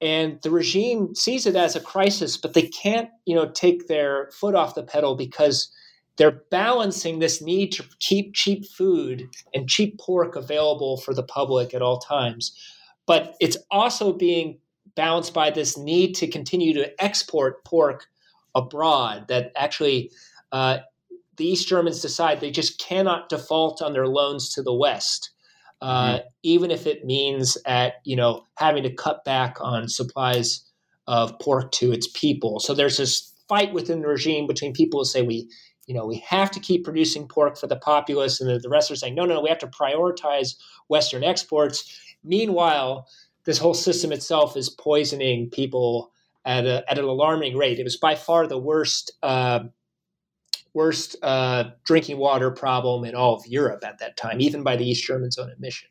and 0.00 0.38
the 0.42 0.50
regime 0.50 1.14
sees 1.14 1.46
it 1.46 1.56
as 1.56 1.76
a 1.76 1.80
crisis 1.80 2.36
but 2.36 2.54
they 2.54 2.62
can't 2.68 3.08
you 3.24 3.34
know 3.34 3.48
take 3.50 3.88
their 3.88 4.30
foot 4.32 4.54
off 4.54 4.74
the 4.74 4.82
pedal 4.82 5.16
because 5.16 5.70
they're 6.16 6.42
balancing 6.50 7.18
this 7.18 7.42
need 7.42 7.72
to 7.72 7.84
keep 8.00 8.34
cheap 8.34 8.66
food 8.66 9.28
and 9.54 9.68
cheap 9.68 9.98
pork 9.98 10.34
available 10.34 10.96
for 10.96 11.12
the 11.12 11.22
public 11.22 11.74
at 11.74 11.82
all 11.82 11.98
times. 11.98 12.56
But 13.06 13.34
it's 13.40 13.56
also 13.70 14.12
being 14.12 14.58
balanced 14.94 15.34
by 15.34 15.50
this 15.50 15.76
need 15.76 16.14
to 16.14 16.26
continue 16.26 16.72
to 16.74 17.02
export 17.02 17.64
pork 17.64 18.06
abroad 18.54 19.28
that 19.28 19.52
actually 19.56 20.10
uh, 20.52 20.78
the 21.36 21.46
East 21.46 21.68
Germans 21.68 22.00
decide 22.00 22.40
they 22.40 22.50
just 22.50 22.78
cannot 22.78 23.28
default 23.28 23.82
on 23.82 23.92
their 23.92 24.06
loans 24.06 24.52
to 24.54 24.62
the 24.62 24.74
West, 24.74 25.30
uh, 25.80 26.14
mm-hmm. 26.14 26.26
even 26.42 26.70
if 26.70 26.86
it 26.86 27.04
means 27.04 27.58
at 27.66 27.94
you 28.04 28.16
know 28.16 28.46
having 28.58 28.82
to 28.82 28.94
cut 28.94 29.24
back 29.24 29.56
on 29.60 29.88
supplies 29.88 30.64
of 31.06 31.38
pork 31.38 31.70
to 31.72 31.92
its 31.92 32.08
people. 32.08 32.60
So 32.60 32.74
there's 32.74 32.96
this 32.96 33.32
fight 33.48 33.72
within 33.72 34.00
the 34.00 34.08
regime 34.08 34.46
between 34.46 34.72
people 34.72 35.00
who 35.00 35.04
say 35.04 35.22
we 35.22 35.48
you 35.86 35.94
know 35.94 36.06
we 36.06 36.16
have 36.26 36.50
to 36.52 36.60
keep 36.60 36.84
producing 36.84 37.28
pork 37.28 37.58
for 37.58 37.66
the 37.66 37.76
populace, 37.76 38.40
and 38.40 38.50
the, 38.50 38.58
the 38.58 38.68
rest 38.68 38.90
are 38.90 38.96
saying 38.96 39.14
no, 39.14 39.24
no, 39.24 39.40
we 39.40 39.48
have 39.48 39.58
to 39.58 39.68
prioritize 39.68 40.56
Western 40.88 41.22
exports. 41.22 42.00
Meanwhile, 42.24 43.06
this 43.44 43.58
whole 43.58 43.74
system 43.74 44.12
itself 44.12 44.56
is 44.56 44.68
poisoning 44.68 45.48
people 45.50 46.12
at, 46.44 46.66
a, 46.66 46.84
at 46.90 46.98
an 46.98 47.04
alarming 47.04 47.56
rate. 47.56 47.78
It 47.78 47.84
was 47.84 47.96
by 47.96 48.14
far 48.14 48.46
the 48.46 48.58
worst. 48.58 49.12
Uh, 49.22 49.60
worst 50.74 51.16
uh, 51.22 51.70
drinking 51.84 52.18
water 52.18 52.50
problem 52.50 53.04
in 53.04 53.14
all 53.14 53.34
of 53.34 53.46
Europe 53.46 53.84
at 53.84 53.98
that 53.98 54.16
time, 54.16 54.40
even 54.40 54.62
by 54.62 54.76
the 54.76 54.88
East 54.88 55.04
Germans' 55.04 55.38
own 55.38 55.50
admission. 55.50 55.88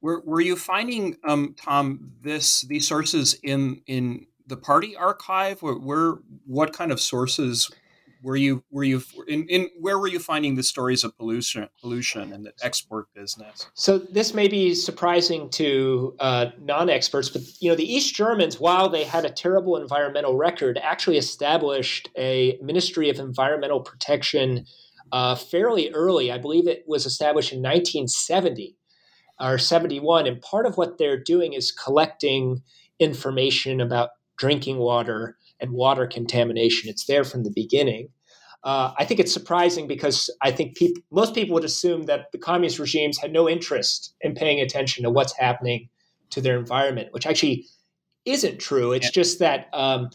Were, 0.00 0.22
were 0.24 0.40
you 0.40 0.56
finding, 0.56 1.16
um, 1.26 1.54
Tom, 1.58 2.12
this 2.20 2.62
these 2.62 2.86
sources 2.86 3.38
in 3.42 3.80
in 3.86 4.26
the 4.46 4.56
party 4.56 4.96
archive? 4.96 5.62
Where, 5.62 5.74
where 5.74 6.14
what 6.46 6.72
kind 6.72 6.92
of 6.92 7.00
sources 7.00 7.70
were 8.24 8.36
you 8.36 8.64
were 8.70 8.84
you 8.84 9.02
in, 9.28 9.46
in 9.48 9.68
where 9.78 9.98
were 9.98 10.08
you 10.08 10.18
finding 10.18 10.56
the 10.56 10.62
stories 10.62 11.04
of 11.04 11.16
pollution 11.16 11.68
pollution 11.80 12.32
and 12.32 12.46
the 12.46 12.52
export 12.62 13.06
business? 13.14 13.68
So 13.74 13.98
this 13.98 14.32
may 14.34 14.48
be 14.48 14.74
surprising 14.74 15.50
to 15.50 16.16
uh, 16.18 16.46
non-experts 16.60 17.28
but 17.28 17.42
you 17.60 17.68
know 17.68 17.76
the 17.76 17.92
east 17.92 18.14
germans 18.14 18.58
while 18.58 18.88
they 18.88 19.04
had 19.04 19.24
a 19.24 19.30
terrible 19.30 19.76
environmental 19.76 20.36
record 20.36 20.78
actually 20.82 21.18
established 21.18 22.08
a 22.16 22.58
ministry 22.62 23.10
of 23.10 23.18
environmental 23.18 23.80
protection 23.80 24.64
uh, 25.12 25.36
fairly 25.36 25.90
early. 25.92 26.32
I 26.32 26.38
believe 26.38 26.66
it 26.66 26.84
was 26.86 27.06
established 27.06 27.52
in 27.52 27.58
1970 27.58 28.76
or 29.40 29.58
71 29.58 30.26
and 30.26 30.40
part 30.40 30.66
of 30.66 30.76
what 30.76 30.98
they're 30.98 31.22
doing 31.22 31.52
is 31.52 31.72
collecting 31.72 32.62
information 32.98 33.80
about 33.80 34.10
drinking 34.38 34.78
water 34.78 35.36
and 35.60 35.72
water 35.72 36.06
contamination. 36.06 36.90
It's 36.90 37.06
there 37.06 37.24
from 37.24 37.44
the 37.44 37.52
beginning. 37.54 38.08
Uh, 38.64 38.92
I 38.98 39.04
think 39.04 39.20
it's 39.20 39.32
surprising 39.32 39.86
because 39.86 40.30
I 40.40 40.50
think 40.50 40.76
peop- 40.76 41.04
most 41.10 41.34
people 41.34 41.54
would 41.54 41.64
assume 41.64 42.04
that 42.04 42.32
the 42.32 42.38
communist 42.38 42.78
regimes 42.78 43.18
had 43.18 43.30
no 43.32 43.48
interest 43.48 44.14
in 44.22 44.34
paying 44.34 44.60
attention 44.60 45.04
to 45.04 45.10
what's 45.10 45.36
happening 45.36 45.88
to 46.30 46.40
their 46.40 46.58
environment, 46.58 47.08
which 47.12 47.26
actually 47.26 47.66
isn't 48.24 48.58
true. 48.58 48.92
It's 48.92 49.06
yeah. 49.06 49.10
just 49.12 49.38
that 49.40 49.68
um, 49.74 50.08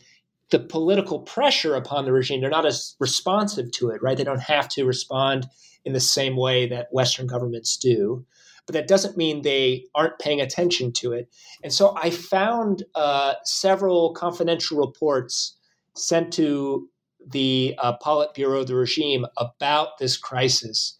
the 0.50 0.60
political 0.60 1.20
pressure 1.20 1.76
upon 1.76 2.06
the 2.06 2.12
regime, 2.12 2.42
they're 2.42 2.50
not 2.50 2.66
as 2.66 2.96
responsive 3.00 3.72
to 3.74 3.90
it, 3.90 4.02
right? 4.02 4.18
They 4.18 4.24
don't 4.24 4.42
have 4.42 4.68
to 4.70 4.84
respond 4.84 5.48
in 5.86 5.94
the 5.94 6.00
same 6.00 6.36
way 6.36 6.68
that 6.70 6.88
Western 6.92 7.28
governments 7.28 7.78
do. 7.78 8.26
But 8.70 8.74
that 8.74 8.88
doesn't 8.88 9.18
mean 9.18 9.42
they 9.42 9.86
aren't 9.96 10.20
paying 10.20 10.40
attention 10.40 10.92
to 10.94 11.12
it. 11.12 11.28
And 11.64 11.74
so 11.74 11.98
I 11.98 12.12
found 12.12 12.84
uh, 12.94 13.34
several 13.44 14.14
confidential 14.14 14.78
reports 14.78 15.58
sent 15.96 16.32
to 16.34 16.88
the 17.26 17.74
uh, 17.80 17.98
Politburo, 17.98 18.62
of 18.62 18.68
the 18.68 18.76
regime, 18.76 19.26
about 19.38 19.98
this 19.98 20.18
crisis. 20.18 20.96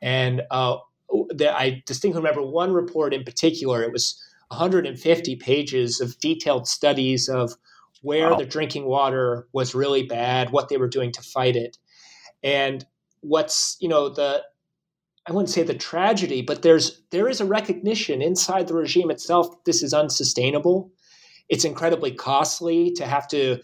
And 0.00 0.42
uh, 0.50 0.78
the, 1.28 1.56
I 1.56 1.84
distinctly 1.86 2.20
remember 2.20 2.42
one 2.42 2.72
report 2.72 3.14
in 3.14 3.22
particular. 3.22 3.84
It 3.84 3.92
was 3.92 4.20
150 4.48 5.36
pages 5.36 6.00
of 6.00 6.18
detailed 6.18 6.66
studies 6.66 7.28
of 7.28 7.52
where 8.00 8.30
wow. 8.30 8.36
the 8.36 8.46
drinking 8.46 8.86
water 8.86 9.46
was 9.52 9.76
really 9.76 10.02
bad, 10.02 10.50
what 10.50 10.70
they 10.70 10.76
were 10.76 10.88
doing 10.88 11.12
to 11.12 11.22
fight 11.22 11.54
it, 11.54 11.78
and 12.42 12.84
what's 13.20 13.76
you 13.78 13.88
know 13.88 14.08
the 14.08 14.42
I 15.26 15.32
wouldn't 15.32 15.50
say 15.50 15.62
the 15.62 15.74
tragedy, 15.74 16.42
but 16.42 16.62
there's 16.62 17.00
there 17.10 17.28
is 17.28 17.40
a 17.40 17.44
recognition 17.44 18.22
inside 18.22 18.66
the 18.66 18.74
regime 18.74 19.10
itself 19.10 19.64
this 19.64 19.82
is 19.82 19.94
unsustainable. 19.94 20.92
It's 21.48 21.64
incredibly 21.64 22.12
costly 22.12 22.92
to 22.92 23.06
have 23.06 23.28
to 23.28 23.60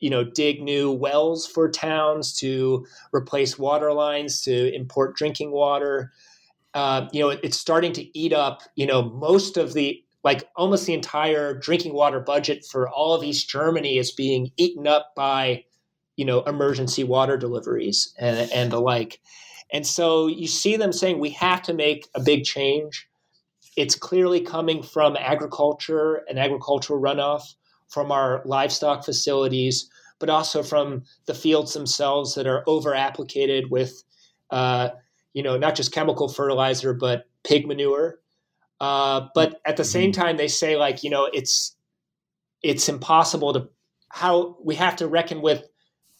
you 0.00 0.10
know 0.10 0.24
dig 0.24 0.62
new 0.62 0.90
wells 0.90 1.46
for 1.46 1.70
towns 1.70 2.32
to 2.38 2.86
replace 3.12 3.58
water 3.58 3.92
lines 3.92 4.42
to 4.42 4.74
import 4.74 5.16
drinking 5.16 5.50
water 5.50 6.12
uh, 6.74 7.08
you 7.12 7.20
know 7.20 7.30
it, 7.30 7.40
it's 7.42 7.58
starting 7.58 7.92
to 7.92 8.18
eat 8.18 8.32
up 8.32 8.62
you 8.76 8.86
know 8.86 9.02
most 9.02 9.56
of 9.56 9.74
the 9.74 10.02
like 10.24 10.48
almost 10.56 10.86
the 10.86 10.94
entire 10.94 11.54
drinking 11.54 11.94
water 11.94 12.20
budget 12.20 12.64
for 12.64 12.88
all 12.88 13.14
of 13.14 13.24
east 13.24 13.48
germany 13.48 13.98
is 13.98 14.12
being 14.12 14.50
eaten 14.56 14.86
up 14.86 15.12
by 15.16 15.64
you 16.16 16.24
know 16.24 16.42
emergency 16.42 17.04
water 17.04 17.36
deliveries 17.36 18.14
and, 18.18 18.50
and 18.52 18.70
the 18.70 18.80
like 18.80 19.20
And 19.72 19.86
so 19.86 20.26
you 20.26 20.46
see 20.46 20.76
them 20.76 20.92
saying 20.92 21.18
we 21.18 21.30
have 21.30 21.62
to 21.62 21.74
make 21.74 22.08
a 22.14 22.20
big 22.20 22.44
change. 22.44 23.08
It's 23.76 23.94
clearly 23.94 24.40
coming 24.40 24.82
from 24.82 25.16
agriculture 25.16 26.24
and 26.28 26.38
agricultural 26.38 27.00
runoff, 27.00 27.42
from 27.88 28.12
our 28.12 28.42
livestock 28.44 29.04
facilities, 29.04 29.90
but 30.18 30.28
also 30.28 30.62
from 30.62 31.04
the 31.26 31.34
fields 31.34 31.72
themselves 31.72 32.34
that 32.34 32.46
are 32.46 32.62
over 32.66 32.94
applicated 32.94 33.70
with, 33.70 34.02
uh, 34.50 34.90
you 35.32 35.42
know, 35.42 35.56
not 35.56 35.74
just 35.74 35.92
chemical 35.92 36.28
fertilizer, 36.28 36.92
but 36.92 37.26
pig 37.44 37.66
manure. 37.66 38.18
Uh, 38.80 39.28
but 39.34 39.60
at 39.64 39.76
the 39.76 39.84
same 39.84 40.12
mm-hmm. 40.12 40.20
time, 40.20 40.36
they 40.36 40.48
say 40.48 40.76
like, 40.76 41.02
you 41.02 41.10
know, 41.10 41.28
it's 41.32 41.74
it's 42.62 42.88
impossible 42.88 43.52
to 43.52 43.68
how 44.10 44.56
we 44.62 44.74
have 44.74 44.96
to 44.96 45.06
reckon 45.06 45.40
with 45.40 45.62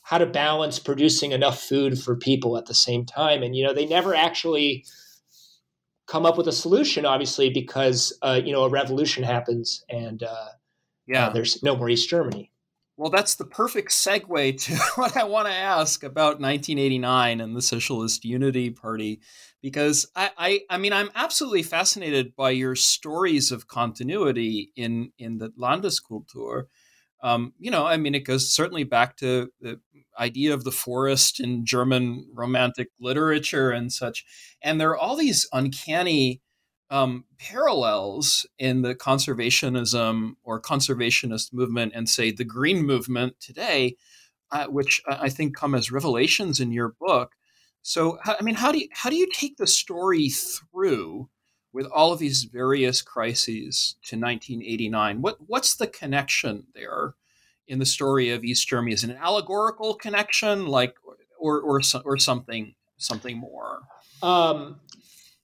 how 0.09 0.17
to 0.17 0.25
balance 0.25 0.79
producing 0.79 1.33
enough 1.33 1.61
food 1.61 2.01
for 2.01 2.17
people 2.17 2.57
at 2.57 2.65
the 2.65 2.73
same 2.73 3.05
time. 3.05 3.43
And 3.43 3.55
you 3.55 3.63
know, 3.63 3.75
they 3.75 3.85
never 3.85 4.15
actually 4.15 4.87
come 6.07 6.25
up 6.25 6.39
with 6.39 6.49
a 6.49 6.53
solution, 6.53 7.05
obviously, 7.05 7.51
because 7.51 8.19
uh, 8.23 8.41
you 8.43 8.51
know 8.51 8.65
a 8.65 8.71
revolution 8.71 9.23
happens 9.23 9.85
and 9.91 10.23
uh, 10.23 10.49
yeah, 11.07 11.27
uh, 11.27 11.31
there's 11.35 11.63
no 11.63 11.77
more 11.77 11.91
East 11.91 12.09
Germany. 12.09 12.51
Well, 12.97 13.11
that's 13.11 13.35
the 13.35 13.45
perfect 13.45 13.91
segue 13.91 14.63
to 14.63 14.77
what 14.95 15.15
I 15.15 15.25
want 15.25 15.47
to 15.47 15.53
ask 15.53 16.03
about 16.03 16.41
1989 16.41 17.43
and 17.43 17.55
the 17.55 17.61
Socialist 17.61 18.25
Unity 18.25 18.71
Party, 18.71 19.21
because 19.61 20.11
I, 20.17 20.31
I, 20.39 20.61
I 20.71 20.79
mean, 20.79 20.95
I'm 20.95 21.11
absolutely 21.15 21.65
fascinated 21.65 22.35
by 22.35 22.51
your 22.51 22.75
stories 22.75 23.53
of 23.53 23.69
continuity 23.69 24.73
in 24.75 25.13
in 25.19 25.37
the 25.37 25.51
Landeskultur. 25.51 26.65
Um, 27.23 27.53
you 27.59 27.71
know, 27.71 27.87
I 27.87 27.97
mean, 27.97 28.15
it 28.15 28.25
goes 28.25 28.51
certainly 28.51 28.85
back 28.85 29.17
to 29.19 29.51
the 29.61 29.81
idea 30.19 30.53
of 30.53 30.65
the 30.65 30.73
forest 30.73 31.41
in 31.41 31.65
German 31.65 32.29
romantic 32.33 32.89
literature 33.01 33.71
and 33.71 33.93
such. 33.93 34.25
And 34.63 34.81
there 34.81 34.91
are 34.91 34.97
all 34.97 35.17
these 35.17 35.49
uncanny 35.53 36.41
um, 36.91 37.25
parallels 37.39 38.47
in 38.59 38.83
the 38.83 38.95
conservationism 38.95 40.33
or 40.43 40.61
conservationist 40.61 41.53
movement 41.53 41.93
and, 41.95 42.09
say, 42.09 42.31
the 42.31 42.45
green 42.45 42.85
movement 42.85 43.35
today, 43.41 43.97
uh, 44.51 44.67
which 44.67 45.01
I 45.07 45.29
think 45.29 45.57
come 45.57 45.75
as 45.75 45.93
revelations 45.93 46.61
in 46.61 46.73
your 46.73 46.95
book. 47.01 47.33
So, 47.83 48.19
I 48.25 48.43
mean, 48.43 48.57
how 48.57 48.73
do 48.73 48.79
you 48.79 48.89
how 48.93 49.11
do 49.11 49.17
you 49.17 49.29
take 49.33 49.57
the 49.57 49.67
story 49.67 50.31
through 50.31 51.29
with 51.79 51.87
all 51.93 52.13
of 52.13 52.19
these 52.19 52.45
various 52.45 53.01
crises 53.01 53.97
to 54.03 54.17
1989? 54.17 55.23
What 55.23 55.39
what's 55.47 55.77
the 55.77 55.87
connection 55.87 56.67
there? 56.75 57.15
in 57.69 57.79
the 57.79 57.87
story 57.87 58.31
of 58.31 58.45
East 58.45 58.67
Germany 58.67 58.95
is 58.95 59.05
it 59.05 59.11
an 59.11 59.17
allegorical 59.17 59.95
connection, 59.95 60.67
like 60.67 60.95
or 61.39 61.61
or 61.61 61.81
or 62.05 62.17
something 62.17 62.75
something 62.97 63.37
more. 63.37 63.83
Um, 64.23 64.81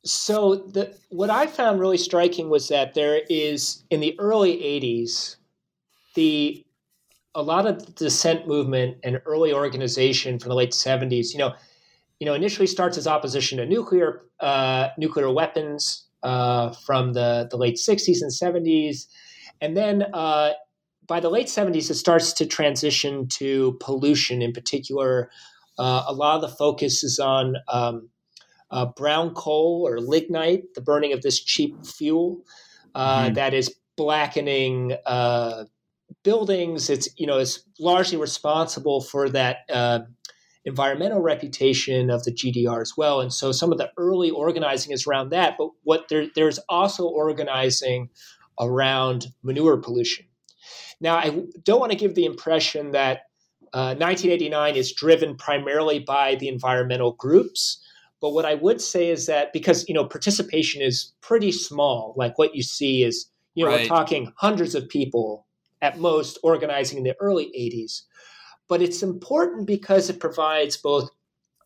so 0.05 0.57
the 0.57 0.97
what 1.11 1.30
I 1.30 1.47
found 1.47 1.80
really 1.80 1.99
striking 1.99 2.49
was 2.49 2.68
that 2.68 2.95
there 2.95 3.22
is 3.28 3.85
in 3.91 4.01
the 4.01 4.18
early 4.18 4.57
'80s 4.57 5.37
the 6.14 6.64
a 7.35 7.43
lot 7.43 7.66
of 7.66 7.85
the 7.85 7.93
dissent 7.93 8.47
movement 8.47 8.99
and 9.03 9.20
early 9.26 9.53
organization 9.53 10.39
from 10.39 10.49
the 10.49 10.55
late 10.55 10.72
'70s. 10.72 11.32
You 11.32 11.39
know, 11.39 11.55
you 12.20 12.26
know, 12.26 12.35
initially 12.35 12.66
starts 12.66 12.97
as 12.97 13.07
opposition 13.07 13.59
to 13.59 13.66
nuclear 13.66 14.22
uh, 14.41 14.89
nuclear 14.99 15.30
weapons 15.30 16.03
uh, 16.24 16.72
from 16.84 17.12
the 17.12 17.46
the 17.50 17.56
late 17.56 17.76
'60s 17.76 18.18
and 18.20 18.32
'70s, 18.32 19.06
and 19.60 19.76
then 19.76 20.06
uh, 20.12 20.52
by 21.06 21.20
the 21.20 21.30
late 21.30 21.48
70s, 21.48 21.90
it 21.90 21.94
starts 21.94 22.32
to 22.34 22.46
transition 22.46 23.28
to 23.28 23.76
pollution 23.80 24.42
in 24.42 24.52
particular. 24.52 25.30
Uh, 25.78 26.04
a 26.06 26.12
lot 26.12 26.36
of 26.36 26.40
the 26.42 26.56
focus 26.56 27.04
is 27.04 27.18
on 27.18 27.56
um, 27.68 28.08
uh, 28.70 28.86
brown 28.86 29.34
coal 29.34 29.86
or 29.86 30.00
lignite, 30.00 30.74
the 30.74 30.80
burning 30.80 31.12
of 31.12 31.22
this 31.22 31.42
cheap 31.42 31.84
fuel 31.84 32.42
uh, 32.94 33.24
mm-hmm. 33.24 33.34
that 33.34 33.54
is 33.54 33.74
blackening 33.96 34.96
uh, 35.06 35.64
buildings. 36.22 36.90
It's 36.90 37.08
you 37.16 37.26
know 37.26 37.38
is 37.38 37.64
largely 37.78 38.18
responsible 38.18 39.00
for 39.00 39.28
that 39.30 39.58
uh, 39.72 40.00
environmental 40.64 41.20
reputation 41.20 42.10
of 42.10 42.24
the 42.24 42.32
GDR 42.32 42.80
as 42.80 42.94
well. 42.96 43.20
And 43.20 43.32
so 43.32 43.52
some 43.52 43.70
of 43.70 43.78
the 43.78 43.90
early 43.98 44.30
organizing 44.30 44.92
is 44.92 45.06
around 45.06 45.30
that. 45.30 45.56
But 45.58 45.70
what 45.82 46.08
there, 46.08 46.26
there's 46.34 46.58
also 46.68 47.04
organizing 47.04 48.08
around 48.58 49.26
manure 49.42 49.76
pollution. 49.76 50.26
Now, 51.00 51.16
I 51.16 51.42
don't 51.64 51.80
want 51.80 51.92
to 51.92 51.98
give 51.98 52.14
the 52.14 52.24
impression 52.24 52.92
that 52.92 53.22
uh, 53.74 53.96
1989 53.96 54.76
is 54.76 54.92
driven 54.92 55.36
primarily 55.36 55.98
by 55.98 56.36
the 56.36 56.48
environmental 56.48 57.12
groups. 57.12 57.80
But 58.20 58.30
what 58.30 58.46
I 58.46 58.54
would 58.54 58.80
say 58.80 59.10
is 59.10 59.26
that 59.26 59.52
because 59.52 59.86
you 59.88 59.94
know 59.94 60.04
participation 60.04 60.80
is 60.80 61.12
pretty 61.20 61.52
small, 61.52 62.14
like 62.16 62.38
what 62.38 62.54
you 62.54 62.62
see 62.62 63.02
is 63.02 63.26
you 63.54 63.64
know 63.64 63.70
right. 63.70 63.82
we're 63.82 63.86
talking 63.88 64.32
hundreds 64.36 64.74
of 64.74 64.88
people 64.88 65.46
at 65.82 65.98
most 65.98 66.38
organizing 66.42 66.98
in 66.98 67.04
the 67.04 67.14
early 67.20 67.46
80s. 67.46 68.02
But 68.68 68.82
it's 68.82 69.02
important 69.02 69.66
because 69.66 70.08
it 70.08 70.20
provides 70.20 70.76
both 70.76 71.10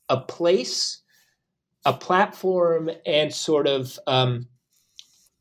a 0.09 0.21
place, 0.21 1.01
a 1.85 1.93
platform, 1.93 2.91
and 3.07 3.33
sort 3.33 3.67
of 3.67 3.99
um, 4.07 4.49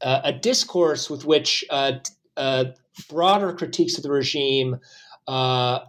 uh, 0.01 0.21
a 0.23 0.33
discourse 0.33 1.09
with 1.09 1.25
which 1.25 1.65
uh, 1.69 1.93
uh, 2.35 2.65
broader 3.09 3.53
critiques 3.53 3.97
of 3.97 4.03
the 4.03 4.11
regime 4.11 4.79
uh, 5.27 5.79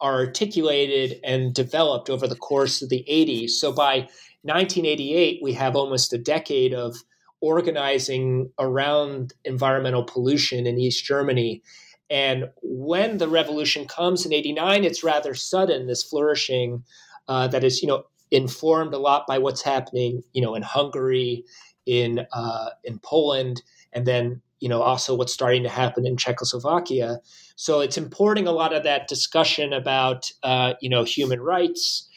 are 0.00 0.18
articulated 0.18 1.18
and 1.24 1.54
developed 1.54 2.10
over 2.10 2.26
the 2.26 2.36
course 2.36 2.82
of 2.82 2.88
the 2.88 3.04
80s. 3.08 3.50
So 3.50 3.72
by 3.72 4.08
1988, 4.42 5.40
we 5.42 5.52
have 5.54 5.74
almost 5.74 6.12
a 6.12 6.18
decade 6.18 6.74
of 6.74 6.96
organizing 7.40 8.50
around 8.58 9.32
environmental 9.44 10.04
pollution 10.04 10.66
in 10.66 10.78
East 10.78 11.04
Germany. 11.04 11.62
And 12.08 12.50
when 12.62 13.18
the 13.18 13.28
revolution 13.28 13.86
comes 13.86 14.24
in 14.24 14.32
89, 14.32 14.84
it's 14.84 15.02
rather 15.02 15.34
sudden, 15.34 15.86
this 15.86 16.04
flourishing 16.04 16.84
uh, 17.28 17.48
that 17.48 17.64
is, 17.64 17.82
you 17.82 17.88
know, 17.88 18.04
informed 18.30 18.94
a 18.94 18.98
lot 18.98 19.26
by 19.26 19.38
what's 19.38 19.62
happening, 19.62 20.22
you 20.32 20.42
know, 20.42 20.54
in 20.54 20.62
Hungary, 20.62 21.44
in 21.86 22.26
uh, 22.32 22.70
in 22.84 22.98
Poland, 22.98 23.62
and 23.92 24.06
then 24.06 24.42
you 24.60 24.68
know 24.68 24.82
also 24.82 25.14
what's 25.14 25.32
starting 25.32 25.62
to 25.62 25.68
happen 25.68 26.06
in 26.06 26.16
Czechoslovakia. 26.16 27.18
So 27.54 27.80
it's 27.80 27.96
importing 27.96 28.46
a 28.46 28.52
lot 28.52 28.74
of 28.74 28.82
that 28.84 29.08
discussion 29.08 29.72
about 29.72 30.30
uh, 30.42 30.74
you 30.80 30.90
know 30.90 31.04
human 31.04 31.40
rights, 31.40 32.08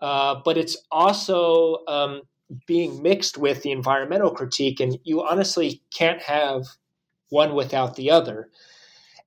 uh, 0.00 0.36
but 0.44 0.56
it's 0.56 0.76
also 0.90 1.78
um, 1.86 2.22
being 2.66 3.02
mixed 3.02 3.38
with 3.38 3.62
the 3.62 3.70
environmental 3.70 4.30
critique, 4.30 4.80
and 4.80 4.98
you 5.04 5.22
honestly 5.22 5.82
can't 5.92 6.22
have 6.22 6.64
one 7.28 7.54
without 7.54 7.96
the 7.96 8.10
other. 8.10 8.48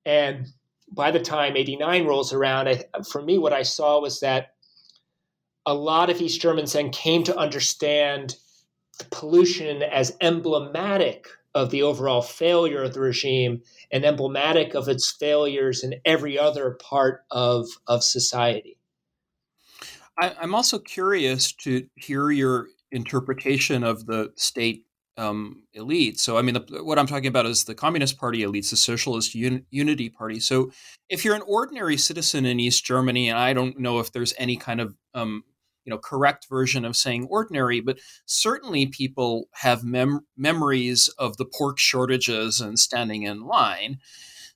And 0.05 0.47
by 0.91 1.11
the 1.11 1.19
time 1.19 1.57
'89 1.57 2.05
rolls 2.05 2.33
around, 2.33 2.67
I, 2.67 2.83
for 3.09 3.21
me, 3.21 3.37
what 3.37 3.53
I 3.53 3.63
saw 3.63 4.01
was 4.01 4.19
that 4.19 4.53
a 5.65 5.73
lot 5.73 6.09
of 6.09 6.21
East 6.21 6.41
Germans 6.41 6.73
then 6.73 6.91
came 6.91 7.23
to 7.23 7.37
understand 7.37 8.35
the 8.99 9.05
pollution 9.05 9.81
as 9.81 10.15
emblematic 10.21 11.27
of 11.55 11.69
the 11.69 11.83
overall 11.83 12.21
failure 12.21 12.83
of 12.83 12.93
the 12.93 12.99
regime 12.99 13.61
and 13.91 14.03
emblematic 14.05 14.73
of 14.73 14.87
its 14.87 15.11
failures 15.11 15.83
in 15.83 15.95
every 16.05 16.37
other 16.37 16.71
part 16.71 17.23
of, 17.31 17.67
of 17.87 18.03
society. 18.03 18.77
I, 20.19 20.35
am 20.41 20.55
also 20.55 20.79
curious 20.79 21.51
to 21.53 21.87
hear 21.95 22.31
your 22.31 22.67
interpretation 22.91 23.83
of 23.83 24.05
the 24.05 24.31
state 24.35 24.85
um, 25.17 25.63
elite. 25.73 26.19
So, 26.19 26.37
I 26.37 26.41
mean, 26.41 26.55
the, 26.55 26.83
what 26.83 26.97
I'm 26.97 27.07
talking 27.07 27.27
about 27.27 27.45
is 27.45 27.63
the 27.63 27.75
Communist 27.75 28.17
Party 28.17 28.39
elites, 28.39 28.69
the 28.69 28.77
Socialist 28.77 29.35
Un- 29.35 29.65
Unity 29.69 30.09
Party. 30.09 30.39
So, 30.39 30.71
if 31.09 31.23
you're 31.23 31.35
an 31.35 31.43
ordinary 31.45 31.97
citizen 31.97 32.45
in 32.45 32.59
East 32.59 32.85
Germany, 32.85 33.29
and 33.29 33.37
I 33.37 33.53
don't 33.53 33.79
know 33.79 33.99
if 33.99 34.11
there's 34.11 34.33
any 34.37 34.57
kind 34.57 34.81
of 34.81 34.95
um, 35.13 35.43
you 35.85 35.91
know 35.91 35.97
correct 35.97 36.47
version 36.49 36.85
of 36.85 36.95
saying 36.95 37.27
ordinary 37.29 37.81
but 37.81 37.99
certainly 38.25 38.85
people 38.85 39.49
have 39.53 39.83
mem- 39.83 40.25
memories 40.37 41.09
of 41.17 41.37
the 41.37 41.45
pork 41.45 41.77
shortages 41.77 42.61
and 42.61 42.79
standing 42.79 43.23
in 43.23 43.45
line 43.45 43.99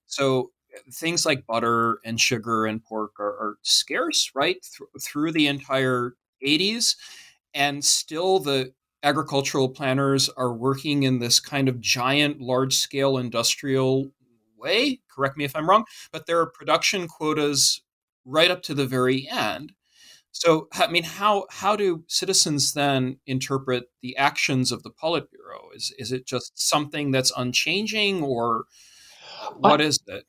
so 0.05 0.51
things 0.93 1.25
like 1.25 1.45
butter 1.45 1.99
and 2.05 2.19
sugar 2.19 2.65
and 2.65 2.83
pork 2.83 3.19
are, 3.19 3.25
are 3.25 3.57
scarce 3.61 4.31
right 4.35 4.65
Th- 4.77 4.89
through 5.01 5.31
the 5.31 5.47
entire 5.47 6.13
80s 6.45 6.95
and 7.53 7.83
still 7.83 8.39
the 8.39 8.71
agricultural 9.03 9.69
planners 9.69 10.29
are 10.37 10.53
working 10.53 11.03
in 11.03 11.19
this 11.19 11.39
kind 11.39 11.69
of 11.69 11.79
giant 11.79 12.41
large 12.41 12.75
scale 12.75 13.17
industrial 13.17 14.11
way 14.57 14.99
correct 15.09 15.37
me 15.37 15.43
if 15.43 15.55
i'm 15.55 15.69
wrong 15.69 15.85
but 16.11 16.25
there 16.25 16.39
are 16.39 16.47
production 16.47 17.07
quotas 17.07 17.81
right 18.25 18.49
up 18.51 18.61
to 18.63 18.73
the 18.73 18.85
very 18.85 19.27
end 19.29 19.73
so, 20.37 20.67
I 20.73 20.87
mean, 20.87 21.03
how 21.03 21.45
how 21.49 21.75
do 21.75 22.03
citizens 22.07 22.73
then 22.73 23.17
interpret 23.25 23.85
the 24.03 24.15
actions 24.17 24.71
of 24.71 24.83
the 24.83 24.91
Politburo? 24.91 25.73
Is 25.75 25.93
is 25.97 26.11
it 26.11 26.27
just 26.27 26.59
something 26.59 27.09
that's 27.11 27.31
unchanging, 27.35 28.21
or 28.21 28.65
what 29.55 29.81
I, 29.81 29.85
is 29.85 29.99
it? 30.07 30.25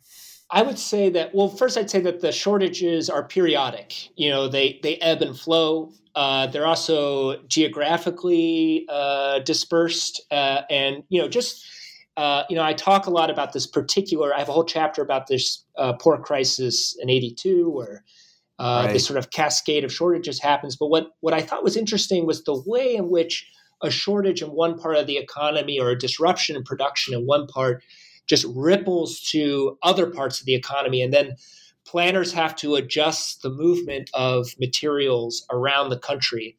I 0.51 0.63
would 0.63 0.79
say 0.79 1.11
that. 1.11 1.35
Well, 1.35 1.49
first, 1.49 1.77
I'd 1.77 1.91
say 1.91 2.01
that 2.01 2.21
the 2.21 2.33
shortages 2.33 3.11
are 3.11 3.23
periodic. 3.23 4.09
You 4.17 4.31
know, 4.31 4.49
they 4.49 4.81
they 4.83 4.97
ebb 4.97 5.23
and 5.23 5.39
flow. 5.39 5.93
Uh, 6.15 6.47
they're 6.47 6.67
also 6.67 7.43
geographically 7.43 8.87
uh, 8.89 9.41
dispersed, 9.41 10.23
uh, 10.31 10.63
and 10.71 11.05
you 11.11 11.21
know, 11.21 11.29
just 11.29 11.65
uh, 12.17 12.45
you 12.49 12.57
know, 12.57 12.65
I 12.65 12.73
talk 12.73 13.07
a 13.07 13.11
lot 13.11 13.31
about 13.31 13.53
this 13.53 13.67
particular. 13.67 14.35
I 14.35 14.39
have 14.39 14.49
a 14.49 14.53
whole 14.53 14.65
chapter 14.65 15.03
about 15.03 15.27
this 15.29 15.65
uh, 15.77 15.93
pork 15.93 16.25
crisis 16.25 16.97
in 17.01 17.11
'82, 17.11 17.71
where 17.71 18.05
uh, 18.59 18.85
right. 18.87 18.93
this 18.93 19.07
sort 19.07 19.19
of 19.19 19.31
cascade 19.31 19.85
of 19.85 19.93
shortages 19.93 20.41
happens. 20.41 20.77
But 20.77 20.89
what 20.89 21.09
what 21.21 21.35
I 21.35 21.43
thought 21.43 21.63
was 21.63 21.77
interesting 21.77 22.27
was 22.27 22.43
the 22.43 22.61
way 22.67 22.97
in 22.97 23.11
which 23.11 23.47
a 23.83 23.91
shortage 23.91 24.43
in 24.43 24.49
one 24.49 24.79
part 24.79 24.97
of 24.97 25.07
the 25.07 25.19
economy 25.19 25.79
or 25.79 25.91
a 25.91 25.99
disruption 25.99 26.57
in 26.57 26.65
production 26.65 27.15
in 27.15 27.27
one 27.27 27.47
part 27.47 27.83
just 28.29 28.47
ripples 28.55 29.21
to 29.21 29.77
other 29.83 30.09
parts 30.11 30.41
of 30.41 30.47
the 30.47 30.55
economy. 30.55 31.03
And 31.03 31.13
then 31.13 31.35
planners 31.85 32.33
have 32.33 32.55
to 32.57 32.75
adjust 32.75 33.43
the 33.43 33.51
movement 33.51 34.11
of 34.15 34.49
materials 34.61 35.45
around 35.51 35.89
the 35.89 35.99
country. 35.99 36.57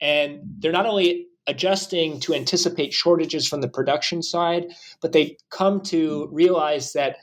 And 0.00 0.40
they're 0.58 0.72
not 0.72 0.86
only 0.86 1.26
adjusting 1.46 2.20
to 2.20 2.34
anticipate 2.34 2.92
shortages 2.92 3.48
from 3.48 3.62
the 3.62 3.68
production 3.68 4.22
side, 4.22 4.66
but 5.00 5.12
they 5.12 5.38
come 5.50 5.80
to 5.80 6.28
realize 6.30 6.92
that 6.92 7.16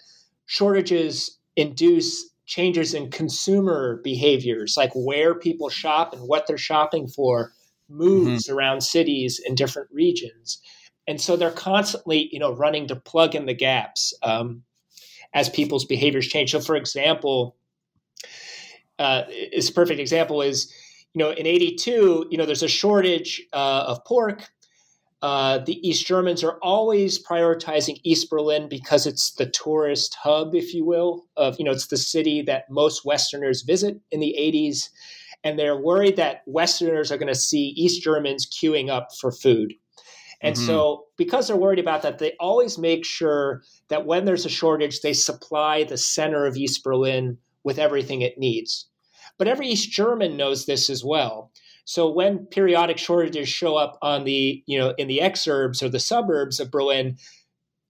shortages 0.48 1.38
induce 1.56 2.28
changes 2.48 2.94
in 2.94 3.12
consumer 3.12 4.02
behaviors, 4.04 4.76
like 4.78 4.92
where 4.96 5.36
people 5.36 5.70
shop 5.70 6.14
and 6.14 6.28
what 6.28 6.48
they're 6.48 6.58
shopping 6.58 7.08
for, 7.08 7.54
moves 7.88 8.48
mm-hmm. 8.48 8.58
around 8.58 8.82
cities 8.82 9.40
in 9.46 9.54
different 9.54 9.90
regions 9.92 10.60
and 11.08 11.20
so 11.22 11.36
they're 11.36 11.52
constantly 11.52 12.30
you 12.32 12.40
know 12.40 12.52
running 12.52 12.88
to 12.88 12.96
plug 12.96 13.36
in 13.36 13.46
the 13.46 13.54
gaps 13.54 14.14
um, 14.24 14.64
as 15.34 15.50
people's 15.50 15.86
behaviors 15.86 16.28
change. 16.28 16.52
So 16.52 16.60
for 16.60 16.76
example 16.76 17.56
uh, 18.98 19.24
is 19.30 19.70
a 19.70 19.74
perfect 19.74 20.00
example 20.00 20.42
is 20.42 20.74
you 21.14 21.20
know 21.20 21.32
in 21.32 21.46
82 21.46 22.28
you 22.30 22.38
know 22.38 22.46
there's 22.46 22.64
a 22.64 22.68
shortage 22.68 23.42
uh, 23.54 23.86
of 23.88 24.04
pork. 24.06 24.50
Uh, 25.22 25.58
the 25.60 25.88
East 25.88 26.06
Germans 26.06 26.44
are 26.44 26.60
always 26.62 27.26
prioritizing 27.26 28.00
East 28.04 28.30
Berlin 28.30 28.70
because 28.70 29.08
it's 29.08 29.34
the 29.36 29.48
tourist 29.48 30.16
hub, 30.22 30.54
if 30.54 30.72
you 30.74 30.86
will, 30.86 31.26
of 31.36 31.58
you 31.58 31.66
know 31.66 31.72
it's 31.72 31.88
the 31.88 31.98
city 31.98 32.42
that 32.44 32.70
most 32.70 33.06
Westerners 33.06 33.64
visit 33.64 34.00
in 34.12 34.20
the 34.20 34.36
80s, 34.38 34.90
and 35.44 35.58
they're 35.58 35.78
worried 35.78 36.18
that 36.18 36.44
Westerners 36.46 37.12
are 37.12 37.18
going 37.18 37.34
to 37.34 37.40
see 37.40 37.70
East 37.70 38.04
Germans 38.04 38.46
queuing 38.46 38.90
up 38.90 39.08
for 39.20 39.32
food. 39.32 39.74
And 40.42 40.56
mm-hmm. 40.56 40.66
so, 40.66 41.06
because 41.18 41.48
they're 41.48 41.56
worried 41.56 41.80
about 41.80 42.02
that, 42.02 42.20
they 42.20 42.34
always 42.40 42.78
make 42.78 43.06
sure 43.06 43.64
that 43.90 44.06
when 44.06 44.26
there's 44.26 44.46
a 44.46 44.50
shortage, 44.50 45.02
they 45.02 45.14
supply 45.14 45.84
the 45.84 45.98
center 45.98 46.46
of 46.46 46.58
East 46.58 46.84
Berlin 46.84 47.38
with 47.64 47.80
everything 47.80 48.22
it 48.22 48.38
needs. 48.38 48.88
But 49.38 49.48
every 49.48 49.68
East 49.68 49.92
German 49.92 50.38
knows 50.38 50.66
this 50.66 50.90
as 50.90 51.04
well. 51.04 51.52
So 51.86 52.12
when 52.12 52.48
periodic 52.48 52.98
shortages 52.98 53.48
show 53.48 53.76
up 53.76 53.98
on 54.02 54.24
the, 54.24 54.64
you 54.66 54.78
know, 54.78 54.94
in 54.98 55.08
the 55.08 55.20
exurbs 55.20 55.84
or 55.84 55.90
the 55.90 56.00
suburbs 56.00 56.60
of 56.60 56.72
Berlin, 56.72 57.18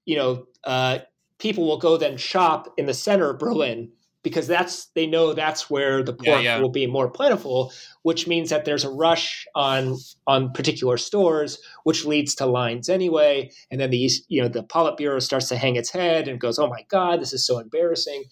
you 0.05 0.17
know, 0.17 0.47
uh, 0.65 0.99
people 1.39 1.65
will 1.65 1.77
go 1.77 1.97
then 1.97 2.17
shop 2.17 2.73
in 2.77 2.85
the 2.85 2.93
center 2.93 3.29
of 3.29 3.39
Berlin 3.39 3.91
because 4.25 4.47
that's 4.47 4.87
they 4.95 5.05
know 5.05 5.33
that's 5.33 5.69
where 5.69 6.01
the 6.01 6.11
pork 6.11 6.41
yeah, 6.41 6.55
yeah. 6.55 6.59
will 6.59 6.71
be 6.71 6.87
more 6.87 7.07
plentiful, 7.07 7.71
which 8.01 8.25
means 8.25 8.49
that 8.49 8.65
there's 8.65 8.83
a 8.83 8.89
rush 8.89 9.45
on 9.53 9.97
on 10.25 10.51
particular 10.51 10.97
stores, 10.97 11.59
which 11.83 12.05
leads 12.05 12.33
to 12.33 12.47
lines 12.47 12.89
anyway. 12.89 13.51
And 13.69 13.79
then 13.79 13.91
the 13.91 14.09
you 14.27 14.41
know 14.41 14.47
the 14.47 14.63
Politburo 14.63 15.21
starts 15.21 15.47
to 15.49 15.57
hang 15.57 15.75
its 15.75 15.91
head 15.91 16.27
and 16.27 16.39
goes, 16.39 16.57
"Oh 16.57 16.67
my 16.67 16.83
God, 16.89 17.21
this 17.21 17.33
is 17.33 17.45
so 17.45 17.59
embarrassing." 17.59 18.23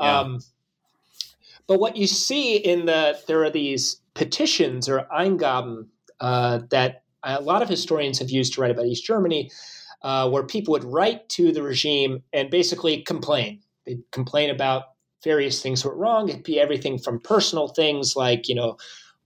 Yeah. 0.00 0.18
Um, 0.18 0.40
but 1.68 1.78
what 1.78 1.96
you 1.96 2.08
see 2.08 2.56
in 2.56 2.86
the 2.86 3.16
there 3.28 3.44
are 3.44 3.50
these 3.50 4.02
petitions 4.14 4.88
or 4.88 5.06
Eingaben 5.16 5.86
uh, 6.18 6.62
that 6.70 7.04
a 7.22 7.40
lot 7.40 7.62
of 7.62 7.68
historians 7.68 8.18
have 8.18 8.30
used 8.30 8.54
to 8.54 8.60
write 8.60 8.72
about 8.72 8.86
East 8.86 9.04
Germany, 9.04 9.48
uh, 10.02 10.28
where 10.28 10.42
people 10.42 10.72
would 10.72 10.82
write 10.82 11.28
to 11.28 11.52
the 11.52 11.62
regime 11.62 12.24
and 12.32 12.50
basically 12.50 13.02
complain. 13.02 13.60
They'd 13.86 14.02
complain 14.10 14.50
about 14.50 14.86
various 15.22 15.62
things 15.62 15.84
went 15.84 15.96
wrong. 15.96 16.28
It'd 16.28 16.42
be 16.42 16.60
everything 16.60 16.98
from 16.98 17.20
personal 17.20 17.68
things 17.68 18.16
like, 18.16 18.48
you 18.48 18.54
know, 18.54 18.76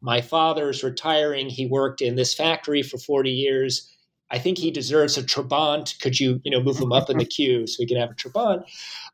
my 0.01 0.20
father's 0.20 0.82
retiring. 0.82 1.49
He 1.49 1.66
worked 1.66 2.01
in 2.01 2.16
this 2.16 2.34
factory 2.34 2.82
for 2.82 2.99
40 2.99 3.30
years. 3.30 3.90
I 4.30 4.38
think 4.38 4.59
he 4.59 4.70
deserves 4.70 5.16
a 5.16 5.22
Trabant. 5.22 5.99
Could 6.01 6.18
you, 6.18 6.40
you 6.45 6.51
know, 6.51 6.62
move 6.62 6.78
him 6.78 6.92
up 6.92 7.11
in 7.11 7.18
the 7.18 7.24
queue 7.36 7.66
so 7.66 7.76
we 7.78 7.86
can 7.86 7.97
have 7.97 8.11
a 8.11 8.14
Trabant? 8.14 8.64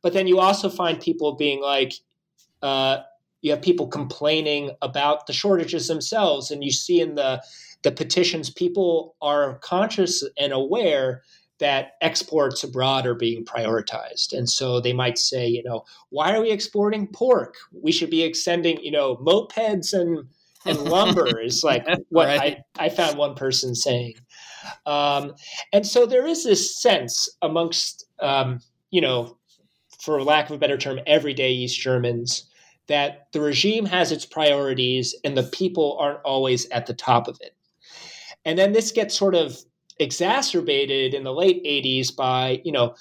But 0.03 0.13
then 0.13 0.27
you 0.27 0.39
also 0.41 0.69
find 0.69 1.01
people 1.01 1.37
being 1.37 1.61
like, 1.61 1.95
uh, 2.63 2.99
you 3.43 3.51
have 3.53 3.63
people 3.63 3.87
complaining 3.87 4.73
about 4.83 5.27
the 5.27 5.33
shortages 5.33 5.89
themselves, 5.89 6.51
and 6.51 6.63
you 6.63 6.71
see 6.71 7.01
in 7.01 7.15
the 7.15 7.43
the 7.83 7.91
petitions, 7.91 8.51
people 8.51 9.17
are 9.23 9.59
conscious 9.61 10.23
and 10.39 10.53
aware 10.53 11.23
that 11.61 11.93
exports 12.01 12.65
abroad 12.65 13.07
are 13.07 13.15
being 13.15 13.45
prioritized. 13.45 14.37
And 14.37 14.49
so 14.49 14.81
they 14.81 14.93
might 14.93 15.19
say, 15.19 15.47
you 15.47 15.63
know, 15.63 15.85
why 16.09 16.35
are 16.35 16.41
we 16.41 16.51
exporting 16.51 17.07
pork? 17.07 17.55
We 17.73 17.93
should 17.93 18.11
be 18.11 18.23
extending, 18.23 18.83
you 18.83 18.91
know, 18.91 19.17
mopeds 19.17 19.93
and 19.93 20.27
and 20.67 20.79
lumber 20.91 21.41
is 21.41 21.65
like 21.65 21.87
what 22.09 22.27
right. 22.27 22.59
I, 22.79 22.87
I 22.87 22.89
found 22.89 23.17
one 23.17 23.35
person 23.35 23.75
saying. 23.75 24.15
Um, 24.85 25.35
and 25.73 25.87
so 25.87 26.05
there 26.05 26.27
is 26.27 26.45
this 26.45 26.81
sense 26.81 27.29
amongst, 27.41 28.07
um, 28.21 28.61
you 28.91 29.01
know, 29.01 29.39
for 30.03 30.23
lack 30.23 30.51
of 30.51 30.57
a 30.57 30.59
better 30.59 30.77
term, 30.77 31.01
everyday 31.07 31.53
East 31.53 31.81
Germans 31.81 32.51
that 32.89 33.29
the 33.33 33.41
regime 33.41 33.87
has 33.87 34.11
its 34.11 34.27
priorities 34.27 35.15
and 35.25 35.37
the 35.37 35.45
people 35.45 35.97
aren't 36.01 36.21
always 36.25 36.69
at 36.71 36.87
the 36.87 36.95
top 36.95 37.29
of 37.29 37.39
it. 37.41 37.55
And 38.45 38.59
then 38.59 38.73
this 38.73 38.91
gets 38.91 39.15
sort 39.15 39.35
of 39.35 39.59
exacerbated 40.01 41.15
in 41.15 41.25
the 41.25 41.33
late 41.33 41.63
80s 41.65 42.15
by, 42.15 42.61
you 42.65 42.73
know, 42.73 42.95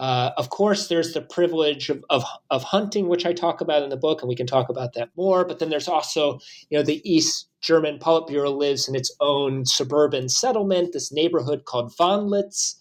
uh, 0.00 0.32
of 0.36 0.50
course, 0.50 0.88
there's 0.88 1.12
the 1.12 1.20
privilege 1.20 1.88
of, 1.88 2.04
of, 2.10 2.24
of, 2.50 2.64
hunting, 2.64 3.06
which 3.06 3.24
I 3.24 3.32
talk 3.32 3.60
about 3.60 3.84
in 3.84 3.88
the 3.88 3.96
book, 3.96 4.20
and 4.20 4.28
we 4.28 4.34
can 4.34 4.48
talk 4.48 4.68
about 4.68 4.94
that 4.94 5.10
more. 5.16 5.44
But 5.44 5.60
then 5.60 5.70
there's 5.70 5.86
also, 5.86 6.40
you 6.70 6.78
know, 6.78 6.82
the 6.82 7.00
East 7.08 7.48
German 7.60 8.00
Politburo 8.00 8.52
lives 8.56 8.88
in 8.88 8.96
its 8.96 9.14
own 9.20 9.64
suburban 9.64 10.28
settlement, 10.28 10.92
this 10.92 11.12
neighborhood 11.12 11.66
called 11.66 11.92
Wandlitz, 11.96 12.74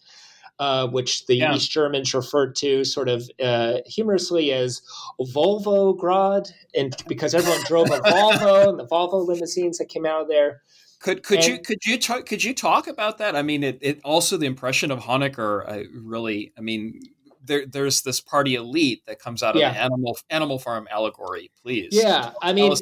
uh, 0.57 0.87
which 0.87 1.27
the 1.27 1.35
yeah. 1.35 1.53
East 1.53 1.69
Germans 1.69 2.13
referred 2.13 2.55
to 2.55 2.83
sort 2.85 3.07
of 3.07 3.29
uh, 3.43 3.77
humorously 3.85 4.51
as 4.51 4.81
Volvograd, 5.19 6.51
and 6.75 6.95
because 7.07 7.35
everyone 7.35 7.63
drove 7.65 7.91
a 7.91 7.99
Volvo 8.05 8.67
and 8.67 8.79
the 8.79 8.87
Volvo 8.87 9.27
limousines 9.27 9.77
that 9.77 9.89
came 9.89 10.05
out 10.05 10.21
of 10.21 10.27
there. 10.27 10.61
Could 11.01 11.23
could 11.23 11.39
and, 11.39 11.47
you 11.47 11.59
could 11.59 11.83
you 11.83 11.97
talk 11.97 12.27
could 12.27 12.43
you 12.43 12.53
talk 12.53 12.87
about 12.87 13.17
that? 13.17 13.35
I 13.35 13.41
mean, 13.41 13.63
it, 13.63 13.79
it 13.81 14.01
also 14.03 14.37
the 14.37 14.45
impression 14.45 14.91
of 14.91 14.99
Honecker 14.99 15.67
uh, 15.67 15.83
really. 15.93 16.53
I 16.57 16.61
mean, 16.61 17.01
there, 17.43 17.65
there's 17.65 18.03
this 18.03 18.21
party 18.21 18.53
elite 18.53 19.03
that 19.07 19.17
comes 19.17 19.41
out 19.41 19.55
of 19.55 19.61
yeah. 19.61 19.73
the 19.73 19.79
animal 19.79 20.17
animal 20.29 20.59
farm 20.59 20.87
allegory. 20.91 21.49
Please, 21.59 21.89
yeah. 21.91 22.33
I 22.43 22.53
mean, 22.53 22.73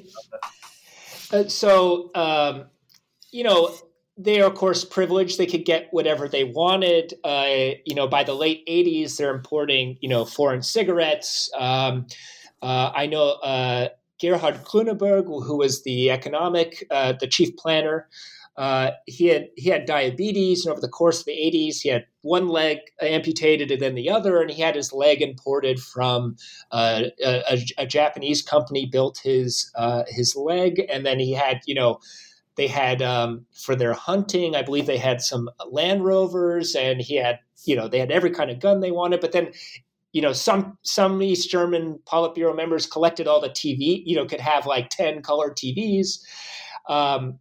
uh, 1.32 1.48
so 1.48 2.12
um, 2.14 2.66
you 3.32 3.46
know, 3.46 3.74
they 4.18 4.42
are 4.42 4.50
of 4.50 4.56
course 4.56 4.84
privileged. 4.84 5.38
They 5.38 5.46
could 5.46 5.64
get 5.64 5.88
whatever 5.92 6.28
they 6.28 6.44
wanted. 6.44 7.14
Uh, 7.24 7.76
you 7.86 7.96
know, 7.96 8.08
by 8.08 8.26
the 8.26 8.34
late 8.34 8.68
'80s, 8.68 9.16
they're 9.16 9.34
importing 9.34 9.98
you 10.02 10.10
know 10.10 10.26
foreign 10.26 10.62
cigarettes. 10.62 11.50
Um, 11.58 12.08
uh, 12.62 12.92
I 12.94 13.06
know 13.06 13.30
uh, 13.42 13.90
Gerhard 14.20 14.64
Grüneberg, 14.64 15.26
who 15.26 15.58
was 15.58 15.84
the 15.84 16.12
economic, 16.12 16.86
uh, 16.92 17.14
the 17.20 17.28
chief 17.28 17.56
planner, 17.58 18.08
uh, 18.60 18.92
he 19.06 19.28
had 19.28 19.48
he 19.56 19.70
had 19.70 19.86
diabetes, 19.86 20.66
and 20.66 20.74
over 20.74 20.82
the 20.82 20.90
course 20.90 21.22
of 21.22 21.26
the 21.26 21.32
80s, 21.32 21.80
he 21.80 21.88
had 21.88 22.06
one 22.24 22.50
leg 22.50 22.80
amputated 23.02 23.72
and 23.72 23.82
then 23.82 23.96
the 23.96 24.10
other, 24.10 24.42
and 24.42 24.52
he 24.52 24.62
had 24.62 24.76
his 24.76 24.92
leg 24.92 25.22
imported 25.22 25.80
from 25.80 26.36
uh, 26.72 27.04
a, 27.24 27.66
a, 27.78 27.86
Japanese 27.86 28.42
company 28.42 28.86
built 28.86 29.18
his 29.24 29.72
uh, 29.76 30.04
his 30.10 30.36
leg, 30.36 30.86
and 30.90 31.06
then 31.06 31.20
he 31.20 31.32
had 31.32 31.62
you 31.68 31.74
know 31.74 32.02
they 32.56 32.68
had 32.68 33.02
um, 33.02 33.46
for 33.54 33.78
their 33.78 33.94
hunting, 33.94 34.58
I 34.58 34.62
believe 34.62 34.88
they 34.88 34.98
had 34.98 35.22
some 35.22 35.50
Land 35.72 36.04
Rovers, 36.04 36.76
and 36.76 37.00
he 37.00 37.16
had 37.16 37.40
you 37.64 37.78
know 37.78 37.88
they 37.88 38.00
had 38.00 38.12
every 38.12 38.32
kind 38.32 38.52
of 38.52 38.60
gun 38.60 38.82
they 38.82 38.92
wanted, 38.92 39.22
but 39.22 39.32
then 39.32 39.54
you 40.12 40.22
know, 40.22 40.34
some 40.34 40.78
some 40.82 41.22
East 41.22 41.50
German 41.50 42.00
Politburo 42.06 42.56
members 42.56 42.88
collected 42.88 43.28
all 43.28 43.42
the 43.42 43.50
TV, 43.50 44.02
you 44.06 44.16
know, 44.16 44.26
could 44.26 44.42
have 44.42 44.66
like 44.66 44.90
10 44.90 45.22
color 45.22 45.52
TVs. 45.52 46.20
Um, 46.88 47.40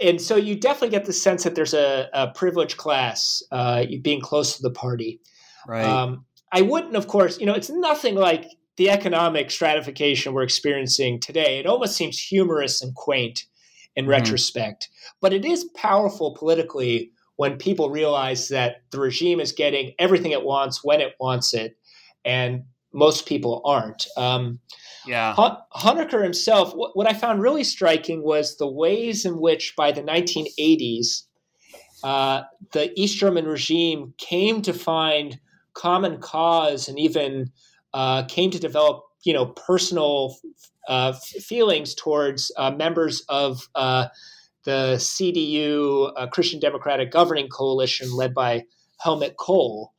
and 0.00 0.20
so 0.20 0.36
you 0.36 0.56
definitely 0.56 0.88
get 0.88 1.04
the 1.04 1.12
sense 1.12 1.44
that 1.44 1.54
there's 1.54 1.74
a, 1.74 2.08
a 2.12 2.32
privileged 2.32 2.78
class 2.78 3.42
uh, 3.52 3.84
being 4.02 4.20
close 4.20 4.56
to 4.56 4.62
the 4.62 4.70
party. 4.70 5.20
Right. 5.68 5.84
Um, 5.84 6.24
I 6.50 6.62
wouldn't, 6.62 6.96
of 6.96 7.06
course, 7.06 7.38
you 7.38 7.46
know, 7.46 7.54
it's 7.54 7.70
nothing 7.70 8.16
like 8.16 8.46
the 8.76 8.90
economic 8.90 9.50
stratification 9.50 10.32
we're 10.32 10.42
experiencing 10.42 11.20
today. 11.20 11.58
It 11.58 11.66
almost 11.66 11.96
seems 11.96 12.18
humorous 12.18 12.82
and 12.82 12.94
quaint 12.94 13.44
in 13.94 14.04
mm-hmm. 14.04 14.10
retrospect, 14.10 14.88
but 15.20 15.32
it 15.32 15.44
is 15.44 15.64
powerful 15.76 16.34
politically 16.34 17.12
when 17.42 17.56
people 17.56 17.90
realize 17.90 18.46
that 18.46 18.82
the 18.92 19.00
regime 19.00 19.40
is 19.40 19.50
getting 19.50 19.94
everything 19.98 20.30
it 20.30 20.44
wants 20.44 20.84
when 20.84 21.00
it 21.00 21.14
wants 21.18 21.52
it, 21.52 21.76
and 22.24 22.62
most 22.92 23.26
people 23.26 23.60
aren't. 23.64 24.06
Um, 24.16 24.60
yeah. 25.08 25.34
Honecker 25.34 26.22
himself, 26.22 26.72
what, 26.72 26.96
what, 26.96 27.08
I 27.08 27.14
found 27.14 27.42
really 27.42 27.64
striking 27.64 28.22
was 28.22 28.58
the 28.58 28.70
ways 28.70 29.24
in 29.24 29.40
which 29.40 29.74
by 29.76 29.90
the 29.90 30.02
1980s, 30.02 31.24
uh, 32.04 32.42
the 32.70 32.92
East 32.94 33.18
German 33.18 33.46
regime 33.46 34.14
came 34.18 34.62
to 34.62 34.72
find 34.72 35.40
common 35.74 36.18
cause 36.18 36.86
and 36.86 36.96
even 36.96 37.50
uh, 37.92 38.22
came 38.26 38.52
to 38.52 38.60
develop, 38.60 39.02
you 39.24 39.32
know, 39.32 39.46
personal 39.46 40.36
uh, 40.86 41.12
feelings 41.40 41.92
towards 41.96 42.52
uh, 42.56 42.70
members 42.70 43.24
of 43.28 43.68
uh, 43.74 44.06
the 44.64 44.94
CDU, 44.96 46.12
uh, 46.16 46.26
Christian 46.28 46.60
Democratic 46.60 47.10
Governing 47.10 47.48
Coalition, 47.48 48.14
led 48.14 48.34
by 48.34 48.64
Helmut 49.00 49.36
Kohl. 49.36 49.92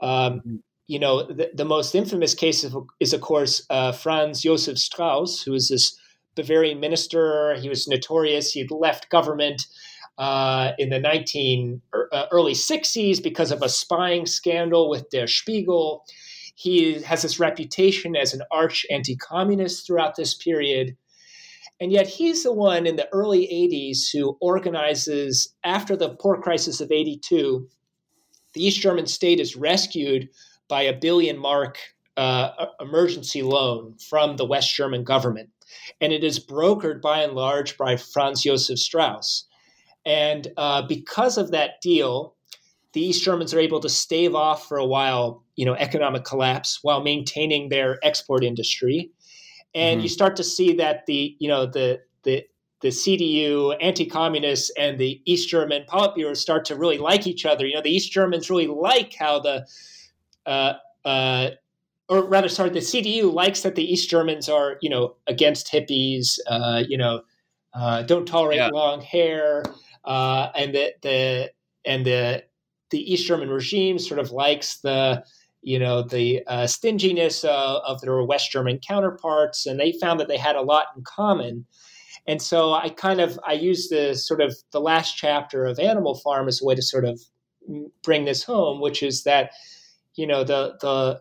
Um, 0.00 0.40
mm-hmm 0.40 0.56
you 0.90 0.98
know, 0.98 1.22
the, 1.22 1.52
the, 1.54 1.64
most 1.64 1.94
infamous 1.94 2.34
case 2.34 2.64
of, 2.64 2.74
is, 2.98 3.12
of 3.12 3.20
course, 3.20 3.64
uh, 3.70 3.92
Franz 3.92 4.42
Josef 4.42 4.76
Strauss, 4.76 5.40
who 5.40 5.52
was 5.52 5.68
this 5.68 5.96
Bavarian 6.34 6.80
minister. 6.80 7.54
He 7.54 7.68
was 7.68 7.86
notorious. 7.86 8.50
He 8.50 8.58
had 8.58 8.72
left 8.72 9.08
government 9.08 9.66
uh, 10.18 10.72
in 10.78 10.90
the 10.90 10.98
19 10.98 11.80
er, 11.94 12.08
uh, 12.12 12.26
early 12.32 12.54
60s 12.54 13.22
because 13.22 13.52
of 13.52 13.62
a 13.62 13.68
spying 13.68 14.26
scandal 14.26 14.90
with 14.90 15.08
Der 15.10 15.28
Spiegel. 15.28 16.04
He 16.56 17.00
has 17.02 17.22
this 17.22 17.38
reputation 17.38 18.16
as 18.16 18.34
an 18.34 18.42
arch 18.50 18.84
anti 18.90 19.14
communist 19.14 19.86
throughout 19.86 20.16
this 20.16 20.34
period. 20.34 20.96
And 21.80 21.92
yet, 21.92 22.06
he's 22.06 22.42
the 22.42 22.52
one 22.52 22.86
in 22.86 22.96
the 22.96 23.08
early 23.12 23.46
80s 23.46 24.12
who 24.12 24.36
organizes, 24.40 25.54
after 25.64 25.96
the 25.96 26.10
poor 26.10 26.40
crisis 26.40 26.80
of 26.80 26.92
82, 26.92 27.66
the 28.52 28.64
East 28.66 28.80
German 28.80 29.06
state 29.06 29.40
is 29.40 29.56
rescued 29.56 30.28
by 30.68 30.82
a 30.82 30.98
billion 30.98 31.38
mark 31.38 31.78
uh, 32.16 32.66
emergency 32.80 33.42
loan 33.42 33.96
from 34.08 34.36
the 34.36 34.44
West 34.44 34.74
German 34.74 35.04
government. 35.04 35.48
And 36.00 36.12
it 36.12 36.22
is 36.22 36.44
brokered 36.44 37.00
by 37.00 37.22
and 37.22 37.32
large 37.32 37.78
by 37.78 37.96
Franz 37.96 38.42
Josef 38.42 38.78
Strauss. 38.78 39.46
And 40.04 40.48
uh, 40.56 40.82
because 40.86 41.38
of 41.38 41.50
that 41.52 41.80
deal, 41.80 42.34
the 42.92 43.00
East 43.00 43.24
Germans 43.24 43.54
are 43.54 43.60
able 43.60 43.80
to 43.80 43.88
stave 43.88 44.34
off 44.34 44.66
for 44.66 44.76
a 44.76 44.86
while, 44.86 45.44
you 45.56 45.64
know, 45.64 45.74
economic 45.74 46.24
collapse 46.24 46.80
while 46.82 47.02
maintaining 47.02 47.68
their 47.68 47.98
export 48.02 48.42
industry. 48.42 49.10
And 49.74 49.98
mm-hmm. 49.98 50.02
you 50.02 50.08
start 50.08 50.36
to 50.36 50.44
see 50.44 50.74
that 50.74 51.06
the, 51.06 51.36
you 51.38 51.48
know, 51.48 51.66
the 51.66 52.00
the 52.22 52.44
the 52.80 52.88
CDU, 52.88 53.76
anti-communists, 53.80 54.70
and 54.78 54.98
the 54.98 55.20
East 55.26 55.48
German 55.48 55.84
Politburo 55.86 56.34
start 56.36 56.64
to 56.66 56.76
really 56.76 56.96
like 56.98 57.26
each 57.26 57.44
other. 57.44 57.66
You 57.66 57.74
know, 57.74 57.82
the 57.82 57.94
East 57.94 58.10
Germans 58.10 58.48
really 58.48 58.66
like 58.66 59.14
how 59.14 59.38
the 59.40 59.66
uh, 60.46 60.74
uh, 61.04 61.50
or 62.08 62.24
rather, 62.24 62.48
sorry, 62.48 62.70
the 62.70 62.80
CDU 62.80 63.32
likes 63.32 63.60
that 63.62 63.76
the 63.76 63.84
East 63.84 64.10
Germans 64.10 64.48
are, 64.48 64.78
you 64.82 64.90
know, 64.90 65.14
against 65.28 65.72
hippies, 65.72 66.40
uh, 66.48 66.82
you 66.88 66.98
know, 66.98 67.22
uh, 67.72 68.02
don't 68.02 68.26
tolerate 68.26 68.56
yeah. 68.56 68.68
long 68.72 69.00
hair, 69.00 69.62
uh, 70.04 70.48
and 70.56 70.74
the 70.74 70.92
the 71.02 71.52
and 71.84 72.04
the 72.04 72.42
the 72.90 73.12
East 73.12 73.26
German 73.26 73.48
regime 73.48 73.98
sort 73.98 74.18
of 74.18 74.32
likes 74.32 74.78
the 74.78 75.24
you 75.62 75.78
know 75.78 76.02
the 76.02 76.42
uh, 76.46 76.66
stinginess 76.66 77.44
uh, 77.44 77.80
of 77.86 78.00
their 78.00 78.22
West 78.24 78.50
German 78.50 78.78
counterparts, 78.78 79.66
and 79.66 79.78
they 79.78 79.92
found 80.00 80.20
that 80.20 80.28
they 80.28 80.38
had 80.38 80.56
a 80.56 80.62
lot 80.62 80.86
in 80.96 81.02
common. 81.04 81.66
And 82.26 82.40
so 82.40 82.72
I 82.74 82.90
kind 82.90 83.20
of 83.20 83.38
I 83.46 83.52
use 83.52 83.88
the 83.88 84.14
sort 84.14 84.40
of 84.40 84.54
the 84.72 84.80
last 84.80 85.16
chapter 85.16 85.66
of 85.66 85.78
Animal 85.78 86.16
Farm 86.16 86.48
as 86.48 86.62
a 86.62 86.64
way 86.64 86.74
to 86.74 86.82
sort 86.82 87.04
of 87.04 87.20
bring 88.02 88.24
this 88.24 88.42
home, 88.42 88.80
which 88.80 89.02
is 89.02 89.24
that 89.24 89.50
you 90.14 90.26
know 90.26 90.44
the 90.44 90.76
the 90.80 91.20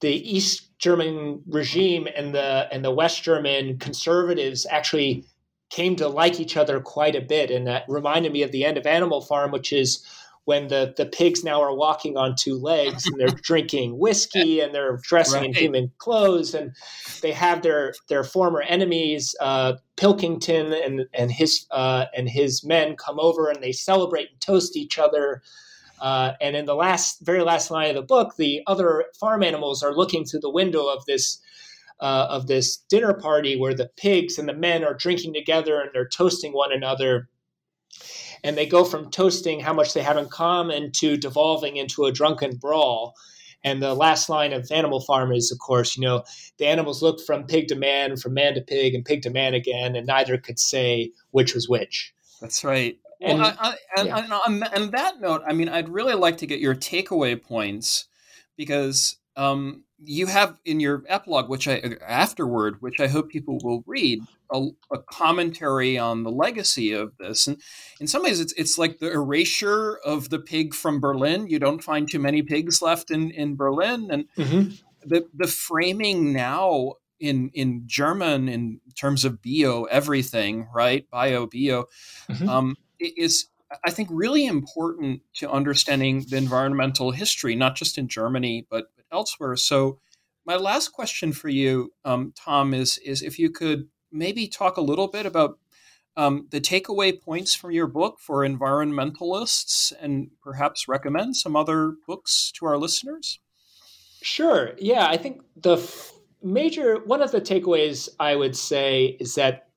the 0.00 0.36
East 0.36 0.78
German 0.78 1.42
regime 1.48 2.08
and 2.14 2.34
the 2.34 2.68
and 2.72 2.84
the 2.84 2.90
West 2.90 3.22
German 3.22 3.78
conservatives 3.78 4.66
actually 4.70 5.24
came 5.70 5.96
to 5.96 6.08
like 6.08 6.40
each 6.40 6.56
other 6.56 6.80
quite 6.80 7.14
a 7.14 7.20
bit, 7.20 7.50
and 7.50 7.66
that 7.66 7.84
reminded 7.88 8.32
me 8.32 8.42
of 8.42 8.52
the 8.52 8.64
end 8.64 8.78
of 8.78 8.86
Animal 8.86 9.20
Farm, 9.20 9.50
which 9.50 9.72
is 9.72 10.04
when 10.48 10.68
the 10.68 10.94
the 10.96 11.04
pigs 11.04 11.44
now 11.44 11.60
are 11.60 11.76
walking 11.76 12.16
on 12.16 12.34
two 12.34 12.56
legs 12.56 13.06
and 13.06 13.20
they're 13.20 13.28
drinking 13.42 13.98
whiskey 13.98 14.60
and 14.60 14.74
they're 14.74 14.98
dressing 15.02 15.42
right. 15.42 15.50
in 15.50 15.54
human 15.54 15.92
clothes 15.98 16.54
and 16.54 16.74
they 17.20 17.32
have 17.32 17.60
their 17.60 17.92
their 18.08 18.24
former 18.24 18.62
enemies 18.62 19.34
uh, 19.42 19.74
Pilkington 19.96 20.72
and 20.72 21.04
and 21.12 21.30
his 21.30 21.66
uh, 21.70 22.06
and 22.16 22.30
his 22.30 22.64
men 22.64 22.96
come 22.96 23.20
over 23.20 23.50
and 23.50 23.62
they 23.62 23.72
celebrate 23.72 24.30
and 24.30 24.40
toast 24.40 24.74
each 24.74 24.98
other 24.98 25.42
uh, 26.00 26.32
and 26.40 26.56
in 26.56 26.64
the 26.64 26.76
last, 26.76 27.26
very 27.26 27.42
last 27.42 27.70
line 27.72 27.88
of 27.88 27.96
the 27.96 28.02
book, 28.02 28.36
the 28.36 28.62
other 28.68 29.06
farm 29.18 29.42
animals 29.42 29.82
are 29.82 29.92
looking 29.92 30.24
through 30.24 30.38
the 30.40 30.50
window 30.50 30.86
of 30.86 31.04
this 31.06 31.40
uh, 32.00 32.28
of 32.30 32.46
this 32.46 32.76
dinner 32.88 33.12
party 33.12 33.58
where 33.58 33.74
the 33.74 33.90
pigs 33.96 34.38
and 34.38 34.48
the 34.48 34.54
men 34.54 34.84
are 34.84 34.94
drinking 34.94 35.34
together 35.34 35.80
and 35.80 35.90
they're 35.92 36.08
toasting 36.08 36.52
one 36.52 36.72
another. 36.72 37.28
And 38.44 38.56
they 38.56 38.66
go 38.66 38.84
from 38.84 39.10
toasting 39.10 39.60
how 39.60 39.72
much 39.72 39.94
they 39.94 40.02
have 40.02 40.16
in 40.16 40.28
common 40.28 40.92
to 40.92 41.16
devolving 41.16 41.76
into 41.76 42.04
a 42.04 42.12
drunken 42.12 42.56
brawl. 42.56 43.14
And 43.64 43.82
the 43.82 43.94
last 43.94 44.28
line 44.28 44.52
of 44.52 44.70
Animal 44.70 45.00
Farm 45.00 45.32
is, 45.32 45.50
of 45.50 45.58
course, 45.58 45.96
you 45.96 46.02
know, 46.04 46.22
the 46.58 46.66
animals 46.66 47.02
looked 47.02 47.22
from 47.22 47.44
pig 47.44 47.68
to 47.68 47.74
man, 47.74 48.16
from 48.16 48.34
man 48.34 48.54
to 48.54 48.60
pig, 48.60 48.94
and 48.94 49.04
pig 49.04 49.22
to 49.22 49.30
man 49.30 49.54
again, 49.54 49.96
and 49.96 50.06
neither 50.06 50.38
could 50.38 50.58
say 50.58 51.10
which 51.32 51.54
was 51.54 51.68
which. 51.68 52.14
That's 52.40 52.62
right. 52.62 52.96
And, 53.20 53.40
well, 53.40 53.56
I, 53.58 53.68
I, 53.68 53.76
and, 53.96 54.08
yeah. 54.08 54.18
and 54.18 54.32
on, 54.32 54.62
on, 54.62 54.90
that 54.92 55.20
note, 55.20 55.42
I 55.46 55.52
mean, 55.52 55.68
I'd 55.68 55.88
really 55.88 56.14
like 56.14 56.36
to 56.38 56.46
get 56.46 56.60
your 56.60 56.76
takeaway 56.76 57.40
points 57.40 58.06
because 58.56 59.16
um, 59.36 59.82
you 60.04 60.26
have 60.26 60.56
in 60.64 60.80
your 60.80 61.02
epilogue, 61.08 61.48
which 61.48 61.66
I 61.66 61.96
afterward, 62.06 62.80
which 62.80 63.00
I 63.00 63.08
hope 63.08 63.30
people 63.30 63.58
will 63.62 63.82
read, 63.86 64.20
a, 64.52 64.68
a, 64.92 64.98
commentary 65.10 65.98
on 65.98 66.22
the 66.22 66.30
legacy 66.30 66.92
of 66.92 67.16
this. 67.18 67.46
And 67.46 67.60
in 68.00 68.06
some 68.06 68.22
ways, 68.22 68.40
it's 68.40 68.52
it's 68.54 68.78
like 68.78 68.98
the 68.98 69.10
erasure 69.10 69.98
of 70.04 70.30
the 70.30 70.38
pig 70.38 70.74
from 70.74 71.00
Berlin. 71.00 71.48
You 71.48 71.58
don't 71.58 71.82
find 71.82 72.08
too 72.08 72.18
many 72.18 72.42
pigs 72.42 72.80
left 72.80 73.10
in 73.10 73.30
in 73.30 73.56
Berlin, 73.56 74.08
and 74.10 74.24
mm-hmm. 74.36 74.74
the 75.04 75.26
the 75.34 75.48
framing 75.48 76.32
now 76.32 76.94
in 77.18 77.50
in 77.54 77.82
German 77.86 78.48
in 78.48 78.80
terms 78.94 79.24
of 79.24 79.42
bio 79.42 79.84
everything, 79.84 80.68
right? 80.74 81.08
Bio 81.10 81.46
bio. 81.46 81.86
Mm-hmm. 82.28 82.48
Um, 82.48 82.76
is 83.00 83.48
I 83.84 83.90
think 83.90 84.08
really 84.10 84.46
important 84.46 85.22
to 85.34 85.50
understanding 85.50 86.24
the 86.28 86.36
environmental 86.36 87.10
history, 87.10 87.54
not 87.54 87.76
just 87.76 87.98
in 87.98 88.08
Germany 88.08 88.66
but, 88.70 88.86
but 88.96 88.97
elsewhere. 89.12 89.56
So, 89.56 90.00
my 90.46 90.56
last 90.56 90.92
question 90.92 91.32
for 91.32 91.48
you, 91.48 91.92
um, 92.04 92.32
Tom, 92.36 92.72
is 92.72 92.98
is 92.98 93.22
if 93.22 93.38
you 93.38 93.50
could 93.50 93.88
maybe 94.10 94.48
talk 94.48 94.76
a 94.76 94.82
little 94.82 95.08
bit 95.08 95.26
about 95.26 95.58
um, 96.16 96.48
the 96.50 96.60
takeaway 96.60 97.20
points 97.20 97.54
from 97.54 97.70
your 97.70 97.86
book 97.86 98.18
for 98.18 98.38
environmentalists, 98.38 99.92
and 100.00 100.30
perhaps 100.42 100.88
recommend 100.88 101.36
some 101.36 101.54
other 101.54 101.94
books 102.06 102.50
to 102.56 102.66
our 102.66 102.76
listeners. 102.78 103.38
Sure. 104.20 104.72
Yeah, 104.78 105.06
I 105.06 105.16
think 105.16 105.42
the 105.56 105.76
f- 105.76 106.12
major 106.42 106.98
one 107.04 107.22
of 107.22 107.30
the 107.30 107.40
takeaways 107.40 108.08
I 108.18 108.34
would 108.34 108.56
say 108.56 109.16
is 109.20 109.34
that 109.36 109.68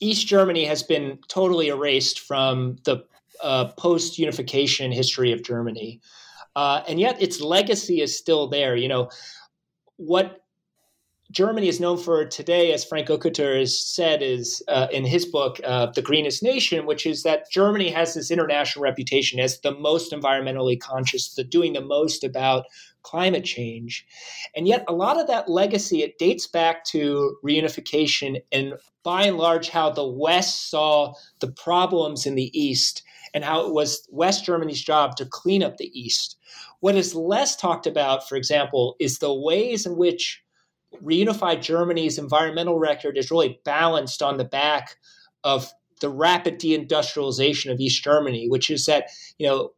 East 0.00 0.26
Germany 0.26 0.64
has 0.64 0.82
been 0.82 1.18
totally 1.28 1.68
erased 1.68 2.20
from 2.20 2.76
the 2.84 3.04
uh, 3.42 3.72
post 3.72 4.18
unification 4.18 4.92
history 4.92 5.32
of 5.32 5.42
Germany. 5.42 6.00
Uh, 6.56 6.82
and 6.86 7.00
yet 7.00 7.20
its 7.20 7.40
legacy 7.40 8.00
is 8.00 8.16
still 8.16 8.46
there. 8.46 8.76
You 8.76 8.88
know, 8.88 9.10
what 9.96 10.43
Germany 11.34 11.66
is 11.66 11.80
known 11.80 11.98
for 11.98 12.24
today, 12.24 12.72
as 12.72 12.84
Frank 12.84 13.08
Uekötter 13.08 13.58
has 13.58 13.76
said, 13.76 14.22
is 14.22 14.62
uh, 14.68 14.86
in 14.92 15.04
his 15.04 15.26
book, 15.26 15.58
uh, 15.64 15.86
The 15.86 16.00
Greenest 16.00 16.44
Nation, 16.44 16.86
which 16.86 17.04
is 17.06 17.24
that 17.24 17.50
Germany 17.50 17.90
has 17.90 18.14
this 18.14 18.30
international 18.30 18.84
reputation 18.84 19.40
as 19.40 19.60
the 19.60 19.74
most 19.74 20.12
environmentally 20.12 20.78
conscious, 20.78 21.34
the 21.34 21.42
doing 21.42 21.72
the 21.72 21.80
most 21.80 22.22
about 22.22 22.66
climate 23.02 23.44
change. 23.44 24.06
And 24.54 24.68
yet, 24.68 24.84
a 24.86 24.92
lot 24.92 25.18
of 25.18 25.26
that 25.26 25.50
legacy, 25.50 26.04
it 26.04 26.18
dates 26.18 26.46
back 26.46 26.84
to 26.86 27.36
reunification 27.44 28.40
and 28.52 28.74
by 29.02 29.24
and 29.24 29.36
large 29.36 29.70
how 29.70 29.90
the 29.90 30.06
West 30.06 30.70
saw 30.70 31.14
the 31.40 31.50
problems 31.50 32.26
in 32.26 32.36
the 32.36 32.56
East 32.56 33.02
and 33.34 33.42
how 33.42 33.66
it 33.66 33.72
was 33.72 34.06
West 34.12 34.44
Germany's 34.44 34.80
job 34.80 35.16
to 35.16 35.26
clean 35.26 35.64
up 35.64 35.78
the 35.78 35.90
East. 35.98 36.36
What 36.78 36.94
is 36.94 37.12
less 37.12 37.56
talked 37.56 37.88
about, 37.88 38.28
for 38.28 38.36
example, 38.36 38.94
is 39.00 39.18
the 39.18 39.34
ways 39.34 39.84
in 39.84 39.96
which 39.96 40.43
reunified 41.02 41.62
Germany's 41.62 42.18
environmental 42.18 42.78
record 42.78 43.16
is 43.16 43.30
really 43.30 43.60
balanced 43.64 44.22
on 44.22 44.36
the 44.36 44.44
back 44.44 44.96
of 45.42 45.72
the 46.00 46.08
rapid 46.08 46.58
deindustrialization 46.58 47.72
of 47.72 47.80
East 47.80 48.02
Germany, 48.02 48.48
which 48.48 48.70
is 48.70 48.86
that, 48.86 49.10
you 49.38 49.46
know, 49.46 49.72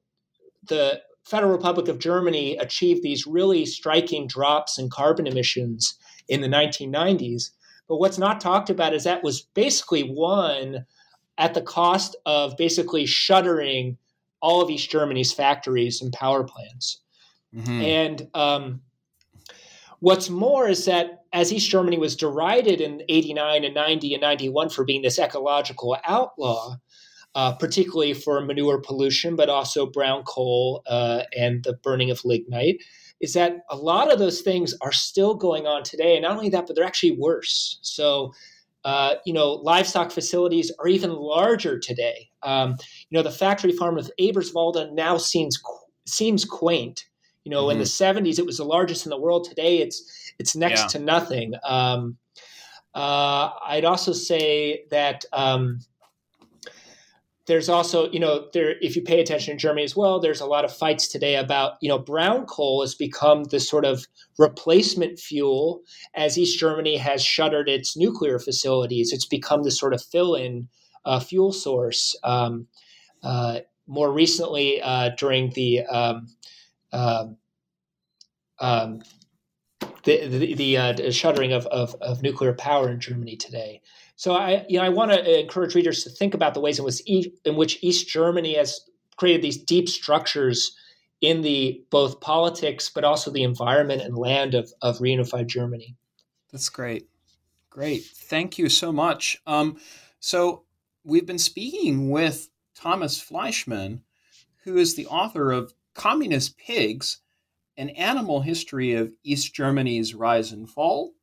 the 0.68 1.00
Federal 1.24 1.52
Republic 1.52 1.88
of 1.88 1.98
Germany 1.98 2.56
achieved 2.56 3.02
these 3.02 3.26
really 3.26 3.66
striking 3.66 4.26
drops 4.26 4.78
in 4.78 4.88
carbon 4.88 5.26
emissions 5.26 5.98
in 6.28 6.40
the 6.40 6.48
1990s. 6.48 7.50
But 7.88 7.96
what's 7.96 8.18
not 8.18 8.40
talked 8.40 8.70
about 8.70 8.94
is 8.94 9.04
that 9.04 9.22
was 9.22 9.42
basically 9.42 10.04
won 10.04 10.86
at 11.38 11.54
the 11.54 11.62
cost 11.62 12.16
of 12.26 12.56
basically 12.56 13.06
shuttering 13.06 13.98
all 14.40 14.60
of 14.60 14.70
East 14.70 14.90
Germany's 14.90 15.32
factories 15.32 16.00
and 16.00 16.12
power 16.12 16.44
plants. 16.44 17.00
Mm-hmm. 17.54 17.80
And 17.82 18.28
um, 18.34 18.80
What's 20.01 20.28
more 20.28 20.68
is 20.68 20.84
that 20.84 21.24
as 21.32 21.53
East 21.53 21.70
Germany 21.70 21.99
was 21.99 22.16
derided 22.16 22.80
in 22.80 23.03
89 23.09 23.64
and 23.64 23.74
90 23.74 24.14
and 24.14 24.20
91 24.20 24.68
for 24.70 24.84
being 24.84 25.03
this 25.03 25.18
ecological 25.18 25.97
outlaw, 26.05 26.76
uh, 27.34 27.55
particularly 27.55 28.14
for 28.14 28.40
manure 28.40 28.80
pollution, 28.80 29.36
but 29.36 29.49
also 29.49 29.86
brown 29.86 30.22
coal 30.24 30.82
uh, 30.86 31.22
and 31.36 31.64
the 31.64 31.74
burning 31.74 32.11
of 32.11 32.24
lignite, 32.24 32.82
is 33.20 33.32
that 33.34 33.59
a 33.70 33.76
lot 33.76 34.12
of 34.12 34.18
those 34.18 34.40
things 34.40 34.74
are 34.80 34.92
still 34.92 35.34
going 35.34 35.66
on 35.66 35.82
today. 35.82 36.14
And 36.16 36.22
not 36.22 36.36
only 36.36 36.51
that, 36.51 36.66
but 36.66 36.76
they're 36.76 36.84
actually 36.84 37.16
worse. 37.18 37.78
So, 37.82 38.32
uh, 38.84 39.16
you 39.24 39.32
know, 39.32 39.53
livestock 39.53 40.11
facilities 40.11 40.70
are 40.78 40.88
even 40.88 41.12
larger 41.12 41.78
today. 41.78 42.30
Um, 42.42 42.76
you 43.11 43.18
know, 43.18 43.22
the 43.22 43.30
factory 43.30 43.72
farm 43.72 43.99
of 43.99 44.11
Eberswalde 44.20 44.92
now 44.92 45.16
seems 45.16 45.61
seems 46.07 46.44
quaint. 46.44 47.05
You 47.47 47.51
know, 47.51 47.66
mm-hmm. 47.66 47.72
in 47.74 47.78
the 47.78 47.84
'70s, 47.84 48.16
mm-hmm. 48.16 48.40
it 48.40 48.47
was 48.47 48.57
the 48.57 48.64
largest 48.64 49.07
in 49.07 49.11
the 49.11 49.20
world. 49.20 49.44
Today, 49.44 49.78
it's 49.78 50.32
it's 50.40 50.57
next 50.57 50.80
yeah. 50.80 50.86
to 50.88 50.99
nothing. 50.99 51.55
Um, 51.62 52.16
uh, 52.92 53.51
I'd 53.64 53.84
also 53.84 54.12
say 54.12 54.82
that 54.90 55.24
um, 55.32 55.78
there's 57.47 57.68
also, 57.68 58.11
you 58.11 58.18
know, 58.18 58.49
there 58.53 58.74
if 58.80 58.97
you 58.97 59.03
pay 59.03 59.20
attention 59.20 59.53
in 59.53 59.59
Germany 59.59 59.84
as 59.84 59.94
well, 59.94 60.18
there's 60.18 60.40
a 60.40 60.47
lot 60.47 60.64
of 60.64 60.76
fights 60.76 61.07
today 61.07 61.36
about, 61.36 61.74
you 61.80 61.88
know, 61.88 62.01
brown 62.01 62.47
coal 62.47 62.80
has 62.80 62.97
become 62.97 63.44
this 63.44 63.68
sort 63.68 63.84
of 63.84 64.07
replacement 64.38 65.20
fuel 65.20 65.82
as 66.16 66.36
East 66.36 66.59
Germany 66.59 66.97
has 66.97 67.24
shuttered 67.24 67.68
its 67.68 67.97
nuclear 67.97 68.40
facilities. 68.40 69.12
It's 69.12 69.24
become 69.24 69.62
this 69.62 69.78
sort 69.78 69.94
of 69.94 70.03
fill-in 70.03 70.66
uh, 71.05 71.20
fuel 71.20 71.53
source. 71.53 72.16
Um, 72.24 72.66
uh, 73.22 73.61
more 73.86 74.12
recently, 74.12 74.82
uh, 74.82 75.11
during 75.16 75.51
the 75.51 75.84
um, 76.93 77.37
um, 78.59 79.03
the 80.05 80.26
the, 80.26 80.55
the 80.55 80.76
uh, 80.76 81.11
shuttering 81.11 81.53
of, 81.53 81.66
of, 81.66 81.95
of 82.01 82.22
nuclear 82.22 82.55
power 82.55 82.91
in 82.91 83.01
Germany 83.01 83.37
today. 83.37 83.82
So 84.16 84.34
I, 84.34 84.64
you 84.68 84.78
know, 84.78 84.84
I 84.84 84.89
want 84.89 85.12
to 85.12 85.41
encourage 85.41 85.74
readers 85.74 86.03
to 86.05 86.11
think 86.11 86.32
about 86.32 86.55
the 86.55 86.61
ways 86.61 86.78
in 86.78 86.84
which, 86.84 87.03
in 87.45 87.57
which 87.57 87.78
East 87.82 88.09
Germany 88.09 88.57
has 88.57 88.80
created 89.16 89.43
these 89.43 89.59
deep 89.59 89.89
structures 89.89 90.74
in 91.20 91.43
the 91.43 91.82
both 91.91 92.20
politics, 92.20 92.89
but 92.89 93.05
also 93.05 93.30
the 93.30 93.43
environment 93.43 94.03
and 94.03 94.16
land 94.16 94.55
of, 94.55 94.72
of 94.80 94.99
reunified 94.99 95.47
Germany. 95.47 95.97
That's 96.51 96.68
great. 96.68 97.09
Great. 97.68 98.05
Thank 98.05 98.59
you 98.59 98.70
so 98.70 98.93
much. 98.93 99.39
Um, 99.47 99.78
so 100.18 100.64
we've 101.05 101.26
been 101.26 101.39
speaking 101.39 102.09
with 102.11 102.49
Thomas 102.74 103.22
Fleischman, 103.22 104.01
who 104.64 104.76
is 104.76 104.95
the 104.95 105.07
author 105.07 105.53
of 105.53 105.74
Communist 105.97 106.59
Pigs, 106.59 107.22
an 107.78 107.88
animal 107.90 108.42
history 108.42 108.92
of 108.92 109.14
East 109.24 109.55
Germany's 109.55 110.14
rise 110.14 110.53
and 110.53 110.68
fall. 110.68 111.14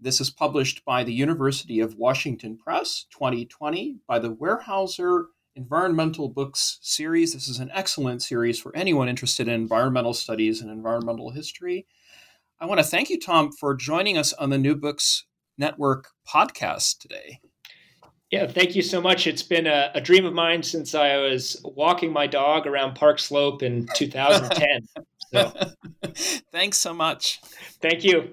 This 0.00 0.20
is 0.20 0.28
published 0.28 0.84
by 0.84 1.04
the 1.04 1.12
University 1.12 1.78
of 1.78 1.94
Washington 1.94 2.58
Press 2.58 3.06
2020 3.12 3.98
by 4.08 4.18
the 4.18 4.34
Weyerhaeuser 4.34 5.26
Environmental 5.54 6.28
Books 6.28 6.80
series. 6.82 7.32
This 7.32 7.46
is 7.46 7.60
an 7.60 7.70
excellent 7.72 8.22
series 8.22 8.58
for 8.58 8.74
anyone 8.76 9.08
interested 9.08 9.46
in 9.46 9.54
environmental 9.54 10.14
studies 10.14 10.60
and 10.60 10.70
environmental 10.70 11.30
history. 11.30 11.86
I 12.58 12.66
want 12.66 12.80
to 12.80 12.84
thank 12.84 13.08
you, 13.08 13.20
Tom, 13.20 13.52
for 13.52 13.72
joining 13.72 14.18
us 14.18 14.32
on 14.32 14.50
the 14.50 14.58
New 14.58 14.74
Books 14.74 15.26
Network 15.56 16.08
podcast 16.28 16.98
today. 16.98 17.40
Yeah, 18.30 18.46
thank 18.46 18.74
you 18.74 18.82
so 18.82 19.00
much. 19.00 19.26
It's 19.26 19.42
been 19.42 19.66
a, 19.66 19.90
a 19.94 20.00
dream 20.00 20.26
of 20.26 20.32
mine 20.32 20.62
since 20.62 20.94
I 20.94 21.16
was 21.18 21.60
walking 21.64 22.12
my 22.12 22.26
dog 22.26 22.66
around 22.66 22.94
Park 22.94 23.18
Slope 23.18 23.62
in 23.62 23.86
2010. 23.94 25.04
so. 25.32 25.52
Thanks 26.52 26.78
so 26.78 26.92
much. 26.92 27.40
Thank 27.80 28.04
you. 28.04 28.32